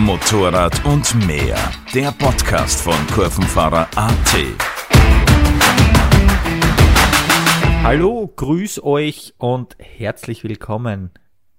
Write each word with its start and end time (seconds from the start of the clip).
Motorrad 0.00 0.82
und 0.86 1.14
mehr. 1.26 1.58
Der 1.94 2.10
Podcast 2.12 2.80
von 2.80 2.94
Kurvenfahrer 3.08 3.86
AT. 3.96 4.34
Hallo, 7.82 8.32
grüß 8.34 8.82
euch 8.82 9.34
und 9.36 9.76
herzlich 9.78 10.42
willkommen 10.42 11.10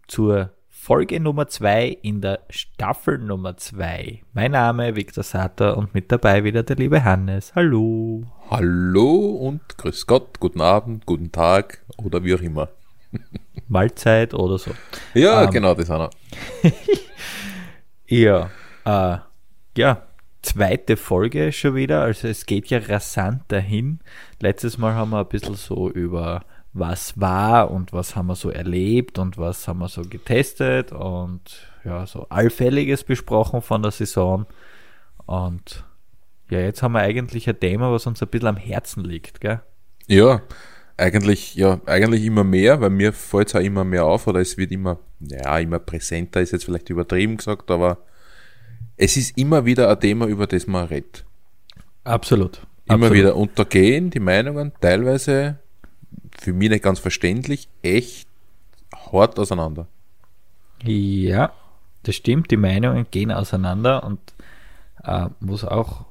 zur 0.07 0.49
Folge 0.69 1.19
Nummer 1.19 1.49
2 1.49 1.99
in 2.01 2.21
der 2.21 2.39
Staffel 2.49 3.19
Nummer 3.19 3.57
2. 3.57 4.23
Mein 4.33 4.51
Name 4.53 4.95
Viktor 4.95 5.23
Satter 5.23 5.77
und 5.77 5.93
mit 5.93 6.11
dabei 6.11 6.43
wieder 6.43 6.63
der 6.63 6.77
liebe 6.77 7.03
Hannes. 7.03 7.53
Hallo. 7.53 8.23
Hallo 8.49 9.17
und 9.17 9.77
grüß 9.77 10.07
Gott, 10.07 10.39
guten 10.39 10.61
Abend, 10.61 11.05
guten 11.05 11.31
Tag 11.31 11.85
oder 12.03 12.23
wie 12.23 12.33
auch 12.33 12.41
immer. 12.41 12.69
Mahlzeit 13.67 14.33
oder 14.33 14.57
so. 14.57 14.71
Ja, 15.13 15.43
ähm, 15.43 15.51
genau, 15.51 15.75
das 15.75 15.91
auch 15.91 15.99
noch. 15.99 16.11
ja, 18.11 18.49
äh, 18.85 19.17
ja, 19.77 20.01
zweite 20.41 20.97
Folge 20.97 21.51
schon 21.51 21.75
wieder. 21.75 22.01
Also 22.01 22.27
es 22.27 22.45
geht 22.45 22.67
ja 22.67 22.79
rasant 22.79 23.43
dahin. 23.47 23.99
Letztes 24.39 24.77
Mal 24.77 24.93
haben 24.93 25.11
wir 25.11 25.19
ein 25.19 25.27
bisschen 25.27 25.55
so 25.55 25.89
über 25.89 26.43
was 26.73 27.19
war 27.19 27.71
und 27.71 27.91
was 27.93 28.15
haben 28.15 28.27
wir 28.27 28.35
so 28.35 28.49
erlebt 28.49 29.19
und 29.19 29.37
was 29.37 29.67
haben 29.67 29.79
wir 29.79 29.89
so 29.89 30.01
getestet 30.03 30.91
und 30.91 31.67
ja, 31.83 32.05
so 32.05 32.27
allfälliges 32.29 33.03
besprochen 33.03 33.61
von 33.61 33.81
der 33.81 33.91
Saison. 33.91 34.45
Und 35.25 35.85
ja, 36.49 36.59
jetzt 36.59 36.83
haben 36.83 36.93
wir 36.93 37.01
eigentlich 37.01 37.47
ein 37.47 37.59
Thema, 37.59 37.91
was 37.91 38.07
uns 38.07 38.21
ein 38.21 38.27
bisschen 38.27 38.49
am 38.49 38.57
Herzen 38.57 39.03
liegt, 39.03 39.41
gell? 39.41 39.61
Ja, 40.07 40.41
eigentlich, 41.01 41.55
ja, 41.55 41.81
eigentlich 41.85 42.23
immer 42.23 42.43
mehr, 42.43 42.79
weil 42.79 42.91
mir 42.91 43.11
fällt 43.11 43.49
es 43.49 43.55
auch 43.55 43.59
immer 43.59 43.83
mehr 43.83 44.05
auf 44.05 44.27
oder 44.27 44.39
es 44.39 44.57
wird 44.57 44.71
immer, 44.71 44.99
ja, 45.19 45.57
immer 45.57 45.79
präsenter, 45.79 46.41
ist 46.41 46.51
jetzt 46.51 46.65
vielleicht 46.65 46.89
übertrieben 46.89 47.37
gesagt, 47.37 47.71
aber 47.71 47.97
es 48.97 49.17
ist 49.17 49.37
immer 49.37 49.65
wieder 49.65 49.89
ein 49.89 49.99
Thema, 49.99 50.27
über 50.27 50.45
das 50.45 50.67
man 50.67 50.85
redet. 50.85 51.25
Absolut. 52.03 52.61
Immer 52.85 53.07
Absolut. 53.07 53.13
wieder 53.13 53.35
untergehen 53.35 54.11
die 54.11 54.19
Meinungen, 54.19 54.73
teilweise 54.79 55.59
für 56.39 56.53
mich 56.53 56.69
nicht 56.69 56.83
ganz 56.83 56.99
verständlich, 56.99 57.67
echt 57.81 58.27
hart 59.11 59.39
auseinander. 59.39 59.87
Ja, 60.83 61.51
das 62.03 62.15
stimmt, 62.15 62.51
die 62.51 62.57
Meinungen 62.57 63.07
gehen 63.09 63.31
auseinander 63.31 64.03
und 64.03 64.19
äh, 65.03 65.27
muss 65.39 65.63
auch 65.63 66.05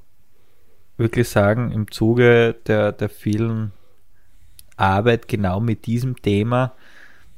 wirklich 0.96 1.28
sagen, 1.28 1.70
im 1.70 1.90
Zuge 1.90 2.56
der, 2.66 2.92
der 2.92 3.08
vielen 3.08 3.72
Arbeit 4.80 5.28
genau 5.28 5.60
mit 5.60 5.86
diesem 5.86 6.16
Thema 6.16 6.74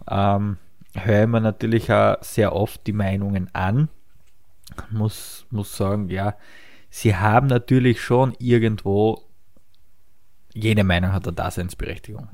ähm, 0.09 0.59
höre 0.95 1.23
ich 1.23 1.29
mir 1.29 1.41
natürlich 1.41 1.93
auch 1.93 2.17
sehr 2.23 2.55
oft 2.55 2.87
die 2.87 2.93
Meinungen 2.93 3.51
an. 3.55 3.89
Muss, 4.91 5.47
muss 5.51 5.77
sagen, 5.77 6.09
ja, 6.09 6.35
sie 6.91 7.17
haben 7.17 7.47
natürlich 7.47 8.01
schon 8.01 8.35
irgendwo, 8.39 9.23
jede 10.55 10.85
Meinung 10.85 11.13
hat 11.13 11.27
eine 11.27 11.35
Daseinsberechtigung. 11.35 12.29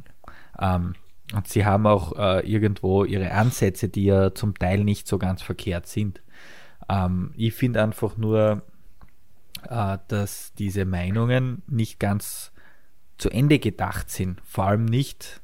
Ähm, 0.59 0.95
und 1.35 1.47
sie 1.47 1.65
haben 1.65 1.87
auch 1.87 2.17
äh, 2.17 2.51
irgendwo 2.51 3.05
ihre 3.05 3.33
Ansätze, 3.33 3.89
die 3.89 4.05
ja 4.05 4.35
zum 4.35 4.55
Teil 4.55 4.85
nicht 4.85 5.07
so 5.07 5.19
ganz 5.19 5.43
verkehrt 5.43 5.87
sind. 5.87 6.23
Ähm, 6.89 7.33
ich 7.37 7.55
finde 7.55 7.83
einfach 7.83 8.17
nur, 8.17 8.63
äh, 9.69 9.99
dass 10.09 10.55
diese 10.55 10.85
Meinungen 10.85 11.63
nicht 11.67 12.01
ganz 12.01 12.53
zu 13.19 13.31
Ende 13.31 13.59
gedacht 13.59 14.11
sind, 14.11 14.41
vor 14.45 14.67
allem 14.67 14.85
nicht 14.85 15.41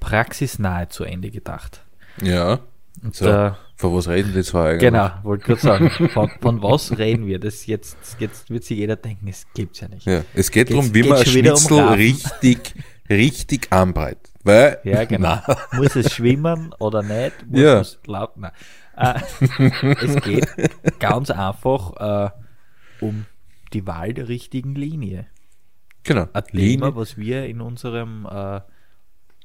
praxisnahe 0.00 0.88
zu 0.88 1.04
Ende 1.04 1.30
gedacht. 1.30 1.84
Ja. 2.22 2.60
Und 3.02 3.14
So, 3.14 3.26
da, 3.26 3.58
von 3.76 3.94
was 3.94 4.08
reden 4.08 4.32
die 4.34 4.42
zwei 4.42 4.70
eigentlich? 4.70 4.80
genau, 4.80 5.10
wollte 5.22 5.44
gerade 5.46 5.60
sagen, 5.60 5.90
von, 6.12 6.30
von 6.40 6.62
was 6.62 6.98
reden 6.98 7.26
wir? 7.26 7.38
Das 7.38 7.66
jetzt, 7.66 7.96
jetzt 8.18 8.50
wird 8.50 8.64
sich 8.64 8.78
jeder 8.78 8.96
denken, 8.96 9.28
es 9.28 9.46
gibt's 9.54 9.80
ja 9.80 9.88
nicht. 9.88 10.04
Ja, 10.06 10.24
es 10.34 10.50
geht 10.50 10.70
darum, 10.70 10.92
wie 10.94 11.04
man 11.04 11.18
um 11.18 11.24
Schnitzel 11.24 11.80
richtig, 11.90 12.74
richtig 13.08 13.72
anbreitet. 13.72 14.30
Weil, 14.42 14.80
Ja, 14.82 15.04
genau. 15.04 15.38
Muss 15.72 15.94
es 15.94 16.12
schwimmen 16.12 16.74
oder 16.80 17.02
nicht? 17.02 17.46
Muss 17.46 17.60
Ja. 17.60 17.80
es 17.80 17.98
laut? 18.06 18.36
Nein. 18.36 18.52
Äh, 18.96 19.20
es 20.04 20.16
geht 20.22 20.48
ganz 20.98 21.30
einfach 21.30 22.30
äh, 22.30 22.30
um 23.04 23.26
die 23.72 23.86
Wahl 23.86 24.12
der 24.14 24.26
richtigen 24.28 24.74
Linie. 24.74 25.26
Genau, 26.08 26.28
Ein 26.32 26.44
Thema, 26.44 26.96
was 26.96 27.16
wir 27.16 27.46
in 27.46 27.60
unserem 27.60 28.26
äh, 28.26 28.60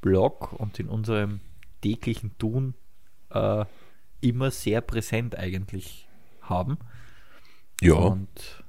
Blog 0.01 0.53
und 0.53 0.79
in 0.79 0.87
unserem 0.87 1.41
täglichen 1.81 2.37
Tun 2.37 2.73
äh, 3.29 3.65
immer 4.21 4.51
sehr 4.51 4.81
präsent 4.81 5.37
eigentlich 5.37 6.07
haben. 6.41 6.77
ja, 7.81 7.93
Und 7.93 8.63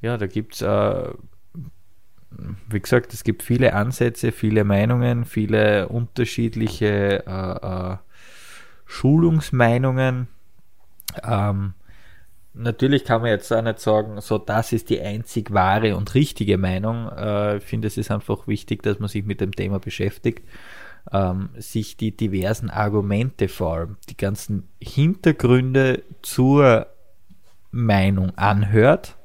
ja, 0.00 0.16
da 0.16 0.26
gibt 0.26 0.54
es, 0.54 0.62
äh, 0.62 1.12
wie 2.68 2.80
gesagt, 2.80 3.12
es 3.12 3.24
gibt 3.24 3.42
viele 3.42 3.74
Ansätze, 3.74 4.30
viele 4.30 4.64
Meinungen, 4.64 5.24
viele 5.24 5.88
unterschiedliche 5.88 7.26
äh, 7.26 7.92
äh, 7.92 7.96
Schulungsmeinungen. 8.84 10.28
Ähm, 11.24 11.74
natürlich 12.56 13.04
kann 13.04 13.22
man 13.22 13.30
jetzt 13.30 13.52
auch 13.52 13.62
nicht 13.62 13.80
sagen, 13.80 14.20
so 14.20 14.38
das 14.38 14.72
ist 14.72 14.90
die 14.90 15.00
einzig 15.00 15.52
wahre 15.52 15.96
und 15.96 16.14
richtige 16.14 16.58
Meinung. 16.58 17.08
Äh, 17.10 17.58
ich 17.58 17.64
finde, 17.64 17.88
es 17.88 17.96
ist 17.96 18.10
einfach 18.10 18.46
wichtig, 18.46 18.82
dass 18.82 18.98
man 18.98 19.08
sich 19.08 19.24
mit 19.24 19.40
dem 19.40 19.52
Thema 19.52 19.78
beschäftigt, 19.78 20.46
ähm, 21.12 21.50
sich 21.56 21.96
die 21.96 22.16
diversen 22.16 22.70
Argumente 22.70 23.48
vor 23.48 23.74
allem, 23.74 23.96
die 24.08 24.16
ganzen 24.16 24.68
Hintergründe 24.80 26.02
zur 26.22 26.86
Meinung 27.70 28.36
anhört 28.36 29.16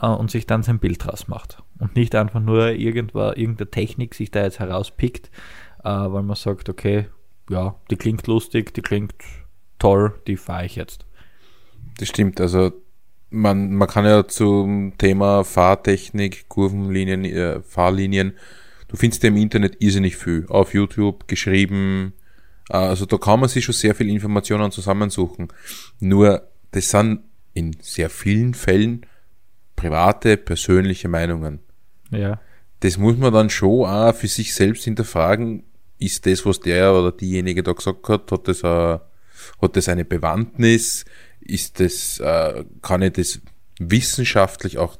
äh, 0.00 0.06
und 0.06 0.30
sich 0.30 0.46
dann 0.46 0.62
sein 0.62 0.78
Bild 0.78 1.04
draus 1.04 1.28
macht. 1.28 1.62
Und 1.78 1.94
nicht 1.94 2.14
einfach 2.14 2.40
nur 2.40 2.70
irgendwo, 2.70 3.30
irgendeine 3.30 3.70
Technik 3.70 4.14
sich 4.14 4.30
da 4.30 4.42
jetzt 4.42 4.58
herauspickt, 4.58 5.30
äh, 5.84 5.88
weil 5.88 6.22
man 6.22 6.36
sagt, 6.36 6.68
okay, 6.68 7.06
ja, 7.50 7.76
die 7.90 7.96
klingt 7.96 8.26
lustig, 8.26 8.74
die 8.74 8.82
klingt 8.82 9.14
toll, 9.78 10.14
die 10.26 10.36
fahre 10.36 10.66
ich 10.66 10.76
jetzt. 10.76 11.06
Das 11.98 12.08
stimmt. 12.08 12.40
Also, 12.40 12.72
man, 13.30 13.74
man 13.74 13.86
kann 13.86 14.06
ja 14.06 14.26
zum 14.26 14.94
Thema 14.96 15.44
Fahrtechnik, 15.44 16.48
Kurvenlinien, 16.48 17.24
äh, 17.24 17.60
Fahrlinien, 17.60 18.32
du 18.88 18.96
findest 18.96 19.22
ja 19.22 19.28
im 19.28 19.36
Internet 19.36 19.76
irrsinnig 19.80 20.16
viel. 20.16 20.46
Auf 20.48 20.74
YouTube 20.74 21.28
geschrieben. 21.28 22.14
Äh, 22.70 22.76
Also, 22.76 23.06
da 23.06 23.18
kann 23.18 23.40
man 23.40 23.48
sich 23.48 23.64
schon 23.64 23.74
sehr 23.74 23.94
viel 23.94 24.08
Informationen 24.08 24.70
zusammensuchen. 24.70 25.48
Nur, 26.00 26.48
das 26.70 26.90
sind 26.90 27.20
in 27.54 27.76
sehr 27.80 28.08
vielen 28.10 28.54
Fällen 28.54 29.06
private, 29.76 30.36
persönliche 30.36 31.08
Meinungen. 31.08 31.60
Ja, 32.10 32.40
das 32.80 32.96
muss 32.96 33.16
man 33.16 33.32
dann 33.32 33.50
schon 33.50 33.86
auch 33.86 34.14
für 34.14 34.28
sich 34.28 34.54
selbst 34.54 34.84
hinterfragen, 34.84 35.64
ist 35.98 36.26
das, 36.26 36.46
was 36.46 36.60
der 36.60 36.94
oder 36.94 37.12
diejenige 37.12 37.62
da 37.62 37.72
gesagt 37.72 38.08
hat, 38.08 38.30
hat 38.30 38.46
das, 38.46 38.64
a, 38.64 39.02
hat 39.60 39.76
das 39.76 39.88
eine 39.88 40.04
Bewandtnis, 40.04 41.04
ist 41.40 41.80
das, 41.80 42.20
äh, 42.20 42.64
kann 42.82 43.02
ich 43.02 43.12
das 43.12 43.40
wissenschaftlich 43.78 44.78
auch 44.78 44.98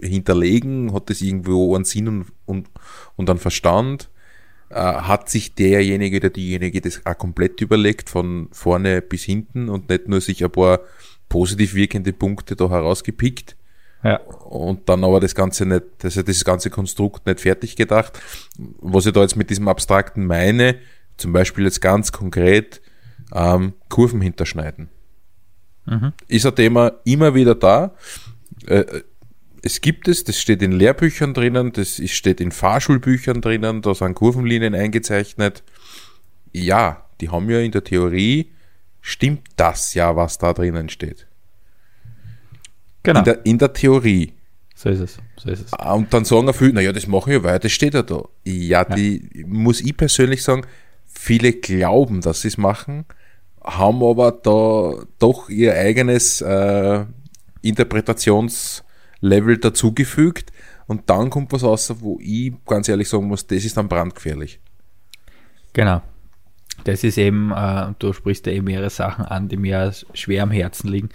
hinterlegen, 0.00 0.92
hat 0.92 1.10
das 1.10 1.20
irgendwo 1.20 1.74
einen 1.74 1.84
Sinn 1.84 2.08
und, 2.08 2.26
und, 2.46 2.68
und 3.16 3.30
einen 3.30 3.38
Verstand, 3.38 4.08
äh, 4.70 4.76
hat 4.76 5.28
sich 5.28 5.54
derjenige 5.54 6.18
oder 6.18 6.30
diejenige 6.30 6.80
das 6.80 7.04
auch 7.04 7.18
komplett 7.18 7.60
überlegt, 7.60 8.10
von 8.10 8.48
vorne 8.52 9.02
bis 9.02 9.24
hinten 9.24 9.68
und 9.68 9.88
nicht 9.88 10.08
nur 10.08 10.20
sich 10.20 10.44
ein 10.44 10.50
paar 10.50 10.80
positiv 11.28 11.74
wirkende 11.74 12.12
Punkte 12.12 12.56
da 12.56 12.68
herausgepickt 12.68 13.56
ja, 14.04 14.18
und 14.18 14.88
dann 14.88 15.02
aber 15.02 15.18
das 15.18 15.34
Ganze 15.34 15.64
nicht, 15.64 15.82
also 16.02 16.22
das 16.22 16.44
ganze 16.44 16.68
Konstrukt 16.68 17.26
nicht 17.26 17.40
fertig 17.40 17.74
gedacht. 17.74 18.20
Was 18.80 19.06
ich 19.06 19.12
da 19.12 19.22
jetzt 19.22 19.36
mit 19.36 19.48
diesem 19.48 19.66
Abstrakten 19.66 20.26
meine, 20.26 20.76
zum 21.16 21.32
Beispiel 21.32 21.64
jetzt 21.64 21.80
ganz 21.80 22.12
konkret 22.12 22.82
ähm, 23.32 23.72
Kurven 23.88 24.20
hinterschneiden. 24.20 24.90
Ist 26.28 26.46
ein 26.46 26.54
Thema 26.54 26.92
immer 27.04 27.34
wieder 27.34 27.54
da. 27.54 27.94
Äh, 28.66 28.84
es 29.62 29.80
gibt 29.80 30.08
es, 30.08 30.24
das 30.24 30.38
steht 30.38 30.60
in 30.62 30.72
Lehrbüchern 30.72 31.32
drinnen, 31.32 31.72
das 31.72 32.00
steht 32.10 32.40
in 32.40 32.52
Fahrschulbüchern 32.52 33.40
drinnen, 33.40 33.80
da 33.80 33.94
sind 33.94 34.14
Kurvenlinien 34.14 34.74
eingezeichnet. 34.74 35.62
Ja, 36.52 37.06
die 37.20 37.30
haben 37.30 37.48
ja 37.48 37.60
in 37.60 37.72
der 37.72 37.82
Theorie, 37.82 38.52
stimmt 39.00 39.48
das 39.56 39.94
ja, 39.94 40.16
was 40.16 40.38
da 40.38 40.52
drinnen 40.52 40.88
steht. 40.88 41.26
genau. 43.02 43.20
In, 43.20 43.24
der, 43.24 43.46
in 43.46 43.58
der 43.58 43.72
Theorie. 43.72 44.34
so 44.74 44.90
ist 44.90 45.00
es. 45.00 45.18
So 45.38 45.50
ist 45.50 45.64
es. 45.66 45.72
Ah, 45.72 45.94
Und 45.94 46.12
dann 46.12 46.24
sagen 46.24 46.52
viele, 46.52 46.74
naja, 46.74 46.92
das 46.92 47.06
machen 47.06 47.30
wir 47.30 47.42
weiter, 47.42 47.60
das 47.60 47.72
steht 47.72 47.94
ja 47.94 48.02
da. 48.02 48.22
Ja, 48.44 48.84
die 48.84 49.44
muss 49.46 49.80
ich 49.80 49.96
persönlich 49.96 50.42
sagen, 50.42 50.66
viele 51.06 51.52
glauben, 51.52 52.20
dass 52.20 52.42
sie 52.42 52.48
es 52.48 52.58
machen, 52.58 53.06
haben 53.64 54.02
aber 54.02 54.32
da 54.32 55.04
doch 55.18 55.48
ihr 55.48 55.74
eigenes 55.74 56.40
äh, 56.40 57.04
Interpretationslevel 57.62 59.58
dazugefügt 59.58 60.52
und 60.86 61.08
dann 61.08 61.30
kommt 61.30 61.52
was 61.52 61.64
raus, 61.64 61.94
wo 62.00 62.18
ich 62.20 62.52
ganz 62.66 62.88
ehrlich 62.88 63.08
sagen 63.08 63.26
muss, 63.26 63.46
das 63.46 63.64
ist 63.64 63.76
dann 63.76 63.88
brandgefährlich. 63.88 64.60
Genau. 65.72 66.02
das 66.84 67.02
ist 67.02 67.18
eben, 67.18 67.52
äh, 67.52 67.94
du 67.98 68.12
sprichst 68.12 68.46
ja 68.46 68.52
eben 68.52 68.66
mehrere 68.66 68.90
Sachen 68.90 69.24
an, 69.24 69.48
die 69.48 69.56
mir 69.56 69.92
schwer 70.12 70.42
am 70.42 70.50
Herzen 70.50 70.88
liegen. 70.88 71.08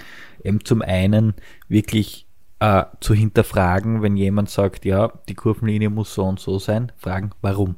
Eben 0.44 0.66
zum 0.66 0.82
einen 0.82 1.34
wirklich 1.68 2.28
äh, 2.60 2.86
zu 3.00 3.14
hinterfragen, 3.14 4.02
wenn 4.02 4.18
jemand 4.18 4.50
sagt, 4.50 4.86
ja, 4.86 5.12
die 5.28 5.36
Kurvenlinie 5.36 5.90
muss 5.90 6.14
so 6.14 6.26
und 6.26 6.40
so 6.40 6.60
sein, 6.60 6.92
fragen, 6.98 7.32
warum? 7.42 7.76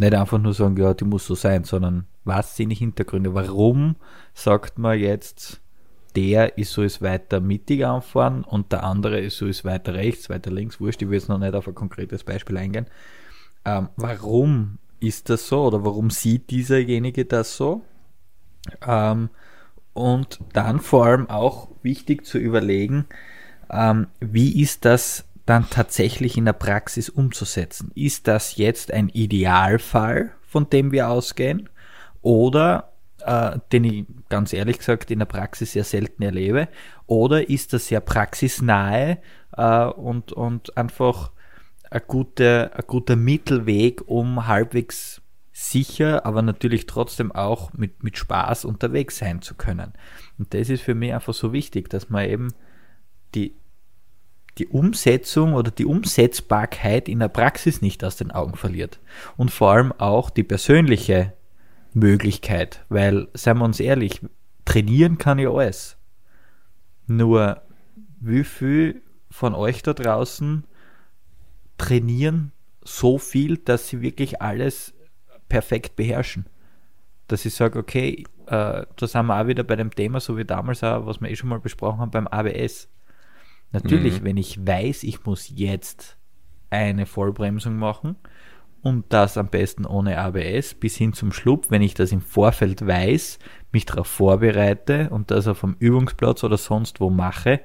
Nicht 0.00 0.14
einfach 0.14 0.38
nur 0.38 0.54
sagen, 0.54 0.76
ja, 0.76 0.94
die 0.94 1.04
muss 1.04 1.26
so 1.26 1.34
sein, 1.34 1.64
sondern 1.64 2.06
was 2.24 2.56
sind 2.56 2.70
die 2.70 2.76
Hintergründe? 2.76 3.34
Warum 3.34 3.96
sagt 4.32 4.78
man 4.78 4.98
jetzt, 4.98 5.60
der 6.16 6.58
ist 6.58 6.72
so 6.72 6.82
ist 6.82 7.02
weiter 7.02 7.40
mittig 7.40 7.84
anfahren 7.84 8.44
und 8.44 8.72
der 8.72 8.84
andere 8.84 9.20
ist 9.20 9.36
so 9.36 9.46
ist 9.46 9.64
weiter 9.64 9.94
rechts, 9.94 10.30
weiter 10.30 10.50
links, 10.50 10.80
wurscht, 10.80 11.02
ich 11.02 11.08
will 11.08 11.18
jetzt 11.18 11.28
noch 11.28 11.38
nicht 11.38 11.54
auf 11.54 11.66
ein 11.66 11.74
konkretes 11.74 12.24
Beispiel 12.24 12.56
eingehen. 12.56 12.86
Ähm, 13.64 13.88
warum 13.96 14.78
ist 15.00 15.28
das 15.28 15.48
so 15.48 15.64
oder 15.64 15.84
warum 15.84 16.10
sieht 16.10 16.50
dieserjenige 16.50 17.24
das 17.24 17.56
so? 17.56 17.82
Ähm, 18.86 19.30
und 19.92 20.40
dann 20.52 20.80
vor 20.80 21.06
allem 21.06 21.30
auch 21.30 21.68
wichtig 21.82 22.26
zu 22.26 22.38
überlegen, 22.38 23.06
ähm, 23.70 24.08
wie 24.20 24.60
ist 24.60 24.84
das 24.84 25.24
dann 25.46 25.68
tatsächlich 25.68 26.36
in 26.36 26.46
der 26.46 26.52
Praxis 26.54 27.08
umzusetzen? 27.08 27.90
Ist 27.94 28.28
das 28.28 28.56
jetzt 28.56 28.92
ein 28.92 29.08
Idealfall, 29.08 30.32
von 30.46 30.70
dem 30.70 30.92
wir 30.92 31.08
ausgehen? 31.10 31.68
Oder, 32.24 32.94
äh, 33.20 33.58
den 33.70 33.84
ich 33.84 34.06
ganz 34.30 34.54
ehrlich 34.54 34.78
gesagt 34.78 35.10
in 35.10 35.18
der 35.18 35.26
Praxis 35.26 35.72
sehr 35.72 35.84
selten 35.84 36.22
erlebe, 36.22 36.68
oder 37.06 37.50
ist 37.50 37.74
das 37.74 37.86
sehr 37.86 38.00
praxisnahe 38.00 39.18
äh, 39.56 39.84
und, 39.84 40.32
und 40.32 40.76
einfach 40.76 41.32
ein 41.90 42.00
guter, 42.08 42.72
ein 42.74 42.84
guter 42.86 43.14
Mittelweg, 43.14 44.08
um 44.08 44.46
halbwegs 44.46 45.20
sicher, 45.52 46.24
aber 46.24 46.40
natürlich 46.40 46.86
trotzdem 46.86 47.30
auch 47.30 47.74
mit, 47.74 48.02
mit 48.02 48.16
Spaß 48.16 48.64
unterwegs 48.64 49.18
sein 49.18 49.42
zu 49.42 49.54
können. 49.54 49.92
Und 50.38 50.54
das 50.54 50.70
ist 50.70 50.82
für 50.82 50.94
mich 50.94 51.12
einfach 51.12 51.34
so 51.34 51.52
wichtig, 51.52 51.90
dass 51.90 52.08
man 52.08 52.26
eben 52.26 52.54
die, 53.34 53.54
die 54.56 54.66
Umsetzung 54.66 55.52
oder 55.52 55.70
die 55.70 55.84
Umsetzbarkeit 55.84 57.06
in 57.06 57.18
der 57.18 57.28
Praxis 57.28 57.82
nicht 57.82 58.02
aus 58.02 58.16
den 58.16 58.30
Augen 58.30 58.56
verliert. 58.56 58.98
Und 59.36 59.50
vor 59.50 59.72
allem 59.72 59.92
auch 59.92 60.30
die 60.30 60.42
persönliche 60.42 61.34
Möglichkeit, 61.94 62.84
weil, 62.88 63.28
seien 63.34 63.58
wir 63.58 63.64
uns 63.64 63.80
ehrlich, 63.80 64.20
trainieren 64.64 65.18
kann 65.18 65.38
ich 65.38 65.48
alles. 65.48 65.96
Nur, 67.06 67.62
wie 68.20 68.44
viel 68.44 69.02
von 69.30 69.54
euch 69.54 69.82
da 69.82 69.92
draußen 69.92 70.64
trainieren 71.78 72.52
so 72.82 73.18
viel, 73.18 73.56
dass 73.56 73.88
sie 73.88 74.00
wirklich 74.00 74.42
alles 74.42 74.94
perfekt 75.48 75.96
beherrschen? 75.96 76.46
Dass 77.28 77.44
ich 77.44 77.54
sage, 77.54 77.78
okay, 77.78 78.24
äh, 78.46 78.84
da 78.96 79.06
sind 79.06 79.26
wir 79.26 79.40
auch 79.40 79.46
wieder 79.46 79.62
bei 79.62 79.76
dem 79.76 79.90
Thema, 79.90 80.20
so 80.20 80.36
wie 80.36 80.44
damals 80.44 80.82
auch, 80.82 81.06
was 81.06 81.20
wir 81.20 81.30
eh 81.30 81.36
schon 81.36 81.48
mal 81.48 81.60
besprochen 81.60 82.00
haben 82.00 82.10
beim 82.10 82.26
ABS. 82.26 82.88
Natürlich, 83.72 84.20
mhm. 84.20 84.24
wenn 84.24 84.36
ich 84.36 84.66
weiß, 84.66 85.04
ich 85.04 85.24
muss 85.24 85.50
jetzt 85.54 86.16
eine 86.70 87.06
Vollbremsung 87.06 87.76
machen, 87.76 88.16
und 88.84 89.06
das 89.08 89.38
am 89.38 89.48
besten 89.48 89.86
ohne 89.86 90.18
ABS 90.18 90.74
bis 90.74 90.94
hin 90.96 91.14
zum 91.14 91.32
Schlupf, 91.32 91.70
wenn 91.70 91.80
ich 91.80 91.94
das 91.94 92.12
im 92.12 92.20
Vorfeld 92.20 92.86
weiß, 92.86 93.38
mich 93.72 93.86
darauf 93.86 94.06
vorbereite 94.06 95.08
und 95.08 95.30
das 95.30 95.48
auf 95.48 95.62
dem 95.62 95.74
Übungsplatz 95.78 96.44
oder 96.44 96.58
sonst 96.58 97.00
wo 97.00 97.08
mache, 97.08 97.60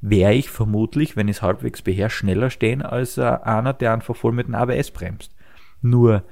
wäre 0.00 0.32
ich 0.32 0.48
vermutlich, 0.48 1.14
wenn 1.14 1.28
ich 1.28 1.36
es 1.36 1.42
halbwegs 1.42 1.82
beherrsche, 1.82 2.20
schneller 2.20 2.48
stehen 2.48 2.80
als 2.80 3.18
äh, 3.18 3.22
einer, 3.22 3.74
der 3.74 3.92
einfach 3.92 4.16
voll 4.16 4.32
mit 4.32 4.46
dem 4.46 4.54
ABS 4.54 4.92
bremst. 4.92 5.34
Nur, 5.82 6.24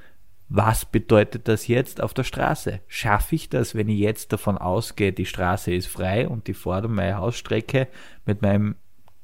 was 0.49 0.85
bedeutet 0.85 1.47
das 1.47 1.67
jetzt 1.67 2.01
auf 2.01 2.15
der 2.15 2.23
Straße? 2.23 2.79
Schaffe 2.87 3.35
ich 3.35 3.49
das, 3.49 3.75
wenn 3.75 3.89
ich 3.89 3.99
jetzt 3.99 4.33
davon 4.33 4.57
ausgehe, 4.57 5.13
die 5.13 5.27
Straße 5.27 5.71
ist 5.71 5.87
frei 5.87 6.27
und 6.27 6.47
die 6.47 6.55
fordere 6.55 6.91
meine 6.91 7.17
Hausstrecke 7.17 7.87
mit 8.25 8.41
meinem 8.41 8.73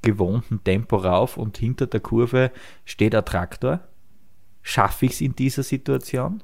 gewohnten 0.03 0.63
Tempo 0.63 0.98
rauf 0.98 1.38
und 1.38 1.57
hinter 1.57 1.88
der 1.88 2.01
Kurve 2.01 2.51
steht 2.86 3.15
ein 3.15 3.25
Traktor? 3.25 3.80
Schaffe 4.62 5.06
ich 5.06 5.13
es 5.13 5.22
in 5.22 5.36
dieser 5.36 5.63
Situation? 5.63 6.44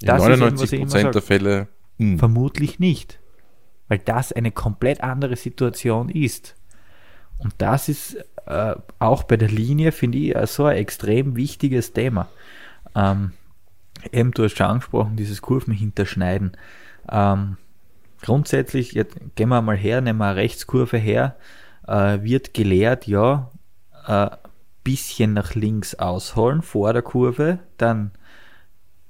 Das 0.00 0.22
in 0.22 0.38
99 0.38 0.80
Prozent 0.80 1.14
der 1.14 1.22
Fälle 1.22 1.68
mh. 1.98 2.12
Hm. 2.12 2.18
vermutlich 2.18 2.78
nicht, 2.78 3.18
weil 3.88 3.98
das 3.98 4.32
eine 4.32 4.52
komplett 4.52 5.02
andere 5.02 5.36
Situation 5.36 6.08
ist. 6.08 6.54
Und 7.38 7.54
das 7.58 7.88
ist 7.88 8.16
äh, 8.46 8.74
auch 8.98 9.22
bei 9.24 9.36
der 9.36 9.48
Linie, 9.48 9.92
finde 9.92 10.18
ich, 10.18 10.34
so 10.48 10.64
ein 10.64 10.76
extrem 10.76 11.36
wichtiges 11.36 11.92
Thema. 11.92 12.28
Ähm, 12.94 13.32
eben, 14.12 14.32
du 14.32 14.44
hast 14.44 14.56
schon 14.56 14.66
angesprochen, 14.66 15.16
dieses 15.16 15.42
Kurvenhinterschneiden. 15.42 16.56
Ähm, 17.10 17.56
grundsätzlich, 18.22 18.92
jetzt 18.92 19.16
gehen 19.36 19.48
wir 19.48 19.62
mal 19.62 19.76
her, 19.76 20.00
nehmen 20.00 20.18
wir 20.18 20.26
eine 20.26 20.36
Rechtskurve 20.36 20.98
her, 20.98 21.36
äh, 21.86 22.22
wird 22.22 22.54
gelehrt, 22.54 23.06
ja, 23.06 23.50
äh, 24.06 24.30
bisschen 24.88 25.34
nach 25.34 25.54
links 25.54 25.94
ausholen 25.96 26.62
vor 26.62 26.94
der 26.94 27.02
Kurve, 27.02 27.58
dann 27.76 28.12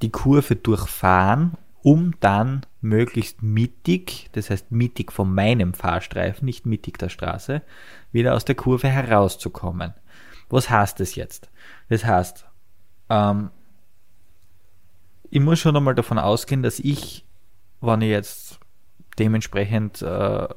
die 0.03 0.11
Kurve 0.11 0.57
durchfahren, 0.57 1.53
um 1.85 2.15
dann 2.19 2.63
möglichst 2.81 3.45
mittig, 3.45 4.29
das 4.33 4.51
heißt 4.51 4.73
mittig 4.73 5.13
von 5.13 5.33
meinem 5.33 5.75
Fahrstreifen, 5.75 6.47
nicht 6.47 6.67
mittig 6.67 6.99
der 6.99 7.09
Straße, 7.09 7.63
wieder 8.11 8.35
aus 8.35 8.45
der 8.45 8.57
Kurve 8.57 8.89
herauszukommen. 8.89 9.95
Was 10.49 10.69
heißt 10.69 10.99
das 10.99 11.15
jetzt? 11.15 11.49
Das 11.89 12.05
heißt, 12.05 12.45
ähm, 13.09 13.51
ich 15.31 15.41
muss 15.41 15.61
schon 15.61 15.77
einmal 15.77 15.95
davon 15.95 16.19
ausgehen, 16.19 16.65
dass 16.65 16.81
ich, 16.81 17.25
wenn 17.81 18.01
ich 18.01 18.11
jetzt 18.11 18.59
dementsprechend 19.17 20.03
äh, 20.03 20.49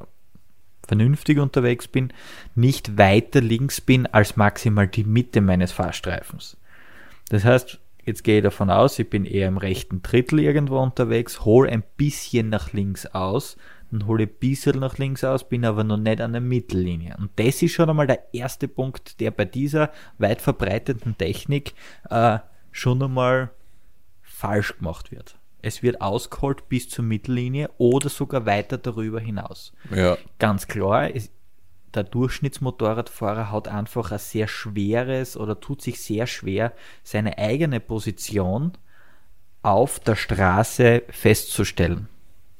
vernünftig 0.87 1.39
unterwegs 1.39 1.87
bin, 1.87 2.11
nicht 2.55 2.97
weiter 2.97 3.41
links 3.41 3.81
bin 3.81 4.07
als 4.07 4.35
maximal 4.35 4.87
die 4.87 5.03
Mitte 5.03 5.41
meines 5.41 5.71
Fahrstreifens. 5.71 6.57
Das 7.29 7.45
heißt, 7.45 7.79
jetzt 8.05 8.23
gehe 8.23 8.37
ich 8.37 8.43
davon 8.43 8.69
aus, 8.69 8.99
ich 8.99 9.09
bin 9.09 9.25
eher 9.25 9.47
im 9.47 9.57
rechten 9.57 10.01
Drittel 10.01 10.39
irgendwo 10.39 10.79
unterwegs, 10.79 11.45
hole 11.45 11.69
ein 11.69 11.83
bisschen 11.97 12.49
nach 12.49 12.73
links 12.73 13.05
aus, 13.05 13.57
dann 13.91 14.05
hole 14.07 14.23
ich 14.23 14.29
ein 14.29 14.39
bisschen 14.39 14.79
nach 14.79 14.97
links 14.97 15.23
aus, 15.23 15.47
bin 15.47 15.65
aber 15.65 15.83
noch 15.83 15.97
nicht 15.97 16.21
an 16.21 16.31
der 16.31 16.41
Mittellinie. 16.41 17.15
Und 17.17 17.31
das 17.37 17.61
ist 17.61 17.73
schon 17.73 17.89
einmal 17.89 18.07
der 18.07 18.33
erste 18.33 18.67
Punkt, 18.67 19.19
der 19.19 19.31
bei 19.31 19.45
dieser 19.45 19.91
weit 20.17 20.41
verbreiteten 20.41 21.17
Technik 21.17 21.73
äh, 22.09 22.39
schon 22.71 23.03
einmal 23.03 23.51
falsch 24.21 24.77
gemacht 24.77 25.11
wird 25.11 25.37
es 25.61 25.83
wird 25.83 26.01
ausgeholt 26.01 26.69
bis 26.69 26.89
zur 26.89 27.05
Mittellinie 27.05 27.69
oder 27.77 28.09
sogar 28.09 28.45
weiter 28.45 28.77
darüber 28.77 29.19
hinaus. 29.19 29.73
Ja. 29.93 30.17
Ganz 30.39 30.67
klar, 30.67 31.13
es, 31.15 31.31
der 31.93 32.03
Durchschnittsmotorradfahrer 32.03 33.51
hat 33.51 33.67
einfach 33.67 34.11
ein 34.11 34.19
sehr 34.19 34.47
schweres 34.47 35.35
oder 35.37 35.59
tut 35.59 35.81
sich 35.81 36.01
sehr 36.01 36.27
schwer, 36.27 36.73
seine 37.03 37.37
eigene 37.37 37.79
Position 37.79 38.73
auf 39.61 39.99
der 39.99 40.15
Straße 40.15 41.03
festzustellen 41.09 42.07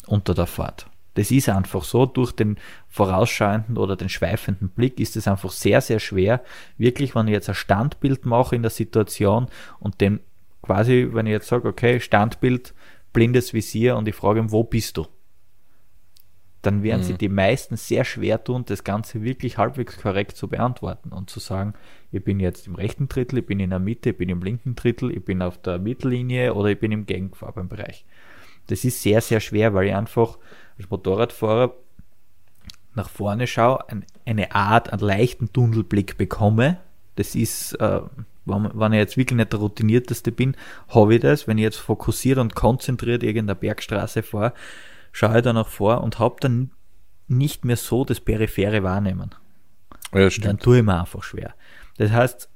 unter 0.05 0.33
der 0.33 0.47
Fahrt. 0.47 0.87
Das 1.15 1.29
ist 1.31 1.49
einfach 1.49 1.83
so, 1.83 2.05
durch 2.05 2.31
den 2.31 2.57
vorausschauenden 2.87 3.77
oder 3.77 3.97
den 3.97 4.07
schweifenden 4.07 4.69
Blick 4.69 4.99
ist 4.99 5.17
es 5.17 5.27
einfach 5.27 5.51
sehr, 5.51 5.81
sehr 5.81 5.99
schwer, 5.99 6.41
wirklich, 6.77 7.15
wenn 7.15 7.27
ich 7.27 7.33
jetzt 7.33 7.49
ein 7.49 7.55
Standbild 7.55 8.25
mache 8.25 8.55
in 8.55 8.61
der 8.61 8.71
Situation 8.71 9.47
und 9.79 9.99
dem 9.99 10.21
quasi, 10.61 11.09
wenn 11.11 11.25
ich 11.25 11.31
jetzt 11.31 11.47
sage, 11.47 11.67
okay, 11.67 11.99
Standbild, 11.99 12.73
blindes 13.13 13.53
Visier 13.53 13.95
und 13.97 14.07
ich 14.07 14.15
frage 14.15 14.39
ihn, 14.39 14.51
wo 14.51 14.63
bist 14.63 14.97
du? 14.97 15.07
Dann 16.61 16.83
werden 16.83 17.01
mhm. 17.01 17.05
sie 17.05 17.13
die 17.15 17.29
meisten 17.29 17.75
sehr 17.75 18.05
schwer 18.05 18.43
tun, 18.43 18.65
das 18.65 18.83
Ganze 18.83 19.23
wirklich 19.23 19.57
halbwegs 19.57 19.97
korrekt 19.97 20.37
zu 20.37 20.47
beantworten 20.47 21.11
und 21.11 21.29
zu 21.29 21.39
sagen, 21.39 21.73
ich 22.11 22.23
bin 22.23 22.39
jetzt 22.39 22.67
im 22.67 22.75
rechten 22.75 23.07
Drittel, 23.07 23.39
ich 23.39 23.45
bin 23.45 23.59
in 23.59 23.71
der 23.71 23.79
Mitte, 23.79 24.11
ich 24.11 24.17
bin 24.17 24.29
im 24.29 24.43
linken 24.43 24.75
Drittel, 24.75 25.11
ich 25.11 25.25
bin 25.25 25.41
auf 25.41 25.59
der 25.59 25.79
Mittellinie 25.79 26.53
oder 26.53 26.69
ich 26.69 26.79
bin 26.79 26.91
im 26.91 27.05
Gegenfarbenbereich. 27.05 28.05
Das 28.67 28.85
ist 28.85 29.01
sehr, 29.01 29.21
sehr 29.21 29.39
schwer, 29.39 29.73
weil 29.73 29.87
ich 29.87 29.95
einfach 29.95 30.37
als 30.77 30.89
Motorradfahrer 30.89 31.73
nach 32.93 33.09
vorne 33.09 33.47
schaue, 33.47 33.85
eine 34.25 34.53
Art, 34.53 34.91
einen 34.91 35.01
leichten 35.01 35.51
Tunnelblick 35.51 36.17
bekomme. 36.17 36.79
Das 37.15 37.35
ist 37.35 37.73
äh, 37.73 38.01
wenn, 38.45 38.93
ich 38.93 38.99
jetzt 38.99 39.17
wirklich 39.17 39.37
nicht 39.37 39.53
der 39.53 39.59
Routinierteste 39.59 40.31
bin, 40.31 40.55
habe 40.89 41.15
ich 41.15 41.21
das. 41.21 41.47
Wenn 41.47 41.57
ich 41.57 41.63
jetzt 41.63 41.77
fokussiert 41.77 42.37
und 42.39 42.55
konzentriert 42.55 43.23
irgendeine 43.23 43.55
Bergstraße 43.55 44.23
fahre, 44.23 44.53
schaue 45.11 45.37
ich 45.37 45.43
da 45.43 45.53
noch 45.53 45.67
vor 45.67 46.01
und 46.01 46.19
habe 46.19 46.37
dann 46.39 46.71
nicht 47.27 47.65
mehr 47.65 47.77
so 47.77 48.03
das 48.03 48.19
periphere 48.19 48.83
Wahrnehmen. 48.83 49.35
Ja. 50.13 50.27
Dann 50.29 50.59
tue 50.59 50.79
ich 50.79 50.83
mir 50.83 50.99
einfach 50.99 51.23
schwer. 51.23 51.53
Das 51.97 52.11
heißt, 52.11 52.49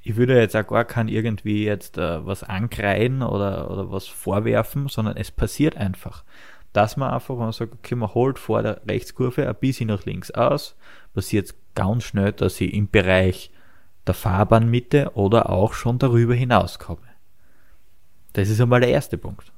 ich 0.00 0.16
würde 0.16 0.38
jetzt 0.38 0.56
auch 0.56 0.66
gar 0.66 0.84
kein 0.84 1.08
irgendwie 1.08 1.64
jetzt 1.64 1.98
äh, 1.98 2.24
was 2.24 2.42
ankreiden 2.42 3.22
oder, 3.22 3.70
oder 3.70 3.90
was 3.90 4.06
vorwerfen, 4.06 4.88
sondern 4.88 5.16
es 5.16 5.30
passiert 5.30 5.76
einfach. 5.76 6.24
Dass 6.72 6.96
man 6.96 7.10
einfach, 7.10 7.34
wenn 7.34 7.44
man 7.44 7.52
sagt, 7.52 7.72
okay, 7.74 7.94
man 7.94 8.14
holt 8.14 8.38
vor 8.38 8.62
der 8.62 8.80
Rechtskurve 8.86 9.48
ein 9.48 9.56
bisschen 9.56 9.88
nach 9.88 10.04
links 10.04 10.30
aus, 10.30 10.76
passiert 11.14 11.54
ganz 11.74 12.04
schnell, 12.04 12.32
dass 12.32 12.60
ich 12.60 12.72
im 12.72 12.88
Bereich 12.88 13.50
der 14.08 14.14
Fahrbahnmitte 14.14 15.12
oder 15.14 15.50
auch 15.50 15.74
schon 15.74 15.98
darüber 15.98 16.34
hinaus 16.34 16.78
komme. 16.78 17.06
Das 18.32 18.48
ist 18.48 18.60
einmal 18.60 18.80
der 18.80 18.90
erste 18.90 19.18
Punkt. 19.18 19.52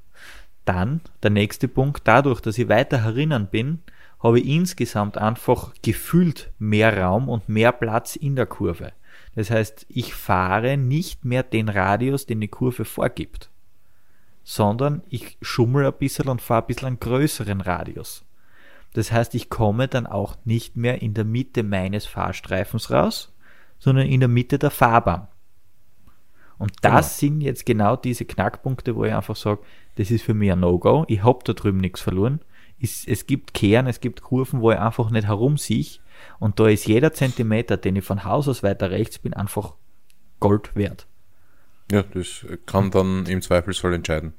dann, 0.64 1.00
der 1.22 1.30
nächste 1.30 1.68
Punkt, 1.68 2.02
dadurch, 2.04 2.40
dass 2.40 2.58
ich 2.58 2.68
weiter 2.68 3.02
herinnen 3.02 3.48
bin, 3.48 3.80
habe 4.22 4.38
ich 4.38 4.46
insgesamt 4.46 5.18
einfach 5.18 5.72
gefühlt 5.82 6.52
mehr 6.58 6.96
Raum 6.96 7.28
und 7.28 7.48
mehr 7.48 7.72
Platz 7.72 8.14
in 8.14 8.36
der 8.36 8.46
Kurve. 8.46 8.92
Das 9.34 9.50
heißt, 9.50 9.86
ich 9.88 10.14
fahre 10.14 10.76
nicht 10.76 11.24
mehr 11.24 11.42
den 11.42 11.68
Radius, 11.68 12.26
den 12.26 12.40
die 12.40 12.48
Kurve 12.48 12.84
vorgibt, 12.84 13.50
sondern 14.44 15.02
ich 15.08 15.38
schummel 15.40 15.86
ein 15.86 15.94
bisschen 15.98 16.28
und 16.28 16.42
fahre 16.42 16.62
ein 16.62 16.66
bisschen 16.66 16.88
einen 16.88 17.00
größeren 17.00 17.60
Radius. 17.60 18.24
Das 18.92 19.12
heißt, 19.12 19.34
ich 19.34 19.48
komme 19.48 19.88
dann 19.88 20.06
auch 20.06 20.36
nicht 20.44 20.76
mehr 20.76 21.00
in 21.00 21.14
der 21.14 21.24
Mitte 21.24 21.62
meines 21.62 22.06
Fahrstreifens 22.06 22.90
raus, 22.90 23.32
sondern 23.80 24.06
in 24.06 24.20
der 24.20 24.28
Mitte 24.28 24.58
der 24.58 24.70
Fahrbahn. 24.70 25.26
Und 26.58 26.72
das 26.82 27.18
genau. 27.18 27.34
sind 27.34 27.40
jetzt 27.40 27.66
genau 27.66 27.96
diese 27.96 28.26
Knackpunkte, 28.26 28.94
wo 28.94 29.04
ich 29.04 29.12
einfach 29.12 29.34
sage, 29.34 29.60
das 29.96 30.10
ist 30.10 30.22
für 30.22 30.34
mich 30.34 30.52
ein 30.52 30.60
No-Go. 30.60 31.04
Ich 31.08 31.24
habe 31.24 31.40
da 31.44 31.54
drüben 31.54 31.78
nichts 31.78 32.00
verloren. 32.00 32.40
Es, 32.78 33.06
es 33.06 33.26
gibt 33.26 33.54
Kehren, 33.54 33.86
es 33.86 34.00
gibt 34.00 34.22
Kurven, 34.22 34.60
wo 34.60 34.70
ich 34.70 34.78
einfach 34.78 35.10
nicht 35.10 35.26
herumsehe. 35.26 35.86
Und 36.38 36.60
da 36.60 36.68
ist 36.68 36.86
jeder 36.86 37.12
Zentimeter, 37.12 37.78
den 37.78 37.96
ich 37.96 38.04
von 38.04 38.24
Haus 38.24 38.46
aus 38.46 38.62
weiter 38.62 38.90
rechts 38.90 39.18
bin, 39.18 39.32
einfach 39.32 39.74
Gold 40.38 40.76
wert. 40.76 41.06
Ja, 41.90 42.02
das 42.02 42.46
kann 42.66 42.90
dann 42.90 43.26
im 43.26 43.42
Zweifelsfall 43.42 43.94
entscheiden. 43.94 44.34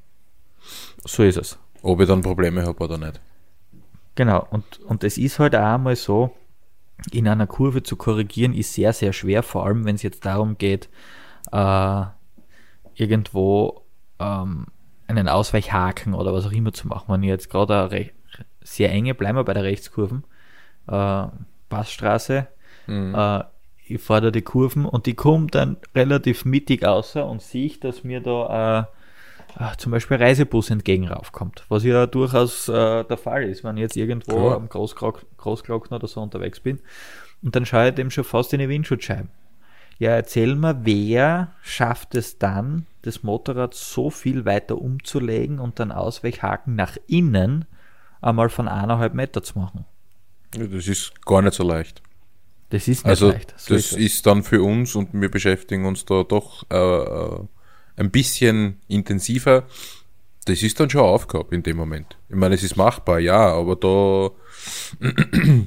So 1.03 1.24
ist 1.24 1.38
es. 1.38 1.57
Ob 1.81 2.00
ich 2.01 2.07
dann 2.07 2.21
Probleme 2.21 2.65
habe 2.65 2.83
oder 2.83 2.98
nicht. 2.98 3.19
Genau, 4.15 4.45
und, 4.51 4.79
und 4.81 5.03
es 5.03 5.17
ist 5.17 5.39
halt 5.39 5.55
auch 5.55 5.74
einmal 5.74 5.95
so, 5.95 6.36
in 7.12 7.27
einer 7.27 7.48
Kurve 7.48 7.84
zu 7.84 7.96
korrigieren, 7.96 8.53
ist 8.53 8.74
sehr, 8.74 8.93
sehr 8.93 9.13
schwer, 9.13 9.43
vor 9.43 9.65
allem 9.65 9.86
wenn 9.86 9.96
es 9.96 10.03
jetzt 10.03 10.25
darum 10.25 10.58
geht, 10.58 10.89
äh, 11.51 12.03
irgendwo 12.96 13.81
ähm, 14.20 14.67
einen 15.08 15.27
Ausweichhaken 15.27 16.13
oder 16.13 16.34
was 16.34 16.46
auch 16.46 16.51
immer 16.51 16.74
zu 16.74 16.88
machen. 16.88 17.05
Wenn 17.08 17.24
ich 17.24 17.29
jetzt 17.29 17.50
gerade 17.50 18.12
sehr 18.62 18.91
enge, 18.91 19.15
bleiben 19.15 19.38
wir 19.38 19.43
bei 19.43 19.53
der 19.53 19.63
Rechtskurven, 19.63 20.24
äh, 20.88 21.24
Passstraße, 21.70 22.48
mhm. 22.88 23.15
äh, 23.15 23.43
ich 23.84 24.05
da 24.05 24.31
die 24.31 24.41
Kurven 24.41 24.86
und 24.86 25.05
die 25.05 25.15
kommt 25.15 25.55
dann 25.55 25.77
relativ 25.93 26.46
mittig 26.46 26.86
außer 26.86 27.25
und 27.25 27.41
sehe 27.41 27.65
ich, 27.65 27.79
dass 27.79 28.03
mir 28.03 28.22
da 28.22 28.88
äh, 29.60 29.75
zum 29.77 29.91
Beispiel 29.91 30.17
Reisebus 30.17 30.70
entgegen 30.70 31.08
raufkommt, 31.08 31.65
was 31.70 31.84
ja 31.84 32.05
durchaus 32.08 32.67
äh, 32.70 33.03
der 33.03 33.17
Fall 33.17 33.43
ist, 33.43 33.63
wenn 33.63 33.77
ich 33.77 33.81
jetzt 33.81 33.98
irgendwo 33.98 34.31
Klar. 34.31 34.55
am 34.55 34.70
Großglockner 34.70 35.98
oder 35.98 36.08
so 36.08 36.22
unterwegs 36.22 36.60
bin 36.60 36.79
und 37.41 37.55
dann 37.55 37.65
schaue 37.65 37.89
ich 37.89 37.96
dem 37.96 38.12
schon 38.12 38.24
fast 38.24 38.53
in 38.53 38.60
die 38.60 38.70
Windschutzscheiben. 38.70 39.29
Ja, 40.00 40.12
erzähl 40.12 40.55
mal, 40.55 40.79
wer 40.84 41.53
schafft 41.62 42.15
es 42.15 42.39
dann, 42.39 42.88
das 43.03 43.22
Motorrad 43.22 43.75
so 43.75 44.10
viel 44.10 44.46
weiter 44.46 44.77
umzulegen 44.79 45.60
und 45.60 45.79
dann 45.79 45.91
Ausweichhaken 45.91 46.75
nach 46.75 46.98
innen 47.08 47.65
einmal 48.20 48.50
von 48.50 48.67
eineinhalb 48.67 49.13
Meter 49.13 49.43
zu 49.43 49.60
machen? 49.60 49.86
Ja, 50.55 50.65
das 50.65 50.88
ist 50.88 51.24
gar 51.24 51.41
nicht 51.41 51.53
so 51.53 51.63
leicht. 51.63 52.01
Das 52.72 52.88
ist 52.88 53.05
nicht 53.05 53.05
also, 53.05 53.29
leicht. 53.29 53.53
So 53.58 53.75
das 53.75 53.91
ist, 53.91 53.98
ist, 53.98 54.25
dann 54.25 54.43
für 54.43 54.63
uns 54.63 54.96
und 54.96 55.10
wir 55.13 55.29
beschäftigen 55.29 55.86
uns 55.86 56.05
da 56.05 56.24
doch 56.24 56.65
äh, 56.72 56.77
äh, 56.77 57.46
ein 58.01 58.12
bisschen 58.12 58.79
intensiver. 58.88 59.63
Das 60.46 60.63
ist 60.63 60.79
dann 60.79 60.89
schon 60.89 61.01
eine 61.01 61.10
Aufgabe 61.10 61.55
in 61.55 61.63
dem 61.63 61.77
Moment. 61.77 62.17
Ich 62.29 62.36
meine, 62.36 62.55
es 62.55 62.63
ist 62.63 62.75
machbar, 62.75 63.20
ja, 63.20 63.53
aber 63.53 63.75
da 63.75 64.31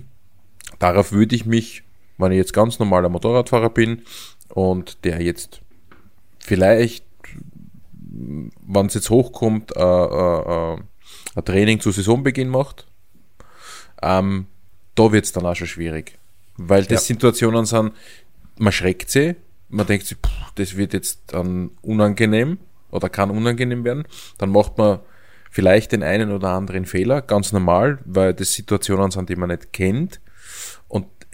darauf 0.78 1.12
würde 1.12 1.36
ich 1.36 1.46
mich 1.46 1.84
wenn 2.18 2.32
ich 2.32 2.38
jetzt 2.38 2.52
ganz 2.52 2.78
normaler 2.78 3.08
Motorradfahrer 3.08 3.70
bin 3.70 4.02
und 4.48 5.04
der 5.04 5.20
jetzt 5.20 5.60
vielleicht, 6.38 7.04
wenn 8.00 8.86
es 8.86 8.94
jetzt 8.94 9.10
hochkommt, 9.10 9.76
äh, 9.76 9.80
äh, 9.80 10.74
äh, 10.74 10.78
ein 11.36 11.44
Training 11.44 11.80
zu 11.80 11.90
Saisonbeginn 11.90 12.48
macht, 12.48 12.86
ähm, 14.02 14.46
da 14.94 15.10
wird 15.10 15.24
es 15.24 15.32
dann 15.32 15.46
auch 15.46 15.56
schon 15.56 15.66
schwierig. 15.66 16.18
Weil 16.56 16.84
das 16.84 17.08
ja. 17.08 17.14
Situationen 17.14 17.64
sind, 17.64 17.92
man 18.58 18.72
schreckt 18.72 19.10
sie, 19.10 19.34
man 19.68 19.86
denkt 19.86 20.06
sich, 20.06 20.18
pff, 20.18 20.52
das 20.54 20.76
wird 20.76 20.92
jetzt 20.92 21.20
dann 21.28 21.70
unangenehm 21.82 22.58
oder 22.90 23.08
kann 23.08 23.30
unangenehm 23.30 23.84
werden. 23.84 24.04
Dann 24.38 24.50
macht 24.50 24.78
man 24.78 25.00
vielleicht 25.50 25.92
den 25.92 26.02
einen 26.02 26.32
oder 26.32 26.50
anderen 26.50 26.84
Fehler, 26.84 27.22
ganz 27.22 27.52
normal, 27.52 27.98
weil 28.04 28.34
das 28.34 28.52
Situationen 28.52 29.10
sind, 29.10 29.28
die 29.28 29.36
man 29.36 29.50
nicht 29.50 29.72
kennt 29.72 30.20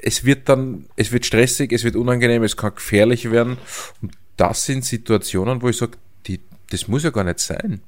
es 0.02 0.24
wird 0.24 0.48
dann, 0.48 0.86
es 0.96 1.12
wird 1.12 1.26
stressig, 1.26 1.72
es 1.72 1.84
wird 1.84 1.96
unangenehm, 1.96 2.42
es 2.42 2.56
kann 2.56 2.74
gefährlich 2.74 3.30
werden. 3.30 3.58
Und 4.00 4.12
das 4.36 4.64
sind 4.64 4.84
Situationen, 4.84 5.62
wo 5.62 5.68
ich 5.68 5.76
sage, 5.76 5.98
die, 6.26 6.40
das 6.70 6.88
muss 6.88 7.04
ja 7.04 7.10
gar 7.10 7.24
nicht 7.24 7.40
sein. 7.40 7.82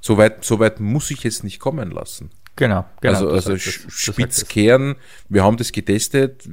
So 0.00 0.16
weit, 0.16 0.44
so 0.44 0.58
weit 0.58 0.80
muss 0.80 1.10
ich 1.10 1.24
es 1.24 1.42
nicht 1.42 1.60
kommen 1.60 1.90
lassen. 1.90 2.30
Genau, 2.60 2.84
genau. 3.00 3.14
Also, 3.14 3.30
also 3.30 3.52
das, 3.52 3.62
Spitzkehren, 3.62 4.96
wir 5.30 5.42
haben 5.42 5.56
das 5.56 5.72
getestet, 5.72 6.46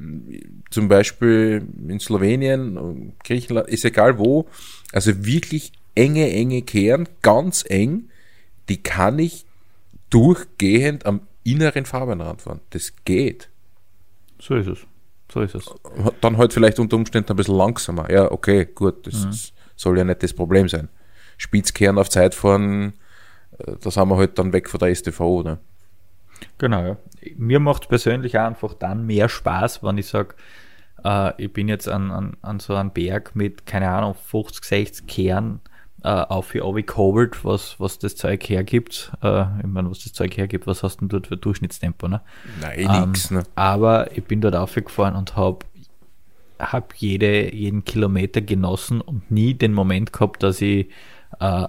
zum 0.69 0.87
Beispiel 0.87 1.67
in 1.85 1.99
Slowenien, 1.99 3.11
Griechenland, 3.25 3.67
ist 3.67 3.83
egal 3.83 4.17
wo. 4.17 4.47
Also 4.93 5.25
wirklich 5.25 5.73
enge, 5.95 6.31
enge 6.31 6.61
Kehren, 6.61 7.09
ganz 7.21 7.65
eng, 7.67 8.07
die 8.69 8.81
kann 8.81 9.19
ich 9.19 9.45
durchgehend 10.09 11.05
am 11.05 11.27
inneren 11.43 11.83
Fahrbahnrand 11.85 12.41
fahren. 12.41 12.61
Das 12.69 12.93
geht. 13.03 13.49
So 14.39 14.55
ist 14.55 14.67
es. 14.67 14.79
So 15.29 15.41
ist 15.41 15.55
es. 15.55 15.69
Dann 16.21 16.37
halt 16.37 16.53
vielleicht 16.53 16.79
unter 16.79 16.95
Umständen 16.95 17.31
ein 17.31 17.35
bisschen 17.35 17.57
langsamer. 17.57 18.09
Ja, 18.09 18.31
okay, 18.31 18.63
gut, 18.63 19.05
das 19.05 19.25
mhm. 19.25 19.31
soll 19.75 19.97
ja 19.97 20.05
nicht 20.05 20.23
das 20.23 20.31
Problem 20.31 20.69
sein. 20.69 20.87
Spitzkehren 21.35 21.97
auf 21.97 22.09
Zeit 22.09 22.33
fahren, 22.33 22.93
äh, 23.59 23.73
da 23.81 23.91
sind 23.91 24.07
wir 24.07 24.15
halt 24.15 24.39
dann 24.39 24.53
weg 24.53 24.69
von 24.69 24.79
der 24.79 24.95
STVO, 24.95 25.43
ne? 25.43 25.59
Genau, 26.57 26.83
ja. 26.83 26.97
Mir 27.35 27.59
macht 27.59 27.83
es 27.83 27.89
persönlich 27.89 28.37
auch 28.37 28.45
einfach 28.45 28.73
dann 28.73 29.05
mehr 29.05 29.29
Spaß, 29.29 29.83
wenn 29.83 29.97
ich 29.97 30.07
sage, 30.07 30.35
äh, 31.03 31.41
ich 31.41 31.51
bin 31.51 31.67
jetzt 31.67 31.87
an, 31.87 32.11
an, 32.11 32.37
an 32.41 32.59
so 32.59 32.75
einem 32.75 32.91
Berg 32.91 33.35
mit, 33.35 33.65
keine 33.65 33.89
Ahnung, 33.89 34.15
50, 34.15 34.63
60 34.63 35.07
Kehren 35.07 35.59
äh, 36.03 36.09
auf 36.09 36.53
wie 36.53 36.83
gehobelt, 36.83 37.43
was, 37.43 37.79
was 37.79 37.99
das 37.99 38.15
Zeug 38.15 38.47
hergibt. 38.49 39.11
Äh, 39.21 39.41
ich 39.59 39.67
meine, 39.67 39.89
was 39.89 40.03
das 40.03 40.13
Zeug 40.13 40.37
hergibt, 40.37 40.67
was 40.67 40.83
hast 40.83 40.97
du 40.97 40.99
denn 41.01 41.09
dort 41.09 41.27
für 41.27 41.37
Durchschnittstempo? 41.37 42.07
Ne? 42.07 42.21
Nein, 42.61 42.79
ähm, 42.79 43.09
nix. 43.11 43.31
Ne? 43.31 43.43
Aber 43.55 44.15
ich 44.15 44.23
bin 44.23 44.41
dort 44.41 44.55
aufgefahren 44.55 45.15
und 45.15 45.35
habe 45.35 45.65
hab 46.59 46.93
jede, 46.95 47.53
jeden 47.53 47.83
Kilometer 47.83 48.41
genossen 48.41 49.01
und 49.01 49.29
nie 49.31 49.53
den 49.53 49.73
Moment 49.73 50.13
gehabt, 50.13 50.43
dass 50.43 50.61
ich, 50.61 50.89
äh, 51.39 51.67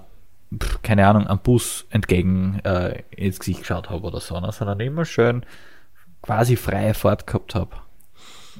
keine 0.82 1.06
Ahnung, 1.06 1.26
am 1.26 1.40
Bus 1.40 1.86
entgegen 1.90 2.60
äh, 2.64 3.02
ins 3.10 3.38
Gesicht 3.38 3.60
geschaut 3.60 3.90
habe 3.90 4.06
oder 4.06 4.20
so, 4.20 4.38
ne? 4.40 4.50
sondern 4.52 4.80
immer 4.80 5.04
schön 5.04 5.44
quasi 6.22 6.56
freie 6.56 6.94
Fahrt 6.94 7.26
gehabt 7.26 7.54
habe. 7.54 7.76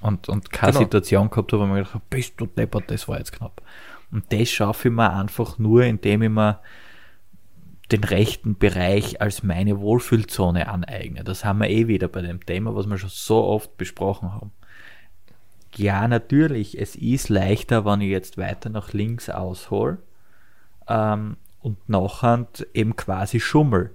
Und, 0.00 0.28
und 0.28 0.52
keine 0.52 0.72
genau. 0.72 0.84
Situation 0.84 1.30
gehabt 1.30 1.52
habe, 1.52 1.62
wo 1.62 1.66
ich 1.66 1.70
mir 1.70 1.78
gedacht 1.78 1.94
habe, 1.94 2.04
bist 2.10 2.34
du 2.36 2.46
deppert, 2.46 2.90
das 2.90 3.08
war 3.08 3.18
jetzt 3.18 3.32
knapp. 3.32 3.62
Und 4.10 4.32
das 4.32 4.48
schaffe 4.48 4.88
ich 4.88 4.94
mir 4.94 5.12
einfach 5.12 5.58
nur, 5.58 5.82
indem 5.84 6.22
ich 6.22 6.30
mir 6.30 6.60
den 7.90 8.04
rechten 8.04 8.56
Bereich 8.58 9.20
als 9.20 9.42
meine 9.42 9.80
Wohlfühlzone 9.80 10.68
aneigne. 10.68 11.24
Das 11.24 11.44
haben 11.44 11.60
wir 11.60 11.70
eh 11.70 11.88
wieder 11.88 12.08
bei 12.08 12.20
dem 12.20 12.44
Thema, 12.44 12.74
was 12.74 12.86
wir 12.86 12.98
schon 12.98 13.10
so 13.10 13.44
oft 13.44 13.76
besprochen 13.76 14.32
haben. 14.32 14.52
Ja, 15.74 16.06
natürlich, 16.06 16.78
es 16.78 16.96
ist 16.96 17.28
leichter, 17.28 17.84
wenn 17.84 18.00
ich 18.00 18.10
jetzt 18.10 18.36
weiter 18.36 18.68
nach 18.68 18.92
links 18.92 19.30
aushole 19.30 19.98
ähm, 20.86 21.36
und 21.68 21.88
nachhand 21.88 22.66
eben 22.74 22.96
quasi 22.96 23.40
schummel. 23.40 23.90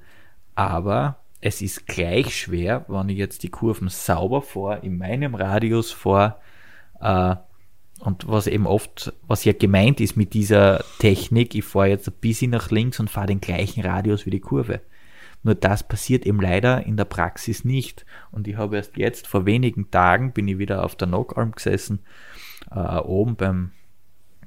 Aber 0.56 1.18
es 1.42 1.62
ist 1.62 1.88
gleich 1.88 2.38
schwer, 2.38 2.86
wenn 2.88 3.10
ich 3.10 3.18
jetzt 3.18 3.44
die 3.44 3.50
Kurven 3.50 3.89
sauber 3.89 4.42
vor, 4.42 4.84
in 4.84 4.98
meinem 4.98 5.36
Radius 5.36 5.92
vor, 5.92 6.39
äh, 7.01 7.36
und 8.00 8.27
was 8.27 8.48
eben 8.48 8.68
oft, 8.68 9.13
was 9.27 9.46
ja 9.46 9.53
gemeint 9.53 10.01
ist 10.01 10.18
mit 10.18 10.34
dieser 10.34 10.84
Technik, 11.00 11.56
ich 11.56 11.63
fahre 11.63 11.88
jetzt 11.88 12.08
ein 12.08 12.15
bisschen 12.20 12.51
nach 12.51 12.70
links 12.70 13.00
und 13.00 13.10
fahre 13.10 13.27
den 13.27 13.39
gleichen 13.39 13.82
Radius 13.84 14.25
wie 14.25 14.30
die 14.30 14.42
Kurve. 14.42 14.82
Nur 15.42 15.56
das 15.56 15.88
passiert 15.88 16.25
eben 16.25 16.42
leider 16.42 16.86
in 16.86 16.98
der 16.98 17.06
Praxis 17.06 17.63
nicht. 17.63 18.06
Und 18.32 18.48
ich 18.48 18.58
habe 18.58 18.75
erst 18.77 18.98
jetzt 18.98 19.27
vor 19.27 19.46
wenigen 19.46 19.89
Tagen 19.89 20.32
bin 20.32 20.48
ich 20.48 20.58
wieder 20.58 20.84
auf 20.84 20.96
der 20.96 21.08
Nockalm 21.08 21.51
gesessen, 21.51 22.00
äh, 22.72 22.98
oben 22.98 23.36
beim, 23.36 23.72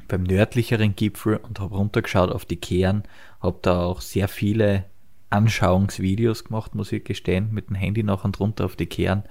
beim 0.08 0.22
nördlicheren 0.22 0.94
Gipfel 0.94 1.36
und 1.36 1.60
habe 1.60 1.76
runtergeschaut 1.76 2.30
auf 2.30 2.44
die 2.44 2.56
Kehren, 2.56 3.04
habe 3.40 3.58
da 3.62 3.84
auch 3.84 4.00
sehr 4.00 4.28
viele 4.28 4.84
Anschauungsvideos 5.30 6.44
gemacht, 6.44 6.74
muss 6.74 6.92
ich 6.92 7.04
gestehen, 7.04 7.52
mit 7.52 7.68
dem 7.68 7.76
Handy 7.76 8.02
nach 8.02 8.24
und 8.24 8.38
runter 8.40 8.64
auf 8.64 8.76
die 8.76 8.86
Kehren. 8.86 9.24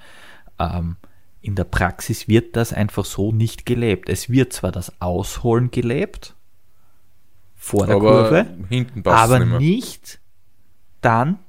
Ähm, 0.59 0.97
in 1.41 1.55
der 1.55 1.63
Praxis 1.63 2.27
wird 2.27 2.55
das 2.55 2.73
einfach 2.73 3.05
so 3.05 3.31
nicht 3.31 3.65
gelebt. 3.65 4.09
Es 4.09 4.29
wird 4.29 4.51
zwar 4.51 4.71
das 4.71 4.99
Ausholen 5.01 5.71
gelebt, 5.71 6.35
vor 7.55 7.85
der 7.85 7.95
aber 7.95 8.29
Kurve, 8.29 8.47
aber 9.05 9.39
nicht, 9.39 9.59
nicht, 9.59 10.19
dann 11.01 11.39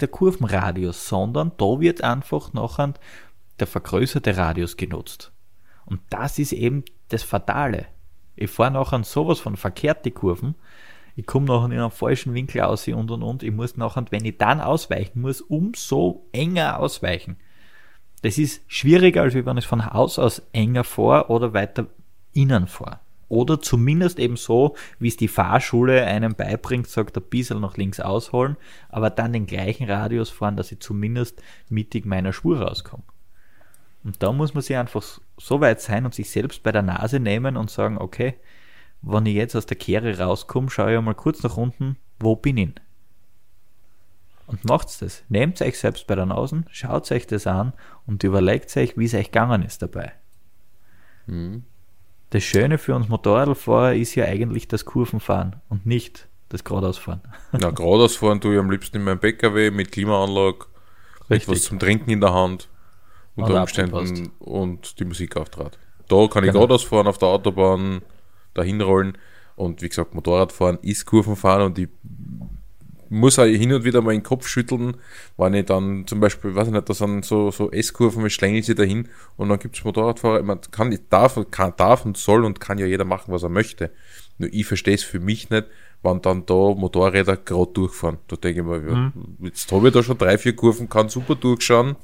der 0.00 0.08
Kurvenradius, 0.08 1.08
sondern 1.08 1.52
da 1.56 1.80
wird 1.80 2.02
einfach 2.02 2.52
noch 2.52 2.78
der 3.58 3.66
vergrößerte 3.66 4.36
Radius 4.36 4.76
genutzt. 4.76 5.32
Und 5.86 6.00
das 6.10 6.38
ist 6.38 6.52
eben 6.52 6.84
das 7.08 7.22
Fatale. 7.22 7.86
Ich 8.36 8.50
fahre 8.50 8.92
an 8.92 9.04
sowas 9.04 9.40
von 9.40 9.56
verkehrt 9.56 10.04
die 10.04 10.10
Kurven. 10.10 10.54
ich 11.16 11.26
komme 11.26 11.46
nachher 11.46 11.72
in 11.72 11.80
einen 11.80 11.90
falschen 11.90 12.34
Winkel 12.34 12.60
aus 12.60 12.86
und 12.86 13.10
und 13.10 13.22
und. 13.22 13.42
Ich 13.42 13.50
muss 13.50 13.76
nachher, 13.76 14.04
wenn 14.10 14.24
ich 14.24 14.36
dann 14.36 14.60
ausweichen 14.60 15.22
muss, 15.22 15.40
umso 15.40 16.26
enger 16.32 16.78
ausweichen. 16.78 17.36
Das 18.22 18.38
ist 18.38 18.62
schwieriger, 18.66 19.22
als 19.22 19.34
wenn 19.34 19.56
ich 19.56 19.66
von 19.66 19.92
Haus 19.92 20.18
aus 20.18 20.42
enger 20.52 20.84
vor 20.84 21.30
oder 21.30 21.54
weiter 21.54 21.86
innen 22.32 22.66
vor. 22.66 23.00
Oder 23.28 23.60
zumindest 23.60 24.18
eben 24.18 24.36
so, 24.36 24.76
wie 24.98 25.08
es 25.08 25.16
die 25.16 25.28
Fahrschule 25.28 26.04
einem 26.04 26.34
beibringt, 26.34 26.86
sagt, 26.86 27.16
ein 27.16 27.24
bisschen 27.24 27.60
nach 27.60 27.76
links 27.76 27.98
ausholen, 27.98 28.56
aber 28.88 29.10
dann 29.10 29.32
den 29.32 29.46
gleichen 29.46 29.90
Radius 29.90 30.30
fahren, 30.30 30.56
dass 30.56 30.70
ich 30.70 30.80
zumindest 30.80 31.42
mittig 31.68 32.06
meiner 32.06 32.32
Spur 32.32 32.60
rauskomme. 32.60 33.02
Und 34.04 34.22
da 34.22 34.30
muss 34.32 34.54
man 34.54 34.62
sich 34.62 34.76
einfach 34.76 35.02
so 35.38 35.60
weit 35.60 35.80
sein 35.80 36.04
und 36.04 36.14
sich 36.14 36.30
selbst 36.30 36.62
bei 36.62 36.72
der 36.72 36.82
Nase 36.82 37.20
nehmen 37.20 37.56
und 37.56 37.70
sagen, 37.70 37.98
okay, 37.98 38.34
wenn 39.02 39.26
ich 39.26 39.34
jetzt 39.34 39.54
aus 39.54 39.66
der 39.66 39.76
Kehre 39.76 40.18
rauskomme, 40.18 40.70
schaue 40.70 40.94
ich 40.94 41.00
mal 41.00 41.14
kurz 41.14 41.42
nach 41.42 41.56
unten, 41.56 41.96
wo 42.18 42.36
bin 42.36 42.56
ich? 42.56 42.74
Und 44.46 44.64
macht's 44.64 44.98
das. 44.98 45.24
Nehmt 45.28 45.60
euch 45.60 45.78
selbst 45.78 46.06
bei 46.06 46.14
der 46.14 46.26
Nase, 46.26 46.64
schaut 46.70 47.10
euch 47.10 47.26
das 47.26 47.46
an 47.46 47.72
und 48.06 48.22
überlegt 48.24 48.76
euch, 48.76 48.96
wie 48.96 49.04
es 49.04 49.14
euch 49.14 49.32
gegangen 49.32 49.62
ist 49.62 49.82
dabei. 49.82 50.12
Mhm. 51.26 51.64
Das 52.30 52.42
Schöne 52.42 52.78
für 52.78 52.94
uns 52.94 53.08
Motorradfahrer 53.08 53.94
ist 53.94 54.14
ja 54.14 54.24
eigentlich 54.24 54.68
das 54.68 54.84
Kurvenfahren 54.84 55.56
und 55.68 55.86
nicht 55.86 56.28
das 56.48 56.64
Geradeausfahren. 56.64 57.22
Ja, 57.52 57.70
geradeausfahren 57.70 58.40
tue 58.40 58.54
ich 58.54 58.60
am 58.60 58.70
liebsten 58.70 58.96
in 58.96 59.04
meinem 59.04 59.20
PKW 59.20 59.70
mit 59.70 59.92
Klimaanlage, 59.92 60.66
Richtig. 61.30 61.48
mit 61.48 61.48
was 61.48 61.62
zum 61.62 61.78
Trinken 61.78 62.10
in 62.10 62.20
der 62.20 62.32
Hand 62.32 62.68
unter 63.36 63.60
Umständen 63.60 64.32
und 64.38 64.98
die 64.98 65.04
Musik 65.04 65.36
auftrat. 65.36 65.78
Da 66.08 66.26
kann 66.28 66.44
ich 66.44 66.50
genau. 66.50 66.60
geradeaus 66.60 66.84
fahren 66.84 67.06
auf 67.06 67.18
der 67.18 67.28
Autobahn, 67.28 68.02
dahin 68.54 68.80
rollen 68.80 69.18
und 69.56 69.82
wie 69.82 69.88
gesagt, 69.88 70.14
Motorradfahren 70.14 70.78
ist 70.82 71.06
Kurvenfahren 71.06 71.66
und 71.66 71.78
ich 71.78 71.88
muss 73.08 73.38
auch 73.38 73.44
hin 73.44 73.72
und 73.72 73.84
wieder 73.84 74.02
mal 74.02 74.12
den 74.12 74.22
Kopf 74.22 74.48
schütteln, 74.48 74.96
wenn 75.36 75.54
ich 75.54 75.66
dann 75.66 76.06
zum 76.06 76.20
Beispiel, 76.20 76.54
weiß 76.54 76.68
ich 76.68 76.72
nicht, 76.72 76.88
da 76.88 76.94
sind 76.94 77.24
so, 77.24 77.50
so 77.50 77.70
S-Kurven, 77.70 78.26
ich 78.26 78.34
schlängel 78.34 78.62
sie 78.62 78.74
dahin 78.74 79.08
und 79.36 79.48
dann 79.48 79.58
gibt 79.58 79.76
es 79.76 79.84
Motorradfahrer, 79.84 80.42
man 80.42 80.60
kann, 80.70 80.90
ich 80.90 81.00
darf, 81.08 81.38
kann, 81.50 81.74
darf 81.76 82.04
und 82.04 82.16
soll 82.16 82.44
und 82.44 82.60
kann 82.60 82.78
ja 82.78 82.86
jeder 82.86 83.04
machen, 83.04 83.32
was 83.32 83.42
er 83.42 83.48
möchte. 83.48 83.90
Nur 84.38 84.52
ich 84.52 84.66
verstehe 84.66 84.94
es 84.94 85.04
für 85.04 85.20
mich 85.20 85.50
nicht, 85.50 85.66
wenn 86.02 86.20
dann 86.20 86.46
da 86.46 86.54
Motorräder 86.54 87.36
gerade 87.36 87.72
durchfahren. 87.72 88.18
Da 88.28 88.36
denke 88.36 88.60
ich 88.60 88.66
mir, 88.66 88.78
mhm. 88.78 89.12
jetzt 89.40 89.70
habe 89.70 89.88
ich 89.88 89.94
da 89.94 90.02
schon 90.02 90.18
drei, 90.18 90.36
vier 90.36 90.56
Kurven, 90.56 90.88
kann 90.88 91.08
super 91.08 91.36
durchschauen 91.36 91.96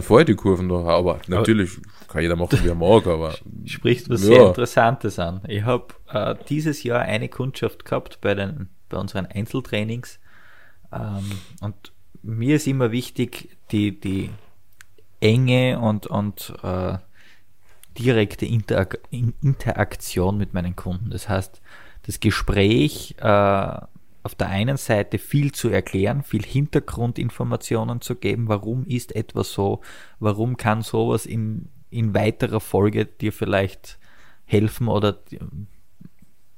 fahre 0.00 0.20
ich 0.20 0.26
die 0.26 0.34
Kurven 0.34 0.66
noch, 0.66 0.86
aber 0.86 1.20
natürlich 1.28 1.78
aber 1.78 2.08
kann 2.08 2.22
jeder 2.22 2.36
machen, 2.36 2.58
wie 2.62 2.68
er 2.68 2.74
mag, 2.74 3.06
aber. 3.06 3.34
Spricht 3.64 4.08
was 4.08 4.22
ja. 4.22 4.28
sehr 4.28 4.46
Interessantes 4.48 5.18
an. 5.18 5.42
Ich 5.48 5.62
habe 5.62 5.86
äh, 6.08 6.34
dieses 6.48 6.82
Jahr 6.82 7.00
eine 7.00 7.28
Kundschaft 7.28 7.84
gehabt 7.84 8.20
bei, 8.20 8.34
den, 8.34 8.68
bei 8.88 8.96
unseren 8.96 9.26
Einzeltrainings 9.26 10.18
ähm, 10.92 11.32
und 11.60 11.92
mir 12.22 12.56
ist 12.56 12.66
immer 12.66 12.90
wichtig, 12.90 13.56
die, 13.70 13.98
die 13.98 14.30
enge 15.20 15.78
und, 15.78 16.06
und 16.06 16.54
äh, 16.62 16.98
direkte 17.98 18.46
Interak 18.46 19.00
Interaktion 19.10 20.38
mit 20.38 20.54
meinen 20.54 20.76
Kunden. 20.76 21.10
Das 21.10 21.28
heißt, 21.28 21.60
das 22.02 22.20
Gespräch 22.20 23.16
äh, 23.18 23.78
auf 24.28 24.34
der 24.34 24.50
einen 24.50 24.76
Seite 24.76 25.18
viel 25.18 25.52
zu 25.52 25.70
erklären, 25.70 26.22
viel 26.22 26.44
Hintergrundinformationen 26.44 28.02
zu 28.02 28.14
geben, 28.14 28.46
warum 28.48 28.84
ist 28.84 29.16
etwas 29.16 29.54
so, 29.54 29.80
warum 30.20 30.58
kann 30.58 30.82
sowas 30.82 31.24
in, 31.24 31.70
in 31.88 32.12
weiterer 32.12 32.60
Folge 32.60 33.06
dir 33.06 33.32
vielleicht 33.32 33.98
helfen 34.44 34.86
oder 34.88 35.18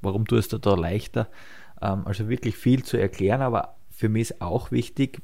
warum 0.01 0.27
tust 0.27 0.51
du 0.51 0.57
da 0.57 0.75
leichter. 0.75 1.29
Ähm, 1.81 2.01
also 2.03 2.27
wirklich 2.27 2.57
viel 2.57 2.83
zu 2.83 2.97
erklären, 2.97 3.41
aber 3.41 3.75
für 3.89 4.09
mich 4.09 4.31
ist 4.31 4.41
auch 4.41 4.71
wichtig, 4.71 5.21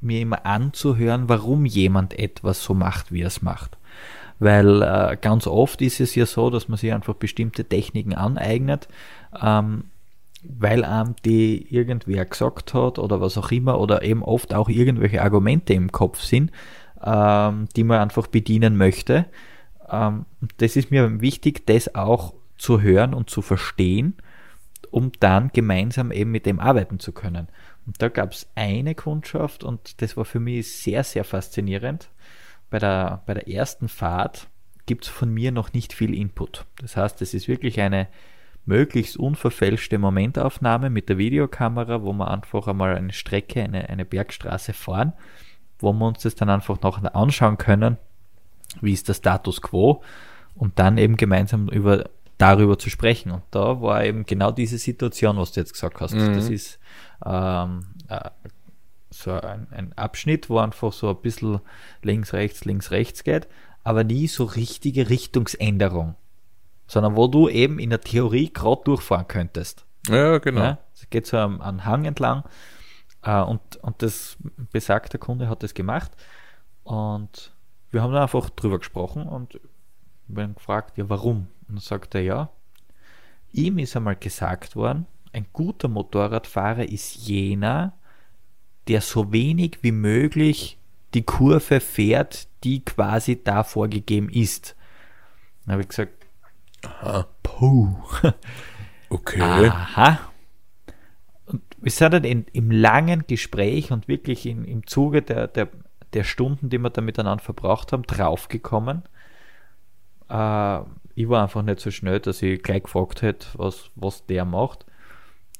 mir 0.00 0.22
immer 0.22 0.46
anzuhören, 0.46 1.28
warum 1.28 1.66
jemand 1.66 2.18
etwas 2.18 2.64
so 2.64 2.72
macht, 2.72 3.12
wie 3.12 3.20
er 3.20 3.26
es 3.26 3.42
macht. 3.42 3.76
Weil 4.38 4.80
äh, 4.80 5.18
ganz 5.20 5.46
oft 5.46 5.82
ist 5.82 6.00
es 6.00 6.14
ja 6.14 6.24
so, 6.24 6.48
dass 6.48 6.68
man 6.68 6.78
sich 6.78 6.90
einfach 6.90 7.14
bestimmte 7.14 7.66
Techniken 7.66 8.14
aneignet, 8.14 8.88
ähm, 9.38 9.90
weil 10.46 10.84
einem 10.84 11.14
die 11.24 11.74
irgendwer 11.74 12.24
gesagt 12.24 12.74
hat 12.74 12.98
oder 12.98 13.20
was 13.20 13.38
auch 13.38 13.50
immer 13.50 13.80
oder 13.80 14.02
eben 14.02 14.22
oft 14.22 14.54
auch 14.54 14.68
irgendwelche 14.68 15.22
Argumente 15.22 15.72
im 15.72 15.92
Kopf 15.92 16.20
sind, 16.20 16.50
ähm, 17.02 17.68
die 17.76 17.84
man 17.84 18.00
einfach 18.00 18.26
bedienen 18.26 18.76
möchte. 18.76 19.26
Ähm, 19.90 20.26
das 20.58 20.76
ist 20.76 20.90
mir 20.90 21.20
wichtig, 21.20 21.66
das 21.66 21.94
auch 21.94 22.34
zu 22.56 22.80
hören 22.80 23.14
und 23.14 23.30
zu 23.30 23.42
verstehen, 23.42 24.16
um 24.90 25.12
dann 25.20 25.50
gemeinsam 25.52 26.12
eben 26.12 26.30
mit 26.30 26.46
dem 26.46 26.60
arbeiten 26.60 26.98
zu 26.98 27.12
können. 27.12 27.48
Und 27.86 28.00
da 28.00 28.08
gab 28.08 28.32
es 28.32 28.48
eine 28.54 28.94
Kundschaft 28.94 29.64
und 29.64 30.00
das 30.02 30.16
war 30.16 30.24
für 30.24 30.40
mich 30.40 30.72
sehr, 30.76 31.04
sehr 31.04 31.24
faszinierend. 31.24 32.10
Bei 32.70 32.78
der, 32.78 33.22
bei 33.26 33.34
der 33.34 33.48
ersten 33.48 33.88
Fahrt 33.88 34.48
gibt 34.86 35.04
es 35.04 35.10
von 35.10 35.32
mir 35.32 35.52
noch 35.52 35.72
nicht 35.72 35.92
viel 35.92 36.14
Input. 36.14 36.64
Das 36.80 36.96
heißt, 36.96 37.20
es 37.22 37.34
ist 37.34 37.48
wirklich 37.48 37.80
eine 37.80 38.08
möglichst 38.66 39.16
unverfälschte 39.16 39.98
Momentaufnahme 39.98 40.90
mit 40.90 41.08
der 41.08 41.18
Videokamera, 41.18 42.02
wo 42.02 42.12
wir 42.12 42.30
einfach 42.30 42.66
einmal 42.66 42.96
eine 42.96 43.12
Strecke, 43.12 43.62
eine, 43.62 43.88
eine 43.88 44.04
Bergstraße 44.04 44.72
fahren, 44.72 45.12
wo 45.78 45.92
wir 45.92 46.06
uns 46.06 46.22
das 46.22 46.34
dann 46.34 46.50
einfach 46.50 46.80
noch 46.80 47.02
anschauen 47.02 47.58
können, 47.58 47.98
wie 48.80 48.92
ist 48.92 49.08
der 49.08 49.14
Status 49.14 49.60
quo 49.60 50.02
und 50.54 50.78
dann 50.78 50.98
eben 50.98 51.16
gemeinsam 51.16 51.68
über 51.68 52.04
darüber 52.38 52.78
zu 52.78 52.90
sprechen. 52.90 53.30
Und 53.30 53.42
da 53.50 53.80
war 53.80 54.04
eben 54.04 54.26
genau 54.26 54.50
diese 54.50 54.78
Situation, 54.78 55.36
was 55.36 55.52
du 55.52 55.60
jetzt 55.60 55.72
gesagt 55.72 56.00
hast. 56.00 56.14
Mhm. 56.14 56.34
Das 56.34 56.48
ist 56.48 56.78
ähm, 57.24 57.86
äh, 58.08 58.30
so 59.10 59.32
ein, 59.32 59.68
ein, 59.70 59.92
Abschnitt, 59.92 60.50
wo 60.50 60.58
einfach 60.58 60.92
so 60.92 61.10
ein 61.10 61.22
bisschen 61.22 61.60
links, 62.02 62.32
rechts, 62.32 62.64
links, 62.64 62.90
rechts 62.90 63.22
geht, 63.22 63.46
aber 63.84 64.02
nie 64.02 64.26
so 64.26 64.44
richtige 64.44 65.10
Richtungsänderung 65.10 66.16
sondern 66.94 67.16
wo 67.16 67.26
du 67.26 67.48
eben 67.48 67.80
in 67.80 67.90
der 67.90 68.00
Theorie 68.00 68.52
gerade 68.52 68.82
durchfahren 68.84 69.26
könntest. 69.26 69.84
Ja, 70.06 70.38
genau. 70.38 70.60
Ja, 70.60 70.78
es 70.94 71.10
geht 71.10 71.26
so 71.26 71.36
am, 71.36 71.60
am 71.60 71.84
Hang 71.84 72.04
entlang 72.04 72.44
äh, 73.22 73.40
und, 73.40 73.60
und 73.82 74.00
das 74.00 74.36
besagte 74.70 75.18
Kunde 75.18 75.48
hat 75.48 75.64
das 75.64 75.74
gemacht 75.74 76.12
und 76.84 77.52
wir 77.90 78.00
haben 78.00 78.12
dann 78.12 78.22
einfach 78.22 78.48
drüber 78.50 78.78
gesprochen 78.78 79.26
und 79.26 79.58
wir 80.28 80.44
haben 80.44 80.54
gefragt, 80.54 80.96
ja 80.96 81.08
warum? 81.10 81.48
Und 81.66 81.70
dann 81.70 81.78
sagt 81.78 82.14
er, 82.14 82.20
ja, 82.20 82.50
ihm 83.50 83.78
ist 83.78 83.96
einmal 83.96 84.14
gesagt 84.14 84.76
worden, 84.76 85.06
ein 85.32 85.46
guter 85.52 85.88
Motorradfahrer 85.88 86.88
ist 86.88 87.16
jener, 87.26 87.94
der 88.86 89.00
so 89.00 89.32
wenig 89.32 89.78
wie 89.82 89.90
möglich 89.90 90.78
die 91.12 91.24
Kurve 91.24 91.80
fährt, 91.80 92.46
die 92.62 92.84
quasi 92.84 93.42
da 93.42 93.64
vorgegeben 93.64 94.28
ist. 94.28 94.76
Dann 95.64 95.72
habe 95.72 95.82
ich 95.82 95.88
gesagt, 95.88 96.23
Aha. 96.84 97.26
Puh. 97.42 97.94
Okay. 99.10 99.40
Aha. 99.40 100.18
Und 101.46 101.62
wir 101.76 101.90
sind 101.90 102.12
dann 102.14 102.24
in, 102.24 102.46
im 102.52 102.70
langen 102.70 103.26
Gespräch 103.26 103.92
und 103.92 104.08
wirklich 104.08 104.46
in, 104.46 104.64
im 104.64 104.86
Zuge 104.86 105.22
der, 105.22 105.46
der, 105.46 105.68
der 106.14 106.24
Stunden, 106.24 106.68
die 106.68 106.78
wir 106.78 106.90
da 106.90 107.00
miteinander 107.00 107.42
verbracht 107.42 107.92
haben, 107.92 108.02
draufgekommen. 108.02 109.02
Äh, 110.28 110.80
ich 111.14 111.28
war 111.28 111.42
einfach 111.42 111.62
nicht 111.62 111.80
so 111.80 111.90
schnell, 111.90 112.18
dass 112.20 112.42
ich 112.42 112.62
gleich 112.62 112.82
gefragt 112.84 113.22
hätte, 113.22 113.46
was, 113.54 113.90
was 113.94 114.26
der 114.26 114.44
macht. 114.44 114.84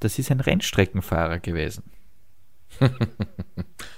Das 0.01 0.19
ist 0.19 0.31
ein 0.31 0.41
Rennstreckenfahrer 0.41 1.39
gewesen. 1.39 1.85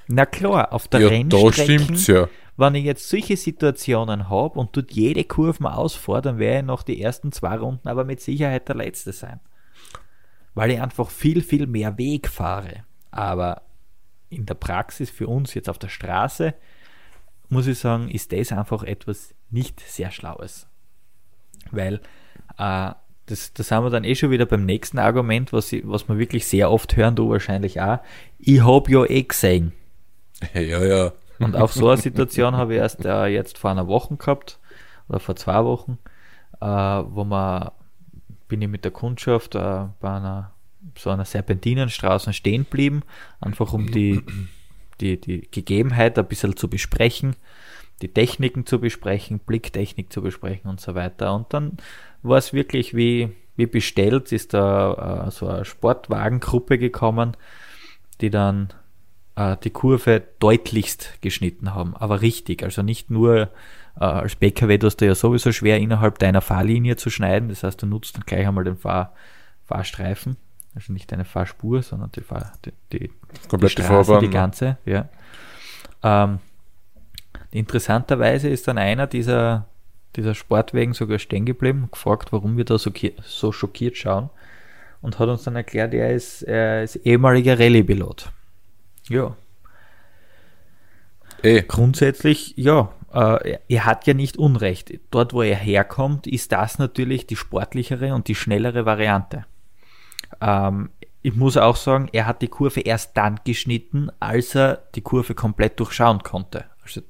Na 0.08 0.26
klar, 0.26 0.72
auf 0.72 0.88
der 0.88 1.00
ja, 1.00 1.08
Rennstrecke. 1.08 1.94
Ja 2.12 2.28
wenn 2.56 2.74
ich 2.74 2.84
jetzt 2.84 3.08
solche 3.08 3.36
Situationen 3.36 4.28
habe 4.28 4.58
und 4.58 4.72
tut 4.72 4.92
jede 4.92 5.24
Kurve 5.24 5.70
ausfahre, 5.72 6.22
dann 6.22 6.38
werde 6.38 6.60
ich 6.60 6.64
noch 6.64 6.82
die 6.82 7.00
ersten 7.00 7.32
zwei 7.32 7.56
Runden 7.56 7.88
aber 7.88 8.04
mit 8.04 8.20
Sicherheit 8.20 8.68
der 8.68 8.76
Letzte 8.76 9.12
sein. 9.12 9.40
Weil 10.54 10.70
ich 10.70 10.80
einfach 10.80 11.10
viel, 11.10 11.42
viel 11.42 11.66
mehr 11.66 11.98
Weg 11.98 12.28
fahre. 12.28 12.84
Aber 13.10 13.62
in 14.30 14.46
der 14.46 14.54
Praxis 14.54 15.10
für 15.10 15.28
uns 15.28 15.52
jetzt 15.52 15.68
auf 15.68 15.78
der 15.78 15.88
Straße, 15.88 16.54
muss 17.50 17.66
ich 17.66 17.78
sagen, 17.78 18.08
ist 18.08 18.32
das 18.32 18.52
einfach 18.52 18.82
etwas 18.82 19.34
nicht 19.50 19.80
sehr 19.80 20.10
Schlaues. 20.10 20.66
Weil 21.70 22.00
äh, 22.58 22.92
das, 23.26 23.52
das 23.52 23.70
haben 23.70 23.84
wir 23.84 23.90
dann 23.90 24.04
eh 24.04 24.14
schon 24.14 24.30
wieder 24.30 24.46
beim 24.46 24.64
nächsten 24.64 24.98
Argument, 24.98 25.52
was, 25.52 25.72
ich, 25.72 25.86
was 25.86 26.08
wir 26.08 26.16
wirklich 26.16 26.46
sehr 26.46 26.70
oft 26.70 26.96
hören, 26.96 27.16
du 27.16 27.28
wahrscheinlich 27.28 27.82
auch. 27.82 27.98
Ich 28.38 28.64
habe 28.64 28.90
ja 28.90 29.04
eh 29.04 29.24
gesehen. 29.24 29.72
Ja, 30.54 30.84
ja. 30.84 31.12
Und 31.38 31.56
auch 31.56 31.70
so 31.70 31.88
eine 31.88 32.00
Situation 32.00 32.56
habe 32.56 32.74
ich 32.74 32.80
erst 32.80 33.04
äh, 33.04 33.26
jetzt 33.26 33.58
vor 33.58 33.70
einer 33.70 33.88
Woche 33.88 34.16
gehabt 34.16 34.58
oder 35.08 35.20
vor 35.20 35.36
zwei 35.36 35.64
Wochen, 35.64 35.98
äh, 36.60 36.66
wo 36.66 37.24
man 37.24 37.70
bin 38.48 38.62
ich 38.62 38.68
mit 38.68 38.84
der 38.84 38.92
Kundschaft 38.92 39.54
äh, 39.54 39.86
bei 40.00 40.16
einer 40.16 40.52
so 40.96 41.10
einer 41.10 41.24
Serpentinenstraße 41.24 42.32
stehen 42.32 42.64
geblieben, 42.64 43.02
einfach 43.40 43.72
um 43.72 43.90
die, 43.90 44.22
die, 45.00 45.20
die 45.20 45.48
Gegebenheit 45.50 46.18
ein 46.18 46.26
bisschen 46.26 46.56
zu 46.56 46.68
besprechen, 46.68 47.36
die 48.02 48.08
Techniken 48.08 48.66
zu 48.66 48.78
besprechen, 48.78 49.40
Blicktechnik 49.40 50.12
zu 50.12 50.22
besprechen 50.22 50.70
und 50.70 50.80
so 50.80 50.94
weiter. 50.94 51.34
Und 51.34 51.52
dann 51.52 51.78
war 52.22 52.38
es 52.38 52.52
wirklich 52.52 52.94
wie, 52.94 53.30
wie 53.56 53.66
bestellt, 53.66 54.32
ist 54.32 54.54
da 54.54 55.26
äh, 55.26 55.30
so 55.30 55.48
eine 55.48 55.64
Sportwagengruppe 55.64 56.78
gekommen, 56.78 57.36
die 58.20 58.30
dann 58.30 58.68
äh, 59.36 59.56
die 59.62 59.70
Kurve 59.70 60.22
deutlichst 60.38 61.20
geschnitten 61.20 61.74
haben, 61.74 61.96
aber 61.96 62.22
richtig. 62.22 62.62
Also 62.62 62.82
nicht 62.82 63.10
nur 63.10 63.50
äh, 64.00 64.04
als 64.04 64.36
BKW, 64.36 64.78
du 64.78 64.86
hast 64.86 65.00
ja 65.00 65.14
sowieso 65.14 65.52
schwer 65.52 65.78
innerhalb 65.78 66.18
deiner 66.18 66.40
Fahrlinie 66.40 66.96
zu 66.96 67.10
schneiden, 67.10 67.48
das 67.48 67.62
heißt, 67.62 67.80
du 67.80 67.86
nutzt 67.86 68.16
dann 68.16 68.24
gleich 68.26 68.46
einmal 68.46 68.64
den 68.64 68.76
Fahr 68.76 69.12
Fahrstreifen, 69.66 70.36
also 70.74 70.92
nicht 70.92 71.12
eine 71.12 71.24
Fahrspur, 71.24 71.82
sondern 71.82 72.12
die, 72.12 72.20
Fahr 72.20 72.52
die, 72.64 72.72
die, 72.92 73.10
die 73.52 73.68
Straße, 73.68 74.04
Fahrbahn. 74.04 74.20
die 74.20 74.30
ganze, 74.30 74.78
ja. 74.84 75.08
Ähm, 76.02 76.38
interessanterweise 77.50 78.48
ist 78.48 78.68
dann 78.68 78.78
einer 78.78 79.06
dieser, 79.06 79.66
dieser 80.14 80.34
Sportwegen 80.34 80.94
sogar 80.94 81.18
stehen 81.18 81.46
geblieben, 81.46 81.88
gefragt, 81.90 82.32
warum 82.32 82.56
wir 82.56 82.64
da 82.64 82.78
so, 82.78 82.92
so 83.24 83.50
schockiert 83.50 83.96
schauen 83.96 84.30
und 85.02 85.18
hat 85.18 85.28
uns 85.28 85.42
dann 85.42 85.56
erklärt, 85.56 85.94
er 85.94 86.12
ist, 86.12 86.42
er 86.42 86.84
ist 86.84 86.96
ehemaliger 86.96 87.58
Rallye-Pilot. 87.58 88.30
Ja, 89.08 89.34
Eh, 91.42 91.62
grundsätzlich, 91.62 92.54
ja, 92.56 92.92
äh, 93.12 93.58
er- 93.68 93.84
hat 93.84 94.06
ja 94.06 94.14
nicht 94.14 94.38
Unrecht. 94.38 94.92
Dort, 95.10 95.34
wo 95.34 95.42
er 95.42 95.54
herkommt, 95.54 96.26
ist 96.26 96.50
das 96.52 96.78
natürlich 96.78 97.26
die 97.26 97.36
sportlichere 97.36 98.14
und 98.14 98.26
die 98.28 98.34
schnellere 98.34 98.86
Variante. 98.86 99.44
Ähm, 100.40 100.90
ich 101.22 101.34
muss 101.36 101.56
auch 101.58 101.76
sagen, 101.76 102.08
er 102.12 102.26
hat 102.26 102.40
die 102.40 102.48
Kurve 102.48 102.80
erst 102.80 103.16
dann 103.18 103.38
geschnitten, 103.44 104.10
als 104.18 104.54
er 104.54 104.82
die 104.94 105.02
Kurve 105.02 105.34
komplett 105.34 105.78
durchschauen 105.78 106.20
konnte. 106.22 106.64
Also 106.82 107.02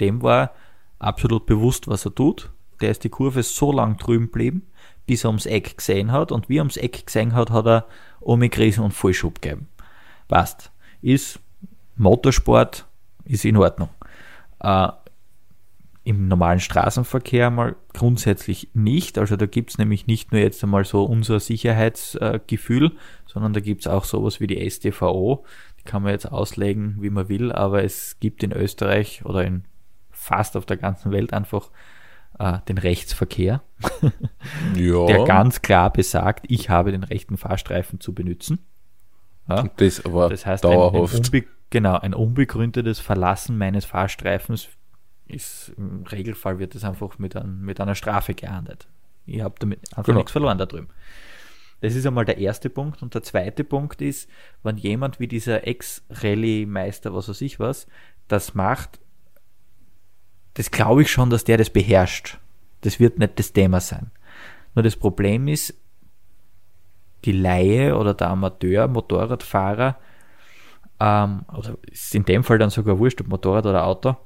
dem 0.00 0.22
war 0.22 0.52
absolut 0.98 1.44
bewusst, 1.46 1.86
was 1.86 2.06
er 2.06 2.14
tut. 2.14 2.50
Der 2.80 2.90
ist 2.90 3.04
die 3.04 3.10
Kurve 3.10 3.42
so 3.42 3.72
lang 3.72 3.98
drüben 3.98 4.26
geblieben, 4.26 4.66
bis 5.06 5.24
er 5.24 5.28
ums 5.28 5.46
Eck 5.46 5.76
gesehen 5.76 6.12
hat. 6.12 6.32
Und 6.32 6.48
wie 6.48 6.56
er 6.58 6.62
ums 6.62 6.76
Eck 6.78 7.06
gesehen 7.06 7.34
hat, 7.34 7.50
hat 7.50 7.66
er 7.66 7.86
umgerissen 8.20 8.84
und 8.84 8.92
Vollschub 8.94 9.42
gegeben. 9.42 9.68
Passt. 10.28 10.70
Ist 11.02 11.40
Motorsport, 11.96 12.86
ist 13.24 13.44
in 13.44 13.56
Ordnung. 13.56 13.88
Äh, 14.60 14.88
Im 16.04 16.28
normalen 16.28 16.60
Straßenverkehr 16.60 17.50
mal 17.50 17.76
grundsätzlich 17.92 18.68
nicht. 18.74 19.18
Also 19.18 19.36
da 19.36 19.46
gibt 19.46 19.70
es 19.70 19.78
nämlich 19.78 20.06
nicht 20.06 20.32
nur 20.32 20.40
jetzt 20.40 20.62
einmal 20.62 20.84
so 20.84 21.04
unser 21.04 21.40
Sicherheitsgefühl, 21.40 22.92
sondern 23.26 23.52
da 23.52 23.60
gibt 23.60 23.82
es 23.82 23.86
auch 23.86 24.04
sowas 24.04 24.40
wie 24.40 24.46
die 24.46 24.70
STVO. 24.70 25.44
Die 25.80 25.84
kann 25.84 26.02
man 26.02 26.12
jetzt 26.12 26.30
auslegen, 26.30 26.96
wie 27.00 27.10
man 27.10 27.28
will, 27.28 27.52
aber 27.52 27.82
es 27.82 28.18
gibt 28.20 28.42
in 28.42 28.52
Österreich 28.52 29.24
oder 29.24 29.44
in 29.44 29.64
fast 30.10 30.56
auf 30.56 30.66
der 30.66 30.76
ganzen 30.76 31.12
Welt 31.12 31.32
einfach 31.32 31.70
äh, 32.38 32.58
den 32.68 32.78
Rechtsverkehr, 32.78 33.62
ja. 34.76 35.06
der 35.06 35.24
ganz 35.24 35.62
klar 35.62 35.92
besagt, 35.92 36.46
ich 36.48 36.70
habe 36.70 36.92
den 36.92 37.04
rechten 37.04 37.36
Fahrstreifen 37.36 38.00
zu 38.00 38.14
benutzen. 38.14 38.58
Ja? 39.48 39.68
Das 39.76 40.04
aber 40.04 40.28
Das 40.28 40.44
heißt, 40.46 40.64
ein, 40.64 40.70
ein, 40.72 40.76
dauerhaft. 40.76 41.14
unbe 41.14 41.44
genau, 41.70 41.98
ein 41.98 42.14
unbegründetes 42.14 42.98
Verlassen 43.00 43.58
meines 43.58 43.84
Fahrstreifens 43.84 44.68
ist 45.28 45.72
im 45.76 46.04
Regelfall 46.04 46.58
wird 46.60 46.74
das 46.76 46.84
einfach 46.84 47.18
mit, 47.18 47.34
ein, 47.36 47.60
mit 47.60 47.80
einer 47.80 47.94
Strafe 47.96 48.34
geahndet. 48.34 48.86
Ich 49.26 49.40
habe 49.40 49.56
damit 49.58 49.80
einfach 49.90 50.04
Genau. 50.04 50.18
nichts 50.18 50.30
verloren 50.32 50.58
da 50.58 50.66
drüben. 50.66 50.88
Das 51.80 51.94
ist 51.94 52.06
einmal 52.06 52.24
der 52.24 52.38
erste 52.38 52.70
Punkt. 52.70 53.02
Und 53.02 53.14
der 53.14 53.22
zweite 53.22 53.64
Punkt 53.64 54.00
ist, 54.00 54.30
wenn 54.62 54.76
jemand 54.76 55.18
wie 55.20 55.26
dieser 55.28 55.66
Ex-Rallye-Meister, 55.66 57.12
was 57.12 57.28
weiß 57.28 57.40
ich 57.40 57.58
was, 57.58 57.86
das 58.28 58.54
macht, 58.54 59.00
das 60.54 60.70
glaube 60.70 61.02
ich 61.02 61.10
schon, 61.10 61.28
dass 61.30 61.44
der 61.44 61.58
das 61.58 61.70
beherrscht. 61.70 62.38
Das 62.82 62.98
wird 63.00 63.18
nicht 63.18 63.38
das 63.38 63.52
Thema 63.52 63.80
sein. 63.80 64.10
Nur 64.74 64.82
das 64.84 64.96
Problem 64.96 65.48
ist, 65.48 65.74
die 67.26 67.32
Laie 67.32 67.96
oder 67.96 68.14
der 68.14 68.28
Amateur, 68.30 68.88
Motorradfahrer, 68.88 69.96
ähm, 71.00 71.44
oder 71.54 71.76
ist 71.90 72.14
in 72.14 72.24
dem 72.24 72.42
Fall 72.44 72.58
dann 72.58 72.70
sogar 72.70 72.98
wurscht, 72.98 73.20
ob 73.20 73.28
Motorrad 73.28 73.66
oder 73.66 73.84
Auto, 73.86 74.16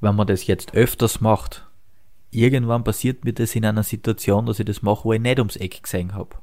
wenn 0.00 0.14
man 0.16 0.26
das 0.26 0.46
jetzt 0.46 0.72
öfters 0.74 1.20
macht, 1.20 1.66
irgendwann 2.30 2.84
passiert 2.84 3.24
mir 3.24 3.34
das 3.34 3.54
in 3.54 3.66
einer 3.66 3.82
Situation, 3.82 4.46
dass 4.46 4.58
ich 4.58 4.64
das 4.66 4.80
mache, 4.82 5.04
wo 5.04 5.12
ich 5.12 5.20
nicht 5.20 5.38
ums 5.38 5.56
Eck 5.56 5.82
gesehen 5.82 6.14
habe. 6.14 6.36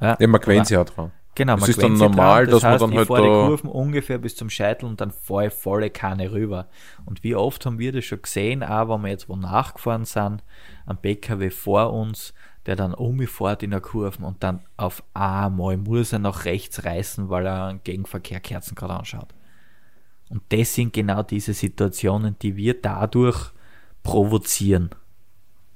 Ja, 0.00 0.16
Ja, 0.20 0.26
man 0.28 0.40
gewöhnt 0.40 0.66
sich 0.66 0.76
auch 0.76 0.84
dran. 0.84 1.10
Genau, 1.34 1.54
Es 1.54 1.60
man 1.60 1.70
ist 1.70 1.82
dann 1.82 1.94
normal, 1.94 2.44
dran. 2.44 2.52
dass 2.54 2.62
man 2.62 2.72
heißt, 2.72 2.82
dann 2.82 2.90
ich 2.92 2.96
halt 2.98 3.08
fahre 3.08 3.22
da- 3.22 3.28
die 3.42 3.46
Kurven 3.48 3.70
ungefähr 3.70 4.18
bis 4.18 4.36
zum 4.36 4.50
Scheitel 4.50 4.86
und 4.86 5.00
dann 5.00 5.10
fahre 5.10 5.46
ich 5.46 5.52
volle 5.52 5.88
Kanne 5.90 6.32
rüber. 6.32 6.68
Und 7.06 7.22
wie 7.22 7.34
oft 7.36 7.64
haben 7.66 7.78
wir 7.78 7.92
das 7.92 8.04
schon 8.04 8.20
gesehen, 8.22 8.62
auch 8.62 8.88
wenn 8.88 9.02
wir 9.02 9.10
jetzt 9.10 9.28
wo 9.28 9.36
nachgefahren 9.36 10.04
sind, 10.04 10.42
am 10.86 10.96
PKW 10.98 11.50
vor 11.50 11.92
uns, 11.92 12.34
der 12.70 12.76
dann 12.76 12.94
umfährt 12.94 13.64
in 13.64 13.72
der 13.72 13.80
Kurve 13.80 14.24
und 14.24 14.44
dann 14.44 14.60
auf 14.76 15.02
einmal 15.12 15.76
muss 15.76 16.12
er 16.12 16.20
nach 16.20 16.44
rechts 16.44 16.84
reißen, 16.84 17.28
weil 17.28 17.44
er 17.44 17.64
einen 17.64 17.82
Gegenverkehr 17.82 18.38
Kerzen 18.38 18.76
gerade 18.76 18.94
anschaut. 18.94 19.26
Und 20.28 20.40
das 20.50 20.72
sind 20.76 20.92
genau 20.92 21.24
diese 21.24 21.52
Situationen, 21.52 22.36
die 22.40 22.54
wir 22.54 22.80
dadurch 22.80 23.50
provozieren. 24.04 24.90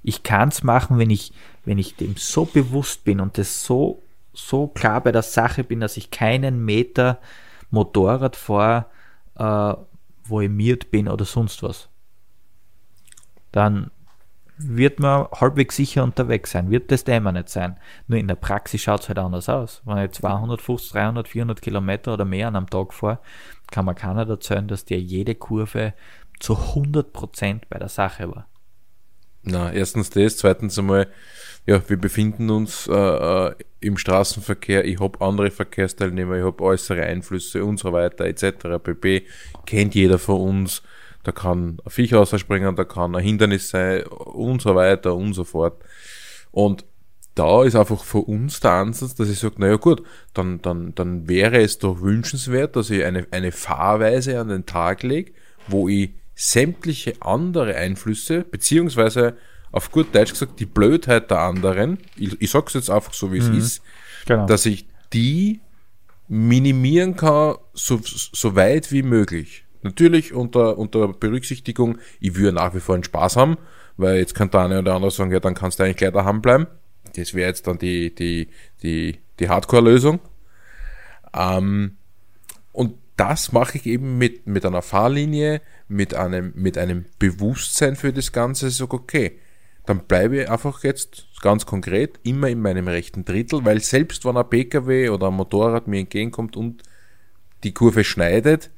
Ich 0.04 0.22
kann 0.22 0.50
es 0.50 0.62
machen, 0.62 0.96
wenn 0.98 1.10
ich, 1.10 1.32
wenn 1.64 1.78
ich 1.78 1.96
dem 1.96 2.14
so 2.16 2.44
bewusst 2.44 3.02
bin 3.02 3.18
und 3.18 3.38
das 3.38 3.64
so, 3.64 4.00
so 4.32 4.68
klar 4.68 5.00
bei 5.00 5.10
der 5.10 5.22
Sache 5.22 5.64
bin, 5.64 5.80
dass 5.80 5.96
ich 5.96 6.12
keinen 6.12 6.64
Meter 6.64 7.18
Motorrad 7.70 8.36
fahre, 8.36 8.86
äh, 9.34 9.74
wo 10.26 10.40
ich 10.40 10.48
miert 10.48 10.92
bin 10.92 11.08
oder 11.08 11.24
sonst 11.24 11.60
was. 11.64 11.88
Dann 13.50 13.90
wird 14.56 15.00
man 15.00 15.26
halbwegs 15.32 15.76
sicher 15.76 16.04
unterwegs 16.04 16.52
sein. 16.52 16.70
Wird 16.70 16.90
das 16.92 17.04
Thema 17.04 17.32
nicht 17.32 17.48
sein. 17.48 17.76
Nur 18.06 18.18
in 18.18 18.28
der 18.28 18.36
Praxis 18.36 18.82
schaut 18.82 19.00
es 19.00 19.08
halt 19.08 19.18
anders 19.18 19.48
aus. 19.48 19.82
Wenn 19.84 19.98
ich 19.98 20.12
250, 20.12 20.92
300, 20.92 21.28
400 21.28 21.62
Kilometer 21.62 22.14
oder 22.14 22.24
mehr 22.24 22.48
an 22.48 22.56
einem 22.56 22.70
Tag 22.70 22.94
fahre, 22.94 23.18
kann 23.70 23.84
man 23.84 23.94
keiner 23.94 24.28
erzählen, 24.28 24.68
dass 24.68 24.84
der 24.84 25.00
jede 25.00 25.34
Kurve 25.34 25.94
zu 26.38 26.54
100% 26.54 27.62
bei 27.68 27.78
der 27.78 27.88
Sache 27.88 28.28
war. 28.28 28.46
Na, 29.42 29.72
erstens 29.72 30.10
das, 30.10 30.38
zweitens 30.38 30.78
einmal, 30.78 31.08
ja, 31.66 31.86
wir 31.88 31.98
befinden 31.98 32.48
uns 32.50 32.86
äh, 32.86 32.92
äh, 32.92 33.54
im 33.80 33.98
Straßenverkehr, 33.98 34.84
ich 34.86 35.00
habe 35.00 35.20
andere 35.20 35.50
Verkehrsteilnehmer, 35.50 36.36
ich 36.36 36.44
habe 36.44 36.62
äußere 36.62 37.02
Einflüsse 37.02 37.64
und 37.64 37.78
so 37.78 37.92
weiter, 37.92 38.24
etc. 38.24 38.82
pp. 38.82 39.26
Kennt 39.66 39.94
jeder 39.94 40.18
von 40.18 40.40
uns, 40.40 40.82
da 41.24 41.32
kann 41.32 41.78
ein 41.84 41.90
Viech 41.90 42.14
rausspringen, 42.14 42.76
da 42.76 42.84
kann 42.84 43.14
ein 43.16 43.22
Hindernis 43.22 43.70
sein 43.70 44.04
und 44.04 44.62
so 44.62 44.74
weiter 44.74 45.14
und 45.14 45.34
so 45.34 45.44
fort. 45.44 45.82
Und 46.52 46.84
da 47.34 47.64
ist 47.64 47.74
einfach 47.74 48.04
für 48.04 48.18
uns 48.18 48.60
der 48.60 48.72
Ansatz, 48.72 49.16
dass 49.16 49.28
ich 49.28 49.40
sage, 49.40 49.56
naja 49.58 49.76
gut, 49.76 50.02
dann, 50.34 50.62
dann, 50.62 50.94
dann 50.94 51.28
wäre 51.28 51.60
es 51.60 51.78
doch 51.78 52.00
wünschenswert, 52.00 52.76
dass 52.76 52.90
ich 52.90 53.04
eine, 53.04 53.26
eine 53.32 53.50
Fahrweise 53.50 54.38
an 54.38 54.48
den 54.48 54.66
Tag 54.66 55.02
lege, 55.02 55.32
wo 55.66 55.88
ich 55.88 56.10
sämtliche 56.36 57.14
andere 57.20 57.74
Einflüsse, 57.74 58.42
beziehungsweise 58.42 59.36
auf 59.72 59.90
gut 59.90 60.14
Deutsch 60.14 60.30
gesagt, 60.30 60.60
die 60.60 60.66
Blödheit 60.66 61.30
der 61.30 61.40
anderen, 61.40 61.98
ich, 62.16 62.40
ich 62.40 62.50
sag's 62.50 62.74
jetzt 62.74 62.90
einfach 62.90 63.14
so, 63.14 63.32
wie 63.32 63.38
es 63.38 63.48
ist, 63.48 63.82
Genau. 64.26 64.46
dass 64.46 64.64
ich 64.64 64.86
die 65.12 65.60
minimieren 66.28 67.16
kann, 67.16 67.56
so, 67.72 68.00
so 68.02 68.56
weit 68.56 68.90
wie 68.92 69.02
möglich. 69.02 69.63
Natürlich 69.84 70.32
unter, 70.32 70.78
unter 70.78 71.08
Berücksichtigung, 71.08 71.98
ich 72.18 72.36
würde 72.36 72.54
nach 72.54 72.74
wie 72.74 72.80
vor 72.80 72.94
einen 72.94 73.04
Spaß 73.04 73.36
haben, 73.36 73.58
weil 73.98 74.16
jetzt 74.16 74.34
könnte 74.34 74.52
der 74.52 74.62
eine 74.62 74.78
oder 74.78 74.94
andere 74.94 75.10
sagen, 75.10 75.30
ja, 75.30 75.40
dann 75.40 75.54
kannst 75.54 75.78
du 75.78 75.82
eigentlich 75.82 75.98
gleich 75.98 76.12
daheim 76.12 76.40
bleiben. 76.40 76.66
Das 77.14 77.34
wäre 77.34 77.48
jetzt 77.50 77.66
dann 77.66 77.78
die, 77.78 78.14
die, 78.14 78.48
die, 78.82 79.18
die 79.38 79.48
Hardcore-Lösung. 79.50 80.20
Ähm, 81.36 81.98
und 82.72 82.94
das 83.16 83.52
mache 83.52 83.76
ich 83.76 83.84
eben 83.84 84.16
mit, 84.16 84.46
mit 84.46 84.64
einer 84.64 84.80
Fahrlinie, 84.80 85.60
mit 85.86 86.14
einem, 86.14 86.54
mit 86.56 86.78
einem 86.78 87.04
Bewusstsein 87.18 87.94
für 87.94 88.14
das 88.14 88.32
Ganze, 88.32 88.70
so 88.70 88.86
okay, 88.88 89.38
dann 89.84 90.06
bleibe 90.06 90.40
ich 90.40 90.50
einfach 90.50 90.82
jetzt 90.82 91.26
ganz 91.42 91.66
konkret 91.66 92.18
immer 92.22 92.48
in 92.48 92.62
meinem 92.62 92.88
rechten 92.88 93.26
Drittel, 93.26 93.66
weil 93.66 93.80
selbst 93.80 94.24
wenn 94.24 94.38
ein 94.38 94.48
PKW 94.48 95.10
oder 95.10 95.26
ein 95.26 95.34
Motorrad 95.34 95.88
mir 95.88 96.00
entgegenkommt 96.00 96.56
und 96.56 96.82
die 97.64 97.74
Kurve 97.74 98.02
schneidet, 98.02 98.70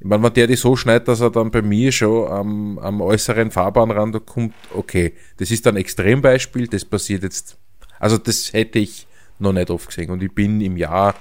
wenn 0.00 0.22
der 0.34 0.46
die 0.46 0.56
so 0.56 0.76
schneidet, 0.76 1.08
dass 1.08 1.20
er 1.20 1.30
dann 1.30 1.50
bei 1.50 1.62
mir 1.62 1.90
schon 1.90 2.28
am, 2.30 2.78
am 2.78 3.00
äußeren 3.00 3.50
Fahrbahnrand 3.50 4.26
kommt, 4.26 4.54
okay, 4.74 5.14
das 5.38 5.50
ist 5.50 5.66
ein 5.66 5.76
Extrembeispiel, 5.76 6.68
das 6.68 6.84
passiert 6.84 7.22
jetzt, 7.22 7.56
also 7.98 8.18
das 8.18 8.52
hätte 8.52 8.78
ich 8.78 9.06
noch 9.38 9.52
nicht 9.52 9.70
oft 9.70 9.88
gesehen 9.88 10.10
und 10.10 10.22
ich 10.22 10.34
bin 10.34 10.60
im 10.60 10.76
Jahr 10.76 11.14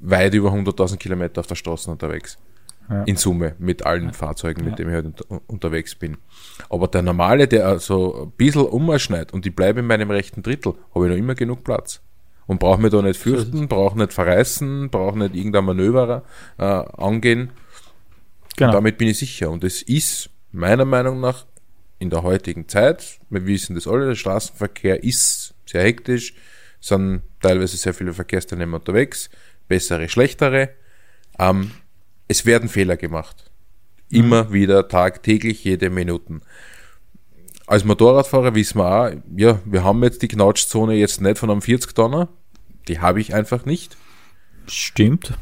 weit 0.00 0.34
über 0.34 0.50
100.000 0.50 0.96
Kilometer 0.98 1.40
auf 1.40 1.46
der 1.46 1.54
Straße 1.54 1.90
unterwegs. 1.90 2.38
Ja. 2.90 3.02
In 3.04 3.16
Summe 3.16 3.54
mit 3.58 3.86
allen 3.86 4.12
Fahrzeugen, 4.12 4.62
mit 4.62 4.78
denen 4.78 4.90
ich 4.90 4.94
halt 4.94 5.06
unter, 5.06 5.40
unterwegs 5.46 5.94
bin. 5.94 6.18
Aber 6.68 6.86
der 6.86 7.00
normale, 7.00 7.48
der 7.48 7.66
also 7.66 8.24
ein 8.24 8.30
bisschen 8.32 8.66
umschneidet 8.66 9.32
und 9.32 9.46
ich 9.46 9.56
bleibe 9.56 9.80
in 9.80 9.86
meinem 9.86 10.10
rechten 10.10 10.42
Drittel, 10.42 10.74
habe 10.94 11.06
ich 11.06 11.10
noch 11.10 11.18
immer 11.18 11.34
genug 11.34 11.64
Platz. 11.64 12.02
Und 12.46 12.60
brauche 12.60 12.78
mich 12.78 12.90
da 12.90 13.00
nicht 13.00 13.18
fürchten, 13.18 13.68
brauche 13.68 13.96
nicht 13.96 14.12
verreißen, 14.12 14.90
brauche 14.90 15.18
nicht 15.18 15.34
irgendein 15.34 15.64
Manöver 15.64 16.24
äh, 16.58 16.64
angehen. 16.64 17.52
Genau. 18.56 18.72
Damit 18.72 18.98
bin 18.98 19.08
ich 19.08 19.18
sicher. 19.18 19.50
Und 19.50 19.64
es 19.64 19.82
ist 19.82 20.30
meiner 20.52 20.84
Meinung 20.84 21.20
nach 21.20 21.46
in 21.98 22.10
der 22.10 22.22
heutigen 22.22 22.68
Zeit, 22.68 23.18
wir 23.30 23.46
wissen 23.46 23.74
das 23.74 23.86
alle, 23.86 24.06
der 24.06 24.14
Straßenverkehr 24.14 25.02
ist 25.02 25.54
sehr 25.66 25.82
hektisch, 25.82 26.34
sind 26.80 27.22
teilweise 27.40 27.76
sehr 27.76 27.94
viele 27.94 28.12
Verkehrsteilnehmer 28.12 28.76
unterwegs, 28.76 29.30
bessere, 29.68 30.08
schlechtere. 30.08 30.70
Ähm, 31.38 31.70
es 32.28 32.44
werden 32.46 32.68
Fehler 32.68 32.96
gemacht. 32.96 33.50
Immer 34.10 34.52
wieder, 34.52 34.86
tagtäglich, 34.88 35.64
jede 35.64 35.90
Minuten. 35.90 36.42
Als 37.66 37.84
Motorradfahrer 37.84 38.54
wissen 38.54 38.78
wir 38.78 38.86
auch, 38.86 39.12
ja, 39.36 39.60
wir 39.64 39.82
haben 39.82 40.02
jetzt 40.02 40.22
die 40.22 40.28
Knautschzone 40.28 40.94
jetzt 40.94 41.20
nicht 41.20 41.38
von 41.38 41.50
einem 41.50 41.60
40-Tonner. 41.60 42.28
Die 42.88 43.00
habe 43.00 43.20
ich 43.20 43.34
einfach 43.34 43.64
nicht. 43.64 43.96
Stimmt. 44.66 45.32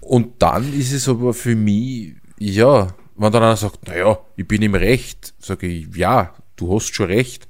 Und 0.00 0.42
dann 0.42 0.72
ist 0.74 0.92
es 0.92 1.08
aber 1.08 1.32
für 1.32 1.56
mich, 1.56 2.16
ja, 2.38 2.88
wenn 3.16 3.32
dann 3.32 3.42
einer 3.42 3.56
sagt, 3.56 3.86
naja, 3.88 4.18
ich 4.36 4.46
bin 4.46 4.62
im 4.62 4.74
Recht, 4.74 5.34
sage 5.38 5.66
ich, 5.66 5.94
ja, 5.96 6.34
du 6.56 6.74
hast 6.74 6.94
schon 6.94 7.06
recht, 7.06 7.48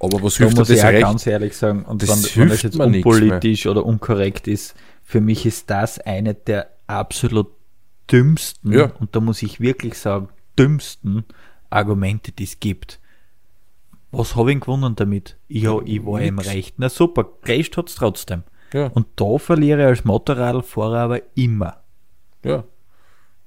aber 0.00 0.22
was 0.22 0.34
Da 0.34 0.44
hilft 0.44 0.56
muss 0.58 0.70
ich 0.70 0.76
das 0.76 0.84
auch 0.84 0.90
Recht? 0.92 1.02
ganz 1.02 1.26
ehrlich 1.26 1.56
sagen, 1.56 1.84
und 1.84 2.02
Das 2.02 2.36
wenn, 2.36 2.42
wenn 2.42 2.48
das 2.50 2.62
jetzt 2.62 2.78
unpolitisch 2.78 3.66
oder 3.66 3.84
unkorrekt 3.84 4.46
ist, 4.46 4.74
für 5.02 5.20
mich 5.20 5.44
ist 5.46 5.70
das 5.70 5.98
eine 5.98 6.34
der 6.34 6.70
absolut 6.86 7.48
dümmsten, 8.10 8.72
Ja. 8.72 8.92
und 9.00 9.14
da 9.16 9.20
muss 9.20 9.42
ich 9.42 9.60
wirklich 9.60 9.98
sagen, 9.98 10.28
dümmsten 10.58 11.24
Argumente, 11.70 12.32
die 12.32 12.44
es 12.44 12.60
gibt. 12.60 13.00
Was 14.10 14.36
habe 14.36 14.52
ich 14.52 14.60
gewonnen 14.60 14.94
damit? 14.96 15.36
Ich, 15.48 15.66
hab- 15.66 15.86
ich 15.86 16.04
war 16.06 16.20
im 16.22 16.36
Nix. 16.36 16.48
Recht. 16.48 16.74
Na 16.78 16.88
super, 16.88 17.26
recht 17.44 17.76
hat's 17.76 17.94
trotzdem. 17.96 18.42
Ja. 18.72 18.86
Und 18.88 19.06
da 19.16 19.36
verliere 19.38 19.80
ich 19.82 19.86
als 19.86 20.04
Motorradfahrer 20.04 20.98
aber 21.00 21.20
immer. 21.36 21.82
Ja. 22.44 22.64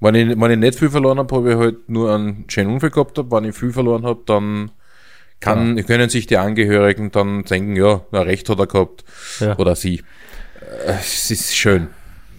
Wenn 0.02 0.14
ich, 0.16 0.40
wenn 0.40 0.50
ich 0.50 0.58
nicht 0.58 0.78
viel 0.78 0.90
verloren 0.90 1.18
habe, 1.18 1.34
habe 1.34 1.52
ich 1.52 1.56
halt 1.56 1.88
nur 1.88 2.12
einen 2.12 2.44
schönen 2.48 2.72
Unfall 2.72 2.90
gehabt. 2.90 3.16
Hab. 3.18 3.30
Wenn 3.30 3.44
ich 3.44 3.54
viel 3.54 3.72
verloren 3.72 4.04
habe, 4.04 4.20
dann 4.26 4.72
kann, 5.38 5.76
können 5.86 6.08
sich 6.08 6.26
die 6.26 6.38
Angehörigen 6.38 7.12
dann 7.12 7.44
denken, 7.44 7.76
ja, 7.76 8.02
na, 8.10 8.22
Recht 8.22 8.48
hat 8.48 8.58
er 8.58 8.66
gehabt. 8.66 9.04
Ja. 9.38 9.56
Oder 9.58 9.76
sie. 9.76 10.02
Äh, 10.86 10.94
Es 11.00 11.30
ist 11.30 11.54
schön. 11.56 11.88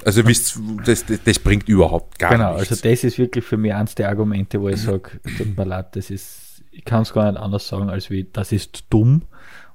Also 0.04 0.28
wisst, 0.28 0.60
das, 0.86 1.06
das, 1.06 1.24
das 1.24 1.40
bringt 1.40 1.70
überhaupt 1.70 2.20
gar 2.20 2.32
genau, 2.32 2.56
nichts. 2.56 2.72
also 2.72 2.90
das 2.90 3.06
ist 3.06 3.18
wirklich 3.18 3.46
für 3.46 3.56
mich 3.56 3.74
eins 3.74 3.96
der 3.96 4.10
Argumente, 4.10 4.60
wo 4.60 4.68
ich 4.68 4.82
sage, 4.82 5.12
tut 5.38 5.58
mir 5.58 5.64
leid, 5.64 5.96
das 5.96 6.10
ist, 6.10 6.62
ich 6.72 6.84
kann 6.84 7.04
es 7.04 7.14
gar 7.14 7.32
nicht 7.32 7.42
anders 7.42 7.66
sagen, 7.70 7.90
als 7.90 8.10
wie, 8.10 8.28
das 8.34 8.52
ist 8.52 8.84
dumm. 8.90 9.22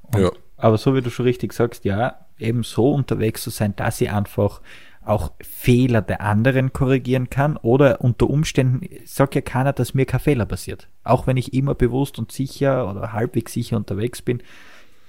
Und, 0.02 0.20
Ja. 0.20 0.30
Aber 0.58 0.76
so 0.76 0.94
wie 0.94 1.00
du 1.00 1.08
schon 1.08 1.24
richtig 1.24 1.54
sagst, 1.54 1.86
ja, 1.86 2.26
eben 2.38 2.62
so 2.64 2.92
unterwegs 2.92 3.42
zu 3.42 3.50
sein, 3.50 3.74
dass 3.76 4.00
ich 4.02 4.10
einfach 4.10 4.60
auch 5.08 5.32
Fehler 5.40 6.02
der 6.02 6.20
anderen 6.20 6.72
korrigieren 6.72 7.30
kann 7.30 7.56
oder 7.56 8.00
unter 8.00 8.28
Umständen 8.28 8.88
sagt 9.04 9.34
ja 9.34 9.40
keiner, 9.40 9.72
dass 9.72 9.94
mir 9.94 10.06
kein 10.06 10.20
Fehler 10.20 10.46
passiert. 10.46 10.88
Auch 11.04 11.26
wenn 11.26 11.36
ich 11.36 11.54
immer 11.54 11.74
bewusst 11.74 12.18
und 12.18 12.32
sicher 12.32 12.88
oder 12.90 13.12
halbwegs 13.12 13.52
sicher 13.52 13.76
unterwegs 13.76 14.22
bin, 14.22 14.42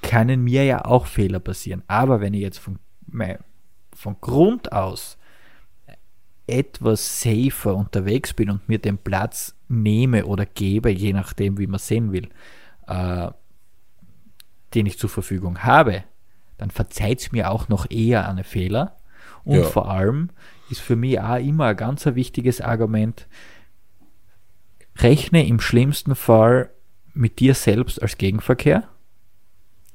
können 0.02 0.44
mir 0.44 0.64
ja 0.64 0.86
auch 0.86 1.06
Fehler 1.06 1.40
passieren. 1.40 1.84
Aber 1.88 2.22
wenn 2.22 2.34
ich 2.34 2.42
jetzt 2.42 2.60
von, 2.60 2.80
von 3.94 4.16
Grund 4.22 4.72
aus 4.72 5.18
etwas 6.48 7.22
safer 7.22 7.76
unterwegs 7.76 8.34
bin 8.34 8.50
und 8.50 8.68
mir 8.68 8.80
den 8.80 8.98
Platz 8.98 9.56
nehme 9.68 10.26
oder 10.26 10.46
gebe, 10.46 10.90
je 10.90 11.14
nachdem, 11.14 11.58
wie 11.58 11.68
man 11.68 11.80
sehen 11.80 12.12
will, 12.12 12.30
äh, 12.88 13.30
den 14.74 14.86
ich 14.86 14.98
zur 14.98 15.10
Verfügung 15.10 15.64
habe, 15.64 16.04
dann 16.58 16.72
verzeiht 16.72 17.20
es 17.20 17.32
mir 17.32 17.52
auch 17.52 17.70
noch 17.70 17.90
eher 17.90 18.28
eine 18.28 18.44
Fehler. 18.44 18.98
Und 19.44 19.58
Ja. 19.58 19.64
vor 19.64 19.90
allem 19.90 20.30
ist 20.70 20.82
für 20.82 20.96
mich 20.96 21.20
auch 21.20 21.38
immer 21.38 21.68
ein 21.68 21.78
ganz 21.78 22.06
wichtiges 22.06 22.62
Argument, 22.62 23.28
rechne 24.98 25.48
im 25.48 25.60
schlimmsten 25.60 26.16
Fall 26.16 26.70
mit 27.14 27.40
dir 27.40 27.54
selbst 27.56 28.02
als 28.02 28.18
Gegenverkehr, 28.18 28.88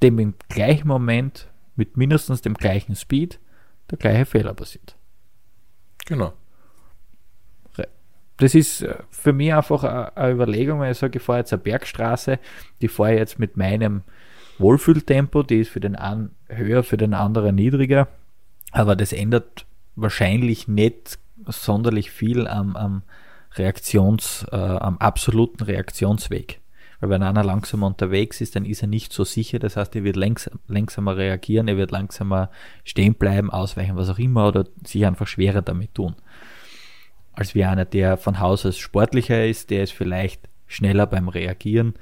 dem 0.03 0.19
im 0.19 0.35
gleichen 0.49 0.89
Moment 0.89 1.51
mit 1.77 1.97
mindestens 1.97 2.43
dem 2.43 2.55
gleichen 2.55 2.97
Speed 2.97 3.39
der 3.91 3.99
gleiche 3.99 4.27
Fehler 4.27 4.55
passiert. 4.55 4.97
Genau. 6.07 6.33
Das 8.37 8.55
ist 8.55 8.83
äh, 8.83 8.97
für 9.11 9.33
mich 9.33 9.55
einfach 9.55 9.85
eine 10.17 10.33
Überlegung, 10.33 10.81
wenn 10.81 10.91
ich 10.91 10.99
sage, 10.99 11.19
ich 11.19 11.25
fahre 11.25 11.39
jetzt 11.41 11.53
eine 11.53 11.63
Bergstraße, 11.63 12.39
die 12.81 12.89
fahre 12.89 13.13
ich 13.13 13.19
jetzt 13.21 13.39
mit 13.39 13.57
meinem 13.57 14.03
Wohlfühltempo, 14.59 15.43
die 15.43 15.61
ist 15.61 15.71
für 15.71 15.81
den 15.81 15.95
einen 15.97 16.35
höher, 16.49 16.83
für 16.83 16.97
den 16.97 17.15
anderen 17.15 17.55
niedriger, 17.55 18.09
aber 18.75 18.97
das 18.97 19.13
ändert 19.13 19.67
wahrscheinlich 19.97 20.69
nicht 20.69 21.19
sonderlich 21.47 22.11
viel 22.11 22.47
am, 22.47 22.77
am 22.77 23.03
Reaktions, 23.55 24.47
äh, 24.51 24.57
am 24.57 24.99
absoluten 24.99 25.63
Reaktionsweg. 25.63 26.61
Weil 27.01 27.11
wenn 27.11 27.23
einer 27.23 27.45
langsamer 27.45 27.87
unterwegs 27.87 28.41
ist, 28.41 28.57
dann 28.57 28.65
ist 28.65 28.83
er 28.83 28.89
nicht 28.89 29.13
so 29.13 29.25
sicher. 29.25 29.59
Das 29.59 29.77
heißt, 29.77 29.95
er 29.97 30.05
wird 30.05 30.17
längs, 30.17 30.51
langsamer 30.69 31.17
reagieren, 31.17 31.69
er 31.69 31.77
wird 31.77 31.91
langsamer 31.91 32.51
stehen 32.85 33.15
bleiben, 33.15 33.51
ausweichen, 33.51 33.97
was 33.97 34.09
auch 34.09 34.19
immer, 34.19 34.49
oder 34.49 34.67
sich 34.85 35.05
einfach 35.05 35.27
schwerer 35.27 35.63
damit 35.63 35.95
tun 35.95 36.15
als 37.35 37.55
wie 37.55 37.65
einer, 37.65 37.85
der 37.85 38.17
von 38.17 38.41
Haus 38.41 38.65
aus 38.65 38.79
sportlicher 38.79 39.47
ist, 39.47 39.71
der 39.71 39.83
ist 39.83 39.93
vielleicht 39.93 40.49
schneller 40.67 41.07
beim 41.07 41.29
Reagieren, 41.29 41.95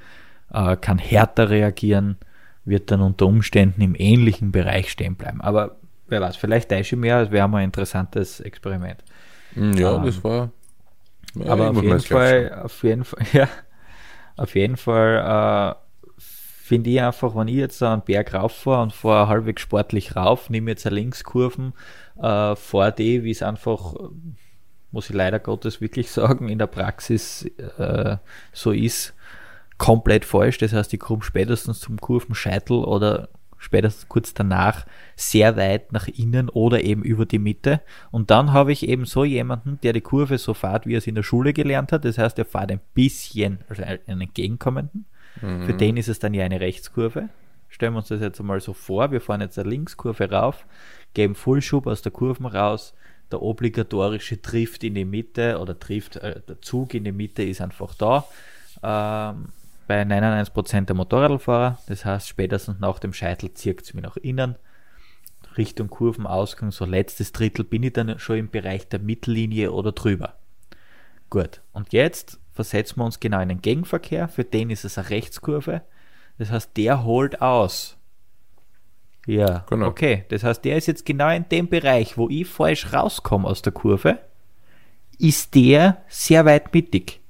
äh, 0.51 0.77
kann 0.77 0.97
härter 0.97 1.49
reagieren, 1.49 2.17
wird 2.65 2.91
dann 2.91 3.01
unter 3.01 3.25
Umständen 3.25 3.81
im 3.81 3.95
ähnlichen 3.97 4.51
Bereich 4.51 4.89
stehen 4.89 5.15
bleiben. 5.15 5.41
Aber 5.41 5.77
wer 6.13 6.21
weiß, 6.21 6.37
vielleicht 6.37 6.69
täusche 6.69 6.95
ich 6.95 6.99
mehr, 7.01 7.21
es 7.21 7.31
wäre 7.31 7.47
mal 7.49 7.57
ein 7.59 7.65
interessantes 7.65 8.39
Experiment. 8.39 9.03
Hm, 9.53 9.73
Ja, 9.73 9.97
Ähm, 9.97 10.05
das 10.05 10.23
war. 10.23 10.51
Ja, 11.35 11.51
Aber 11.51 11.71
ich 11.71 11.77
auf 11.77 11.83
jeden, 11.83 11.89
das 11.97 12.05
Fall, 12.05 12.61
auf 12.63 12.83
jeden 12.83 13.03
Fall, 13.03 13.25
ja, 13.33 13.47
auf 14.37 14.55
jeden 14.55 14.77
Fall 14.77 15.75
äh, 15.77 16.19
finde 16.19 16.89
ich 16.91 17.01
einfach, 17.01 17.35
wenn 17.35 17.47
ich 17.47 17.55
jetzt 17.55 17.81
da 17.81 17.93
einen 17.93 18.03
Berg 18.03 18.33
rauffahre 18.33 18.83
und 18.83 18.93
fahre 18.93 19.27
halbwegs 19.27 19.61
sportlich 19.61 20.15
rauf, 20.15 20.49
nehme 20.49 20.71
jetzt 20.71 20.85
eine 20.85 20.95
Linkskurven, 20.95 21.73
äh, 22.17 22.55
fahre 22.55 22.93
die, 22.93 23.23
wie 23.23 23.31
es 23.31 23.43
einfach, 23.43 23.95
muss 24.91 25.09
ich 25.09 25.15
leider 25.15 25.39
Gottes 25.39 25.81
wirklich 25.81 26.11
sagen, 26.11 26.49
in 26.49 26.59
der 26.59 26.67
Praxis 26.67 27.45
äh, 27.77 28.17
so 28.53 28.71
ist, 28.71 29.13
komplett 29.79 30.23
falsch. 30.25 30.59
Das 30.59 30.73
heißt, 30.73 30.93
ich 30.93 30.99
komme 30.99 31.23
spätestens 31.23 31.79
zum 31.79 31.99
Kurvenscheitel 31.99 32.77
oder 32.77 33.29
spätestens 33.63 34.09
kurz 34.09 34.33
danach 34.33 34.85
sehr 35.15 35.55
weit 35.55 35.93
nach 35.93 36.07
innen 36.07 36.49
oder 36.49 36.83
eben 36.83 37.01
über 37.01 37.25
die 37.25 37.39
Mitte. 37.39 37.81
Und 38.11 38.29
dann 38.29 38.51
habe 38.51 38.73
ich 38.73 38.87
eben 38.87 39.05
so 39.05 39.23
jemanden, 39.23 39.79
der 39.83 39.93
die 39.93 40.01
Kurve 40.01 40.37
so 40.37 40.53
fährt, 40.53 40.85
wie 40.85 40.95
er 40.95 40.97
es 40.97 41.07
in 41.07 41.15
der 41.15 41.23
Schule 41.23 41.53
gelernt 41.53 41.93
hat. 41.93 42.03
Das 42.03 42.17
heißt, 42.17 42.37
er 42.37 42.45
fährt 42.45 42.71
ein 42.71 42.81
bisschen, 42.93 43.59
also 43.69 43.83
einen 43.83 44.21
entgegenkommenden. 44.21 45.05
Für 45.65 45.73
den 45.73 45.97
ist 45.97 46.09
es 46.09 46.19
dann 46.19 46.33
ja 46.33 46.45
eine 46.45 46.59
Rechtskurve. 46.59 47.29
Stellen 47.69 47.93
wir 47.93 47.99
uns 47.99 48.09
das 48.09 48.21
jetzt 48.21 48.39
einmal 48.39 48.59
so 48.59 48.73
vor. 48.73 49.11
Wir 49.11 49.19
fahren 49.19 49.41
jetzt 49.41 49.57
eine 49.57 49.69
Linkskurve 49.69 50.29
rauf, 50.29 50.67
geben 51.13 51.33
Fullschub 51.33 51.87
aus 51.87 52.03
der 52.03 52.11
Kurven 52.11 52.45
raus. 52.45 52.93
Der 53.31 53.41
obligatorische 53.41 54.41
trifft 54.41 54.83
in 54.83 54.93
die 54.93 55.05
Mitte 55.05 55.57
oder 55.59 55.79
trifft, 55.79 56.17
äh, 56.17 56.39
der 56.47 56.61
Zug 56.61 56.93
in 56.93 57.03
die 57.03 57.11
Mitte 57.11 57.41
ist 57.41 57.61
einfach 57.61 57.95
da. 57.95 58.25
Ähm, 58.83 59.47
bei 59.87 60.01
99% 60.01 60.85
der 60.85 60.95
Motorradfahrer. 60.95 61.79
Das 61.87 62.05
heißt, 62.05 62.27
spätestens 62.27 62.79
nach 62.79 62.99
dem 62.99 63.13
Scheitel 63.13 63.53
zirkt 63.53 63.85
es 63.85 63.93
mir 63.93 64.01
nach 64.01 64.17
innen. 64.17 64.55
Richtung 65.57 65.89
Kurvenausgang, 65.89 66.71
so 66.71 66.85
letztes 66.85 67.31
Drittel 67.31 67.63
bin 67.63 67.83
ich 67.83 67.93
dann 67.93 68.17
schon 68.19 68.37
im 68.37 68.49
Bereich 68.49 68.87
der 68.87 68.99
Mittellinie 68.99 69.71
oder 69.71 69.91
drüber. 69.91 70.33
Gut, 71.29 71.61
und 71.73 71.93
jetzt 71.93 72.39
versetzen 72.51 72.99
wir 72.99 73.05
uns 73.05 73.19
genau 73.19 73.39
in 73.39 73.49
den 73.49 73.61
Gegenverkehr. 73.61 74.27
Für 74.27 74.43
den 74.43 74.69
ist 74.69 74.85
es 74.85 74.97
eine 74.97 75.09
Rechtskurve. 75.09 75.81
Das 76.37 76.49
heißt, 76.51 76.75
der 76.77 77.03
holt 77.03 77.41
aus. 77.41 77.97
Ja, 79.25 79.63
Genau. 79.69 79.87
okay. 79.87 80.25
Das 80.29 80.43
heißt, 80.43 80.65
der 80.65 80.77
ist 80.77 80.87
jetzt 80.87 81.05
genau 81.05 81.29
in 81.29 81.47
dem 81.49 81.69
Bereich, 81.69 82.17
wo 82.17 82.29
ich 82.29 82.47
falsch 82.47 82.91
rauskomme 82.93 83.47
aus 83.47 83.61
der 83.61 83.73
Kurve, 83.73 84.19
ist 85.19 85.55
der 85.55 86.03
sehr 86.07 86.45
weit 86.45 86.73
mittig. 86.73 87.21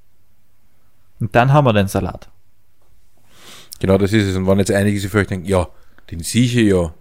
Und 1.19 1.35
dann 1.35 1.53
haben 1.53 1.65
wir 1.65 1.73
den 1.73 1.87
Salat. 1.87 2.29
Genau, 3.83 3.97
das 3.97 4.13
ist 4.13 4.27
es. 4.27 4.37
Und 4.37 4.47
wenn 4.47 4.59
jetzt 4.59 4.71
einige 4.71 4.97
sich 4.97 5.11
vielleicht 5.11 5.31
denken, 5.31 5.45
ja, 5.45 5.67
den 6.09 6.21
sehe 6.21 6.45
ich 6.45 6.53
ja. 6.53 6.93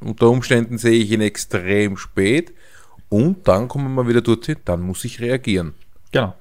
Unter 0.00 0.30
Umständen 0.30 0.78
sehe 0.78 0.92
ich 0.92 1.10
ihn 1.10 1.20
extrem 1.20 1.96
spät 1.96 2.52
und 3.08 3.48
dann 3.48 3.66
kommen 3.66 3.92
wir 3.96 4.06
wieder 4.06 4.20
dorthin, 4.20 4.58
dann 4.64 4.80
muss 4.80 5.04
ich 5.04 5.20
reagieren. 5.20 5.74
Genau. 6.12 6.36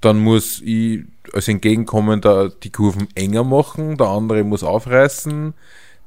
Dann 0.00 0.18
muss 0.18 0.60
ich 0.62 1.04
als 1.32 1.46
Entgegenkommender 1.46 2.48
die 2.48 2.72
Kurven 2.72 3.06
enger 3.14 3.44
machen, 3.44 3.96
der 3.96 4.08
andere 4.08 4.42
muss 4.42 4.64
aufreißen. 4.64 5.54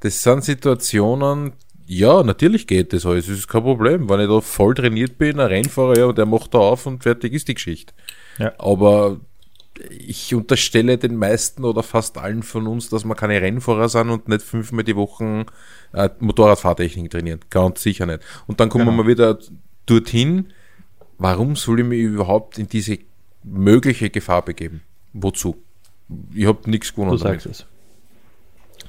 Das 0.01 0.21
sind 0.21 0.43
Situationen, 0.43 1.53
ja, 1.85 2.21
natürlich 2.21 2.67
geht 2.67 2.91
das 2.91 3.05
alles, 3.05 3.27
das 3.27 3.37
ist 3.37 3.47
kein 3.47 3.63
Problem. 3.63 4.09
Wenn 4.09 4.19
ich 4.19 4.27
da 4.27 4.41
voll 4.41 4.73
trainiert 4.73 5.17
bin, 5.17 5.39
ein 5.39 5.47
Rennfahrer, 5.47 5.97
ja, 5.97 6.11
der 6.11 6.25
macht 6.25 6.53
da 6.53 6.57
auf 6.57 6.85
und 6.85 7.03
fertig 7.03 7.31
ist 7.31 7.47
die 7.47 7.53
Geschichte. 7.53 7.93
Ja. 8.39 8.51
Aber 8.57 9.21
ich 9.89 10.33
unterstelle 10.36 10.97
den 10.97 11.15
meisten 11.15 11.63
oder 11.63 11.83
fast 11.83 12.17
allen 12.17 12.43
von 12.43 12.67
uns, 12.67 12.89
dass 12.89 13.05
wir 13.05 13.15
keine 13.15 13.41
Rennfahrer 13.41 13.89
sind 13.89 14.09
und 14.09 14.27
nicht 14.27 14.41
fünfmal 14.41 14.83
die 14.83 14.95
Woche 14.95 15.45
äh, 15.93 16.09
Motorradfahrtechnik 16.19 17.09
trainieren. 17.12 17.39
Ganz 17.49 17.81
sicher 17.81 18.05
nicht. 18.05 18.19
Und 18.47 18.59
dann 18.59 18.69
kommen 18.69 18.86
Genau. 18.86 19.03
wir 19.03 19.07
wieder 19.07 19.39
dorthin, 19.86 20.53
warum 21.17 21.55
soll 21.55 21.79
ich 21.81 21.86
mich 21.86 21.99
überhaupt 22.01 22.57
in 22.59 22.67
diese 22.67 22.99
mögliche 23.43 24.09
Gefahr 24.09 24.43
begeben? 24.43 24.81
Wozu? 25.13 25.57
Ich 26.33 26.45
habe 26.45 26.69
nichts 26.69 26.93
gewonnen 26.93 27.12
Du 27.12 27.17
sagst 27.17 27.45
es. 27.45 27.65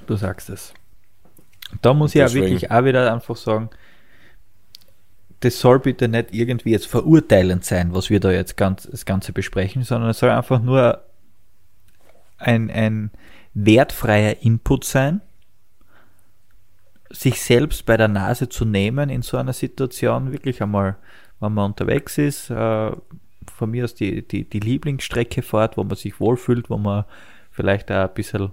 Du 0.06 0.16
sagst 0.16 0.50
es. 0.50 0.74
Da 1.80 1.94
muss 1.94 2.10
ich 2.10 2.16
ja 2.20 2.32
wirklich 2.32 2.70
auch 2.70 2.84
wieder 2.84 3.12
einfach 3.12 3.36
sagen, 3.36 3.70
das 5.40 5.60
soll 5.60 5.80
bitte 5.80 6.08
nicht 6.08 6.32
irgendwie 6.32 6.70
jetzt 6.70 6.86
verurteilend 6.86 7.64
sein, 7.64 7.94
was 7.94 8.10
wir 8.10 8.20
da 8.20 8.30
jetzt 8.30 8.56
ganz, 8.56 8.88
das 8.90 9.04
Ganze 9.04 9.32
besprechen, 9.32 9.82
sondern 9.82 10.10
es 10.10 10.18
soll 10.18 10.30
einfach 10.30 10.60
nur 10.60 11.04
ein, 12.38 12.70
ein 12.70 13.10
wertfreier 13.54 14.42
Input 14.42 14.84
sein, 14.84 15.20
sich 17.10 17.40
selbst 17.40 17.86
bei 17.86 17.96
der 17.96 18.08
Nase 18.08 18.48
zu 18.48 18.64
nehmen 18.64 19.08
in 19.08 19.22
so 19.22 19.36
einer 19.36 19.52
Situation, 19.52 20.32
wirklich 20.32 20.62
einmal, 20.62 20.96
wenn 21.40 21.52
man 21.52 21.66
unterwegs 21.66 22.18
ist, 22.18 22.50
äh, 22.50 22.92
von 23.46 23.70
mir 23.70 23.84
aus 23.84 23.94
die, 23.94 24.26
die, 24.26 24.48
die 24.48 24.60
Lieblingsstrecke 24.60 25.42
fährt, 25.42 25.76
wo 25.76 25.84
man 25.84 25.96
sich 25.96 26.18
wohlfühlt, 26.18 26.70
wo 26.70 26.78
man 26.78 27.04
vielleicht 27.50 27.90
auch 27.92 28.08
ein 28.08 28.14
bisschen 28.14 28.50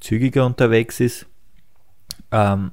zügiger 0.00 0.44
unterwegs 0.44 1.00
ist. 1.00 1.26
Ähm, 2.30 2.72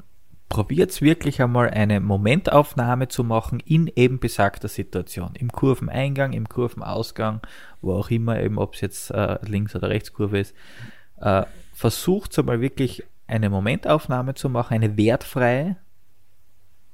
probiert 0.51 1.01
wirklich 1.01 1.41
einmal 1.41 1.69
eine 1.69 2.01
Momentaufnahme 2.01 3.07
zu 3.07 3.23
machen 3.23 3.61
in 3.61 3.89
eben 3.95 4.19
besagter 4.19 4.67
Situation. 4.67 5.31
Im 5.35 5.49
Kurveneingang, 5.49 6.33
im 6.33 6.49
Kurvenausgang, 6.49 7.39
wo 7.79 7.93
auch 7.93 8.09
immer, 8.09 8.37
eben 8.37 8.57
ob 8.57 8.75
es 8.75 8.81
jetzt 8.81 9.11
äh, 9.11 9.39
Links- 9.45 9.77
oder 9.77 9.87
Rechtskurve 9.87 10.39
ist. 10.39 10.53
Äh, 11.21 11.43
versucht 11.73 12.37
einmal 12.37 12.59
wirklich 12.59 13.05
eine 13.27 13.49
Momentaufnahme 13.49 14.33
zu 14.33 14.49
machen, 14.49 14.73
eine 14.73 14.97
wertfreie. 14.97 15.77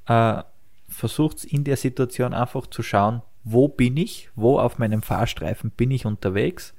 Äh, 0.06 0.44
versucht 0.88 1.44
in 1.44 1.64
der 1.64 1.78
Situation 1.78 2.36
einfach 2.36 2.68
zu 2.68 2.84
schauen, 2.84 3.24
wo 3.44 3.68
bin 3.68 3.98
ich, 3.98 4.30
wo 4.36 4.60
auf 4.60 4.78
meinem 4.78 5.02
Fahrstreifen 5.02 5.72
bin 5.72 5.90
ich 5.90 6.06
unterwegs. 6.06 6.76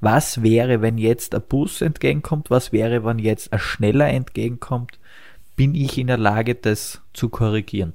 Was 0.00 0.42
wäre, 0.42 0.82
wenn 0.82 0.98
jetzt 0.98 1.32
ein 1.36 1.42
Bus 1.48 1.80
entgegenkommt? 1.80 2.50
Was 2.50 2.72
wäre, 2.72 3.04
wenn 3.04 3.20
jetzt 3.20 3.52
ein 3.52 3.60
schneller 3.60 4.08
entgegenkommt? 4.08 4.98
Bin 5.58 5.74
ich 5.74 5.98
in 5.98 6.06
der 6.06 6.18
Lage, 6.18 6.54
das 6.54 7.02
zu 7.12 7.28
korrigieren? 7.28 7.94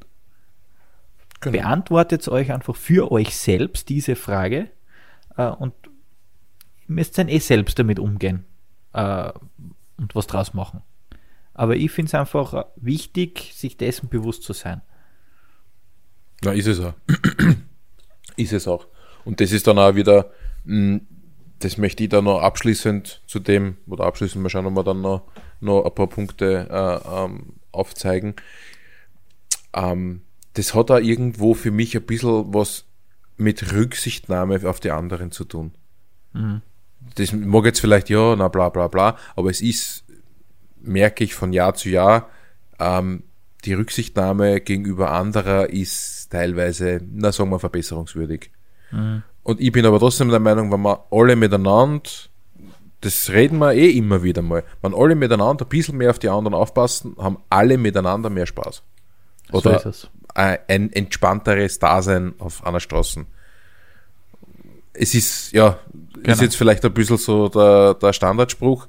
Genau. 1.40 1.58
Beantwortet 1.58 2.28
euch 2.28 2.52
einfach 2.52 2.76
für 2.76 3.10
euch 3.10 3.38
selbst 3.38 3.88
diese 3.88 4.18
Frage 4.18 4.70
äh, 5.38 5.48
und 5.48 5.74
ihr 5.86 6.96
müsst 6.96 7.18
dann 7.18 7.30
eh 7.30 7.40
selbst 7.40 7.80
damit 7.80 8.00
umgehen 8.00 8.44
äh, 8.92 9.32
und 9.98 10.14
was 10.14 10.28
draus 10.28 10.54
machen. 10.54 10.82
Aber 11.54 11.78
ich 11.78 11.90
finde 11.90 12.08
es 12.08 12.16
einfach 12.16 12.54
äh, 12.54 12.64
wichtig, 12.76 13.54
sich 13.56 13.78
dessen 13.78 14.10
bewusst 14.10 14.44
zu 14.44 14.52
sein. 14.52 14.82
Na, 16.44 16.52
ist 16.52 16.68
es 16.68 16.82
auch. 16.82 16.96
ist 18.36 18.52
es 18.52 18.68
auch. 18.68 18.88
Und 19.24 19.40
das 19.40 19.54
ist 19.54 19.68
dann 19.68 19.80
auch 19.80 19.96
wieder, 19.96 20.32
mh, 20.66 21.00
das 21.60 21.78
möchte 21.78 22.04
ich 22.04 22.10
dann 22.10 22.26
noch 22.26 22.42
abschließend 22.42 23.22
zu 23.26 23.40
dem, 23.40 23.78
oder 23.88 24.04
abschließend, 24.04 24.44
wir 24.44 24.50
schauen, 24.50 24.66
ob 24.66 24.74
wir 24.74 24.84
dann 24.84 25.02
noch, 25.02 25.24
noch 25.64 25.86
ein 25.86 25.96
paar 25.96 26.08
Punkte 26.08 26.68
äh, 26.70 27.26
ähm, 27.26 27.54
aufzeigen. 27.72 28.36
Ähm, 29.74 30.22
das 30.54 30.76
hat 30.76 30.92
auch 30.92 31.00
irgendwo 31.00 31.54
für 31.54 31.72
mich 31.72 31.96
ein 31.96 32.04
bisschen 32.04 32.54
was 32.54 32.86
mit 33.38 33.74
Rücksichtnahme 33.74 34.62
auf 34.70 34.80
die 34.80 34.92
anderen 34.92 35.32
zu 35.32 35.46
tun. 35.46 35.72
Das 37.16 37.34
mag 37.34 37.66
jetzt 37.66 37.80
vielleicht, 37.80 38.10
ja, 38.10 38.36
na 38.36 38.48
bla 38.48 38.70
bla 38.70 38.88
bla, 38.88 39.18
aber 39.36 39.50
es 39.50 39.62
ist, 39.62 40.04
merke 40.82 41.24
ich 41.24 41.34
von 41.34 41.54
Jahr 41.54 41.74
zu 41.74 41.90
Jahr, 41.90 42.30
ähm, 42.80 43.24
die 43.66 43.74
Rücksichtnahme 43.74 44.62
gegenüber 44.62 45.12
anderer 45.12 45.70
ist 45.70 46.30
teilweise, 46.32 47.02
na 47.12 47.32
sagen 47.32 47.50
wir, 47.50 47.60
verbesserungswürdig. 47.60 48.52
Und 49.44 49.60
ich 49.60 49.72
bin 49.72 49.86
aber 49.86 50.00
trotzdem 50.00 50.30
der 50.30 50.40
Meinung, 50.40 50.72
wenn 50.72 50.82
wir 50.82 51.06
alle 51.12 51.36
miteinander, 51.36 52.10
das 53.04 53.30
reden 53.30 53.60
wir 53.60 53.74
eh 53.74 53.90
immer 53.92 54.24
wieder 54.24 54.42
mal, 54.42 54.64
wenn 54.82 54.94
alle 54.94 55.16
miteinander 55.16 55.66
ein 55.66 55.70
bisschen 55.70 55.98
mehr 55.98 56.10
auf 56.10 56.20
die 56.20 56.30
anderen 56.30 56.54
aufpassen, 56.54 57.16
haben 57.18 57.38
alle 57.50 57.78
miteinander 57.78 58.30
mehr 58.30 58.46
Spaß. 58.46 58.84
Oder 59.52 59.80
so 59.80 59.90
ist 59.90 60.10
ein 60.36 60.92
entspannteres 60.92 61.78
Dasein 61.80 62.34
auf 62.40 62.66
einer 62.66 62.80
Straße. 62.80 63.26
Es 64.94 65.14
ist, 65.16 65.52
ja, 65.52 65.80
ist 66.16 66.24
Genau. 66.24 66.42
jetzt 66.42 66.56
vielleicht 66.56 66.86
ein 66.86 66.94
bisschen 66.94 67.18
so 67.18 67.50
der, 67.50 67.96
der 67.96 68.14
Standardspruch, 68.14 68.88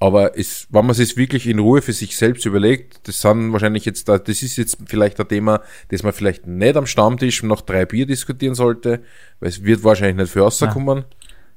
aber 0.00 0.38
es, 0.38 0.66
wenn 0.70 0.86
man 0.86 0.94
es 0.98 1.16
wirklich 1.16 1.46
in 1.46 1.58
Ruhe 1.58 1.80
für 1.82 1.92
sich 1.94 2.16
selbst 2.16 2.44
überlegt, 2.44 3.08
das 3.08 3.20
sind 3.20 3.52
wahrscheinlich 3.52 3.84
jetzt, 3.86 4.08
da- 4.08 4.18
das 4.18 4.42
ist 4.42 4.56
jetzt 4.56 4.78
vielleicht 4.86 5.18
ein 5.20 5.28
Thema, 5.28 5.60
das 5.88 6.02
man 6.02 6.12
vielleicht 6.12 6.46
nicht 6.46 6.76
am 6.76 6.86
Stammtisch 6.86 7.42
nach 7.42 7.62
drei 7.62 7.86
Bier 7.86 8.06
diskutieren 8.06 8.54
sollte, 8.54 9.00
weil 9.40 9.48
es 9.48 9.64
wird 9.64 9.82
wahrscheinlich 9.82 10.16
nicht 10.16 10.32
für 10.32 10.40
rauskommen. 10.42 11.04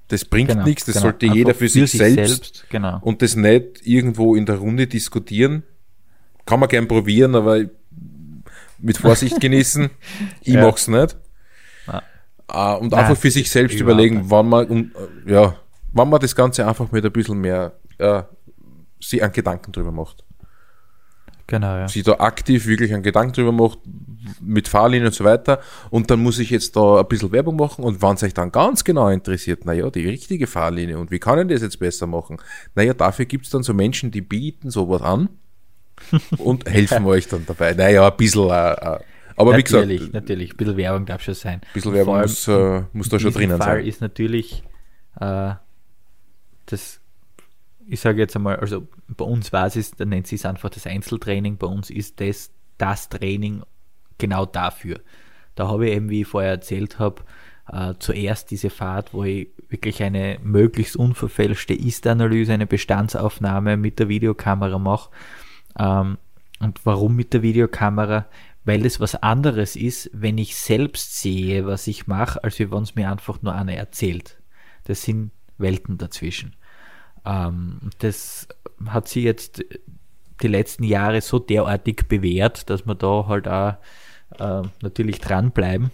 Das 0.09 0.23
bringt 0.23 0.49
Genau, 0.49 0.63
nichts, 0.63 0.85
das 0.85 0.95
genau. 0.95 1.03
sollte 1.07 1.25
jeder 1.25 1.53
für, 1.53 1.67
sich, 1.67 1.91
selbst, 1.91 2.65
genau. 2.69 2.99
und 3.01 3.21
das 3.21 3.35
nicht 3.35 3.85
irgendwo 3.85 4.35
in 4.35 4.45
der 4.45 4.55
Runde 4.55 4.87
diskutieren. 4.87 5.63
Kann 6.45 6.59
man 6.61 6.69
gern 6.69 6.87
probieren, 6.87 7.35
aber 7.35 7.65
mit 8.79 8.97
Vorsicht 8.97 9.41
genießen. 9.41 9.89
Ich 10.41 10.53
Ja. 10.53 10.65
mach's 10.65 10.87
nicht. 10.87 11.17
Ja. 11.87 12.03
Äh, 12.75 12.79
und 12.79 12.91
Nein, 12.91 12.99
einfach 13.01 13.17
für 13.17 13.31
sich 13.31 13.51
selbst 13.51 13.79
überlegen, 13.79 14.19
nicht. 14.19 14.29
wann 14.29 14.47
man, 14.47 14.91
äh, 15.25 15.31
ja, 15.33 15.55
wann 15.91 16.09
man 16.09 16.21
das 16.21 16.35
Ganze 16.35 16.65
einfach 16.65 16.89
mit 16.91 17.03
ein 17.05 17.11
bisschen 17.11 17.39
mehr, 17.39 17.73
äh, 17.97 18.23
sich 19.01 19.21
an 19.21 19.31
Gedanken 19.33 19.73
drüber 19.73 19.91
macht. 19.91 20.23
Genau, 21.47 21.77
ja. 21.77 21.87
Sich 21.87 22.03
da 22.03 22.13
aktiv 22.15 22.67
wirklich 22.67 22.93
einen 22.93 23.03
Gedanken 23.03 23.33
drüber 23.33 23.53
macht, 23.53 23.79
mit 24.41 24.67
Fahrlinien 24.67 25.07
und 25.07 25.13
so 25.13 25.23
weiter. 25.23 25.61
Und 25.89 26.11
dann 26.11 26.21
muss 26.21 26.39
ich 26.39 26.49
jetzt 26.49 26.75
da 26.75 26.99
ein 26.99 27.07
bisschen 27.07 27.31
Werbung 27.31 27.55
machen. 27.55 27.85
Und 27.85 28.01
wenn 28.01 28.15
es 28.15 28.23
euch 28.23 28.33
dann 28.33 28.51
ganz 28.51 28.83
genau 28.83 29.07
interessiert, 29.07 29.65
naja, 29.65 29.89
die 29.89 30.05
richtige 30.05 30.45
Fahrlinie 30.45 30.99
und 30.99 31.09
wie 31.09 31.19
kann 31.19 31.39
ich 31.39 31.47
das 31.47 31.61
jetzt 31.61 31.79
besser 31.79 32.05
machen? 32.05 32.37
Naja, 32.75 32.93
dafür 32.93 33.25
gibt's 33.25 33.49
dann 33.49 33.63
so 33.63 33.73
Menschen, 33.73 34.11
die 34.11 34.21
bieten 34.21 34.69
sowas 34.69 35.01
an 35.01 35.29
und 36.37 36.69
helfen 36.69 37.05
euch 37.05 37.29
dann 37.29 37.45
dabei. 37.45 37.73
Naja, 37.73 38.09
ein 38.09 38.17
bisschen, 38.17 38.49
äh, 38.49 38.73
äh, 38.73 38.99
aber 39.37 39.55
wie 39.55 39.63
gesagt, 39.63 39.87
natürlich, 39.87 40.11
natürlich. 40.11 40.51
Ein 40.51 40.57
bisschen 40.57 40.77
Werbung 40.77 41.05
darf 41.05 41.21
schon 41.21 41.33
sein. 41.33 41.61
ein 41.61 41.73
bisschen 41.73 41.93
Werbung 41.93 42.19
muss, 42.19 42.47
äh, 42.47 42.83
muss 42.91 43.07
da 43.07 43.19
schon 43.19 43.31
drinnen 43.31 43.57
Fall 43.57 43.77
sein. 43.77 43.85
ist 43.85 44.01
natürlich 44.01 44.63
äh, 45.19 45.51
das, 46.65 46.99
ich 47.87 47.99
sage 47.99 48.19
jetzt 48.19 48.35
einmal, 48.35 48.57
also 48.57 48.87
bei 49.07 49.25
uns 49.25 49.53
war 49.53 49.67
es, 49.67 49.91
da 49.91 50.05
nennt 50.05 50.27
sich 50.27 50.41
es 50.41 50.45
einfach 50.45 50.69
das 50.69 50.85
Einzeltraining, 50.85 51.57
bei 51.57 51.67
uns 51.67 51.89
ist 51.89 52.19
das 52.19 52.51
das 52.77 53.09
Training 53.09 53.63
genau 54.17 54.45
dafür. 54.45 54.99
Da 55.55 55.67
habe 55.67 55.87
ich 55.87 55.95
eben, 55.95 56.09
wie 56.09 56.21
ich 56.21 56.27
vorher 56.27 56.51
erzählt 56.51 56.99
habe, 56.99 57.23
äh, 57.71 57.95
zuerst 57.99 58.51
diese 58.51 58.69
Fahrt, 58.69 59.13
wo 59.13 59.23
ich 59.23 59.49
wirklich 59.69 60.03
eine 60.03 60.37
möglichst 60.43 60.95
unverfälschte 60.95 61.73
Ist-Analyse, 61.73 62.53
eine 62.53 62.67
Bestandsaufnahme 62.67 63.77
mit 63.77 63.99
der 63.99 64.09
Videokamera 64.09 64.77
mache. 64.77 65.09
Ähm, 65.79 66.17
und 66.59 66.85
warum 66.85 67.15
mit 67.15 67.33
der 67.33 67.41
Videokamera? 67.41 68.27
Weil 68.63 68.85
es 68.85 68.99
was 68.99 69.15
anderes 69.15 69.75
ist, 69.75 70.09
wenn 70.13 70.37
ich 70.37 70.55
selbst 70.55 71.19
sehe, 71.19 71.65
was 71.65 71.87
ich 71.87 72.07
mache, 72.07 72.43
als 72.43 72.59
wenn 72.59 72.83
es 72.83 72.95
mir 72.95 73.09
einfach 73.09 73.41
nur 73.41 73.55
einer 73.55 73.73
erzählt. 73.73 74.37
Das 74.83 75.03
sind 75.03 75.31
Welten 75.57 75.97
dazwischen. 75.97 76.55
Ähm, 77.27 77.79
das 77.99 78.47
hat 78.85 79.07
sich 79.07 79.23
jetzt 79.23 79.63
die 80.41 80.47
letzten 80.47 80.83
Jahre 80.83 81.21
so 81.21 81.39
derartig 81.39 82.07
bewährt, 82.07 82.69
dass 82.69 82.85
wir 82.85 82.95
da 82.95 83.25
halt 83.27 83.47
auch 83.47 83.75
äh, 84.39 84.61
natürlich 84.81 85.19
dranbleiben, 85.19 85.91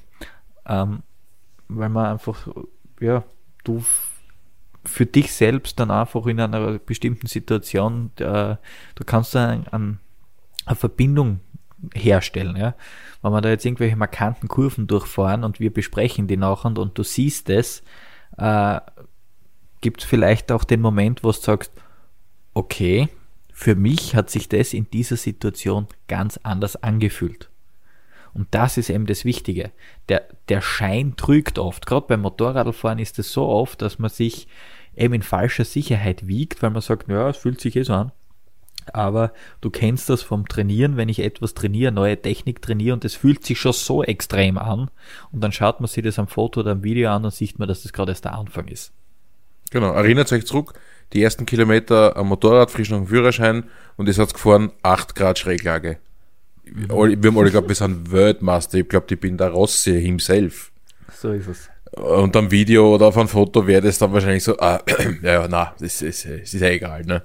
ähm, 0.67 1.01
weil 1.69 1.89
man 1.89 2.05
einfach, 2.05 2.47
ja, 2.99 3.23
du 3.63 3.83
für 4.85 5.05
dich 5.05 5.33
selbst 5.33 5.79
dann 5.79 5.91
einfach 5.91 6.25
in 6.27 6.39
einer 6.39 6.77
bestimmten 6.79 7.27
Situation, 7.27 8.11
äh, 8.17 8.55
du 8.95 9.03
kannst 9.05 9.33
da 9.33 9.49
an, 9.49 9.65
an 9.71 9.99
eine 10.65 10.75
Verbindung 10.75 11.39
herstellen. 11.95 12.55
Ja? 12.57 12.75
Wenn 13.21 13.31
wir 13.31 13.41
da 13.41 13.49
jetzt 13.49 13.65
irgendwelche 13.65 13.95
markanten 13.95 14.49
Kurven 14.49 14.87
durchfahren 14.87 15.43
und 15.45 15.59
wir 15.59 15.71
besprechen 15.71 16.27
die 16.27 16.37
nachher 16.37 16.67
und, 16.67 16.79
und 16.79 16.97
du 16.97 17.03
siehst 17.03 17.49
es, 17.49 17.81
äh, 18.37 18.79
gibt 19.83 20.01
es 20.01 20.09
vielleicht 20.09 20.51
auch 20.51 20.63
den 20.63 20.81
Moment, 20.81 21.23
wo 21.23 21.31
du 21.31 21.37
sagst, 21.37 21.71
okay, 22.55 23.09
für 23.51 23.75
mich 23.75 24.15
hat 24.15 24.31
sich 24.31 24.49
das 24.49 24.73
in 24.73 24.89
dieser 24.89 25.17
Situation 25.17 25.87
ganz 26.07 26.39
anders 26.41 26.75
angefühlt. 26.77 27.49
Und 28.33 28.47
das 28.51 28.77
ist 28.77 28.89
eben 28.89 29.05
das 29.05 29.25
Wichtige. 29.25 29.71
Der, 30.09 30.23
der 30.49 30.61
Schein 30.61 31.15
trügt 31.17 31.59
oft. 31.59 31.85
Gerade 31.85 32.07
beim 32.07 32.21
Motorradfahren 32.21 32.97
ist 32.97 33.19
es 33.19 33.31
so 33.31 33.45
oft, 33.45 33.81
dass 33.83 33.99
man 33.99 34.09
sich 34.09 34.47
eben 34.95 35.13
in 35.13 35.21
falscher 35.21 35.65
Sicherheit 35.65 36.27
wiegt, 36.27 36.63
weil 36.63 36.71
man 36.71 36.81
sagt, 36.81 37.09
ja, 37.09 37.29
es 37.29 37.37
fühlt 37.37 37.61
sich 37.61 37.75
eh 37.75 37.83
so 37.83 37.93
an. 37.93 38.11
Aber 38.91 39.33
du 39.61 39.69
kennst 39.69 40.09
das 40.09 40.23
vom 40.23 40.47
Trainieren, 40.47 40.97
wenn 40.97 41.09
ich 41.09 41.19
etwas 41.19 41.53
trainiere, 41.53 41.91
neue 41.91 42.21
Technik 42.21 42.61
trainiere 42.61 42.93
und 42.95 43.05
es 43.05 43.15
fühlt 43.15 43.45
sich 43.45 43.59
schon 43.59 43.73
so 43.73 44.03
extrem 44.03 44.57
an 44.57 44.89
und 45.31 45.41
dann 45.41 45.53
schaut 45.53 45.79
man 45.79 45.87
sich 45.87 46.03
das 46.03 46.19
am 46.19 46.27
Foto 46.27 46.59
oder 46.61 46.71
am 46.71 46.83
Video 46.83 47.09
an 47.11 47.23
und 47.23 47.33
sieht 47.33 47.59
man, 47.59 47.67
dass 47.67 47.83
das 47.83 47.93
gerade 47.93 48.11
erst 48.11 48.25
der 48.25 48.33
Anfang 48.33 48.67
ist. 48.67 48.91
Genau, 49.73 49.91
erinnert 49.91 50.31
euch 50.31 50.45
zurück, 50.45 50.73
die 51.13 51.23
ersten 51.23 51.47
Kilometer 51.47 52.15
am 52.15 52.27
Motorrad, 52.27 52.69
frisch 52.69 52.91
nach 52.91 52.99
dem 52.99 53.07
Führerschein 53.07 53.63
und 53.97 54.07
es 54.07 54.19
hat 54.19 54.31
gefahren, 54.31 54.71
8 54.83 55.15
Grad 55.15 55.39
Schräglage. 55.39 55.97
Wir 56.63 56.89
haben 56.89 57.37
alle 57.37 57.45
geglaubt, 57.45 57.69
wir 57.69 57.75
sind 57.75 58.11
Weltmeister. 58.11 58.77
Ich 58.77 58.87
glaube, 58.87 59.07
ich 59.09 59.19
bin 59.19 59.35
der 59.35 59.49
Rossi 59.49 59.99
himself. 59.99 60.71
So 61.11 61.31
ist 61.31 61.47
es. 61.47 61.69
Und 61.91 62.35
am 62.35 62.51
Video 62.51 62.93
oder 62.93 63.07
auf 63.07 63.17
einem 63.17 63.27
Foto 63.27 63.65
wäre 63.65 63.81
das 63.81 63.97
dann 63.97 64.13
wahrscheinlich 64.13 64.43
so, 64.43 64.59
ah, 64.59 64.79
ja, 65.23 65.41
ja, 65.41 65.47
na, 65.47 65.73
das 65.79 66.03
ist, 66.03 66.25
das 66.25 66.53
ist 66.53 66.61
ja 66.61 66.67
egal, 66.67 67.03
ne? 67.05 67.23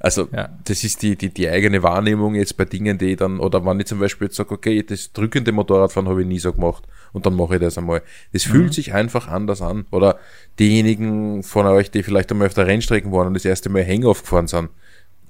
Also 0.00 0.28
Ja. 0.32 0.48
das 0.64 0.82
ist 0.82 1.00
die, 1.02 1.14
die, 1.14 1.32
die 1.32 1.48
eigene 1.48 1.82
Wahrnehmung 1.84 2.34
jetzt 2.34 2.56
bei 2.56 2.64
Dingen, 2.64 2.98
die 2.98 3.12
ich 3.12 3.16
dann, 3.18 3.38
oder 3.38 3.64
wenn 3.64 3.78
ich 3.78 3.86
zum 3.86 4.00
Beispiel 4.00 4.26
jetzt 4.26 4.36
sage, 4.36 4.52
okay, 4.52 4.82
das 4.82 5.12
drückende 5.12 5.52
Motorradfahren 5.52 6.08
habe 6.08 6.22
ich 6.22 6.26
nie 6.28 6.40
so 6.40 6.52
gemacht 6.52 6.82
und 7.14 7.24
dann 7.24 7.34
mache 7.34 7.54
ich 7.54 7.60
das 7.60 7.78
einmal. 7.78 8.02
Das 8.32 8.42
fühlt 8.42 8.74
sich 8.74 8.92
einfach 8.92 9.28
anders 9.28 9.62
an. 9.62 9.86
Oder 9.90 10.18
diejenigen 10.58 11.42
von 11.42 11.64
euch, 11.66 11.90
die 11.90 12.02
vielleicht 12.02 12.30
einmal 12.30 12.48
auf 12.48 12.54
der 12.54 12.66
Rennstrecke 12.66 13.10
waren 13.10 13.28
und 13.28 13.34
das 13.34 13.46
erste 13.46 13.70
Mal 13.70 13.86
Hang-Off 13.86 14.22
gefahren 14.22 14.48
sind, 14.48 14.68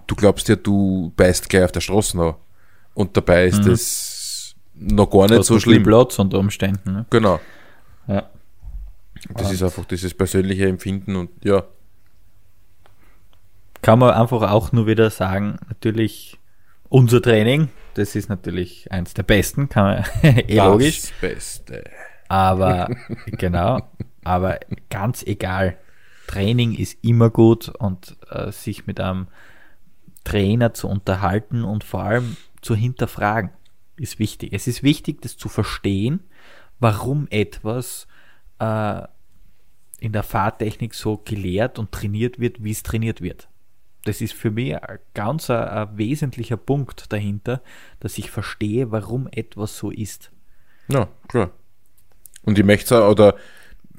du 0.08 0.16
glaubst 0.16 0.48
ja, 0.48 0.56
du 0.56 1.12
beißt 1.16 1.48
gleich 1.48 1.64
auf 1.64 1.72
der 1.72 1.80
Straße 1.80 2.16
noch. 2.16 2.38
Und 2.94 3.16
dabei 3.16 3.46
ist 3.46 3.64
das 3.66 4.54
noch 4.74 5.10
gar 5.10 5.28
nicht 5.28 5.44
so 5.44 5.60
schlimm. 5.60 5.82
Platz 5.82 6.18
unter 6.18 6.38
Umständen. 6.38 6.92
Ne? 6.92 7.06
Genau. 7.10 7.38
Ja. 8.08 8.28
Das 9.36 9.52
ist 9.52 9.62
einfach 9.62 9.84
dieses 9.84 10.12
persönliche 10.14 10.66
Empfinden 10.66 11.16
und 11.16 11.30
ja, 11.44 11.64
Kann 13.84 13.98
man 13.98 14.14
einfach 14.14 14.50
auch 14.50 14.72
nur 14.72 14.86
wieder 14.86 15.10
sagen, 15.10 15.58
natürlich 15.68 16.38
unser 16.94 17.20
Training, 17.20 17.70
das 17.94 18.14
ist 18.14 18.28
natürlich 18.28 18.92
eins 18.92 19.14
der 19.14 19.24
besten, 19.24 19.68
kann 19.68 20.04
man 20.22 20.38
eh 20.48 20.58
logisch. 20.58 21.00
das 21.00 21.12
Beste. 21.20 21.84
Aber 22.28 22.88
genau, 23.26 23.82
aber 24.22 24.60
ganz 24.90 25.24
egal. 25.24 25.76
Training 26.28 26.72
ist 26.72 27.02
immer 27.02 27.30
gut 27.30 27.68
und 27.68 28.16
äh, 28.30 28.52
sich 28.52 28.86
mit 28.86 29.00
einem 29.00 29.26
Trainer 30.22 30.72
zu 30.72 30.86
unterhalten 30.86 31.64
und 31.64 31.82
vor 31.82 32.04
allem 32.04 32.36
zu 32.62 32.76
hinterfragen 32.76 33.50
ist 33.96 34.20
wichtig. 34.20 34.52
Es 34.52 34.68
ist 34.68 34.84
wichtig, 34.84 35.20
das 35.20 35.36
zu 35.36 35.48
verstehen, 35.48 36.20
warum 36.78 37.26
etwas 37.30 38.06
äh, 38.60 39.02
in 39.98 40.12
der 40.12 40.22
Fahrtechnik 40.22 40.94
so 40.94 41.18
gelehrt 41.18 41.80
und 41.80 41.90
trainiert 41.90 42.38
wird, 42.38 42.62
wie 42.62 42.70
es 42.70 42.84
trainiert 42.84 43.20
wird. 43.20 43.48
Das 44.04 44.20
ist 44.20 44.34
für 44.34 44.50
mich 44.50 44.74
ein 44.76 44.98
ganz 45.14 45.48
ein, 45.50 45.56
ein 45.68 45.88
wesentlicher 45.98 46.56
Punkt 46.56 47.12
dahinter, 47.12 47.62
dass 48.00 48.18
ich 48.18 48.30
verstehe, 48.30 48.90
warum 48.90 49.28
etwas 49.32 49.76
so 49.76 49.90
ist. 49.90 50.30
Ja, 50.88 51.08
klar. 51.28 51.50
Und 52.42 52.58
ich 52.58 52.64
möchte 52.64 53.02
auch, 53.02 53.10
oder 53.10 53.34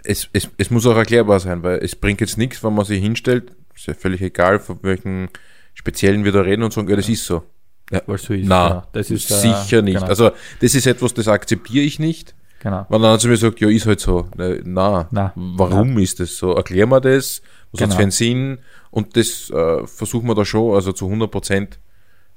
es, 0.04 0.30
es, 0.34 0.50
es 0.58 0.70
muss 0.70 0.86
auch 0.86 0.96
erklärbar 0.96 1.40
sein, 1.40 1.64
weil 1.64 1.80
es 1.80 1.96
bringt 1.96 2.22
jetzt 2.22 2.38
nichts, 2.38 2.64
wenn 2.64 2.76
man 2.76 2.86
sich 2.86 3.02
hinstellt, 3.02 3.52
ist 3.76 3.88
ja 3.88 3.94
völlig 3.96 4.22
egal, 4.22 4.60
von 4.60 4.78
welchen 4.84 5.30
speziellen 5.74 6.24
wir 6.24 6.32
da 6.32 6.42
reden 6.42 6.64
und 6.64 6.72
sagen, 6.72 6.88
ja, 6.88 6.96
das 6.96 7.10
ist 7.10 7.26
so. 7.26 7.44
Ja, 7.92 8.02
Weil 8.08 8.18
so 8.18 8.34
ist, 8.34 8.48
na, 8.48 8.68
genau. 8.68 8.84
das 8.94 9.12
ist, 9.12 9.30
äh, 9.30 9.34
sicher 9.36 9.82
nicht. 9.82 9.96
genau. 9.96 10.08
Also, 10.08 10.32
das 10.60 10.74
ist 10.74 10.88
etwas, 10.88 11.14
das 11.14 11.28
akzeptiere 11.28 11.84
ich 11.86 12.00
nicht. 12.00 12.34
Genau. 12.60 12.86
Wenn 12.90 13.02
dann 13.02 13.20
zu 13.20 13.28
mir 13.28 13.38
sagt, 13.38 13.60
ja, 13.60 13.70
ist 13.70 13.86
halt 13.86 14.00
so. 14.00 14.28
Na, 14.36 14.56
na, 14.64 15.08
Na, 15.12 15.34
warum 15.36 15.98
ist 16.00 16.20
das 16.20 16.36
so? 16.36 16.54
Erklär 16.56 16.88
mir 16.88 17.00
das, 17.02 17.44
was 17.72 17.80
Genau. 17.82 17.96
für 17.96 18.02
einen 18.02 18.12
Sinn? 18.12 18.58
Und 18.96 19.18
das 19.18 19.50
äh, 19.50 19.86
versuchen 19.88 20.26
wir 20.30 20.36
da 20.36 20.46
schon, 20.46 20.74
also 20.74 20.94
zu 20.94 21.06
100 21.08 21.30
Prozent 21.30 21.80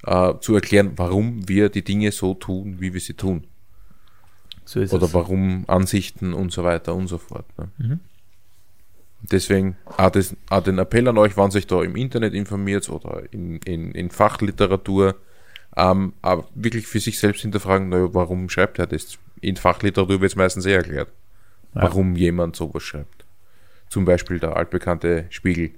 äh, 0.04 0.34
zu 0.40 0.56
erklären, 0.56 0.92
warum 0.96 1.48
wir 1.48 1.68
die 1.68 1.84
Dinge 1.84 2.11
so 2.11 2.34
tun, 2.34 2.80
wie 2.80 2.92
wir 2.92 3.00
sie 3.00 3.14
tun. 3.14 3.44
So 4.64 4.80
ist 4.80 4.92
Oder 4.92 5.06
es. 5.06 5.14
warum 5.14 5.64
Ansichten 5.68 6.34
und 6.34 6.50
so 6.50 6.64
weiter 6.64 6.96
und 6.96 7.06
so 7.06 7.18
fort. 7.18 7.46
Ne? 7.59 7.68
Mhm. 7.78 8.00
Deswegen 9.20 9.76
auch, 9.96 10.11
das, 10.11 10.34
auch 10.50 10.62
den 10.64 10.78
Appell 10.78 11.06
an 11.06 11.16
euch, 11.16 11.36
wenn 11.36 11.50
sich 11.52 11.68
da 11.68 11.80
im 11.82 11.94
Internet 11.94 12.34
informiert 12.34 12.88
oder 12.88 13.22
in, 13.32 13.59
in, 13.59 13.92
in 13.92 14.11
Fachliteratur, 14.11 15.14
ähm, 15.76 16.12
aber 16.22 16.48
wirklich 16.56 16.88
für 16.88 16.98
sich 16.98 17.20
selbst 17.20 17.42
hinterfragen, 17.42 17.88
naja, 17.88 18.09
warum 18.14 18.48
schreibt 18.48 18.80
er 18.80 18.88
das? 18.88 19.16
In 19.40 19.54
Fachliteratur 19.56 20.20
wird 20.20 20.32
es 20.32 20.36
meistens 20.36 20.66
eh 20.66 20.72
erklärt, 20.72 21.12
Ja. 21.74 21.82
warum 21.82 22.16
jemand 22.16 22.56
sowas 22.56 22.82
schreibt. 22.82 23.24
Zum 23.88 24.04
Beispiel 24.04 24.40
der 24.40 24.56
altbekannte 24.56 25.26
Spiegel, 25.30 25.70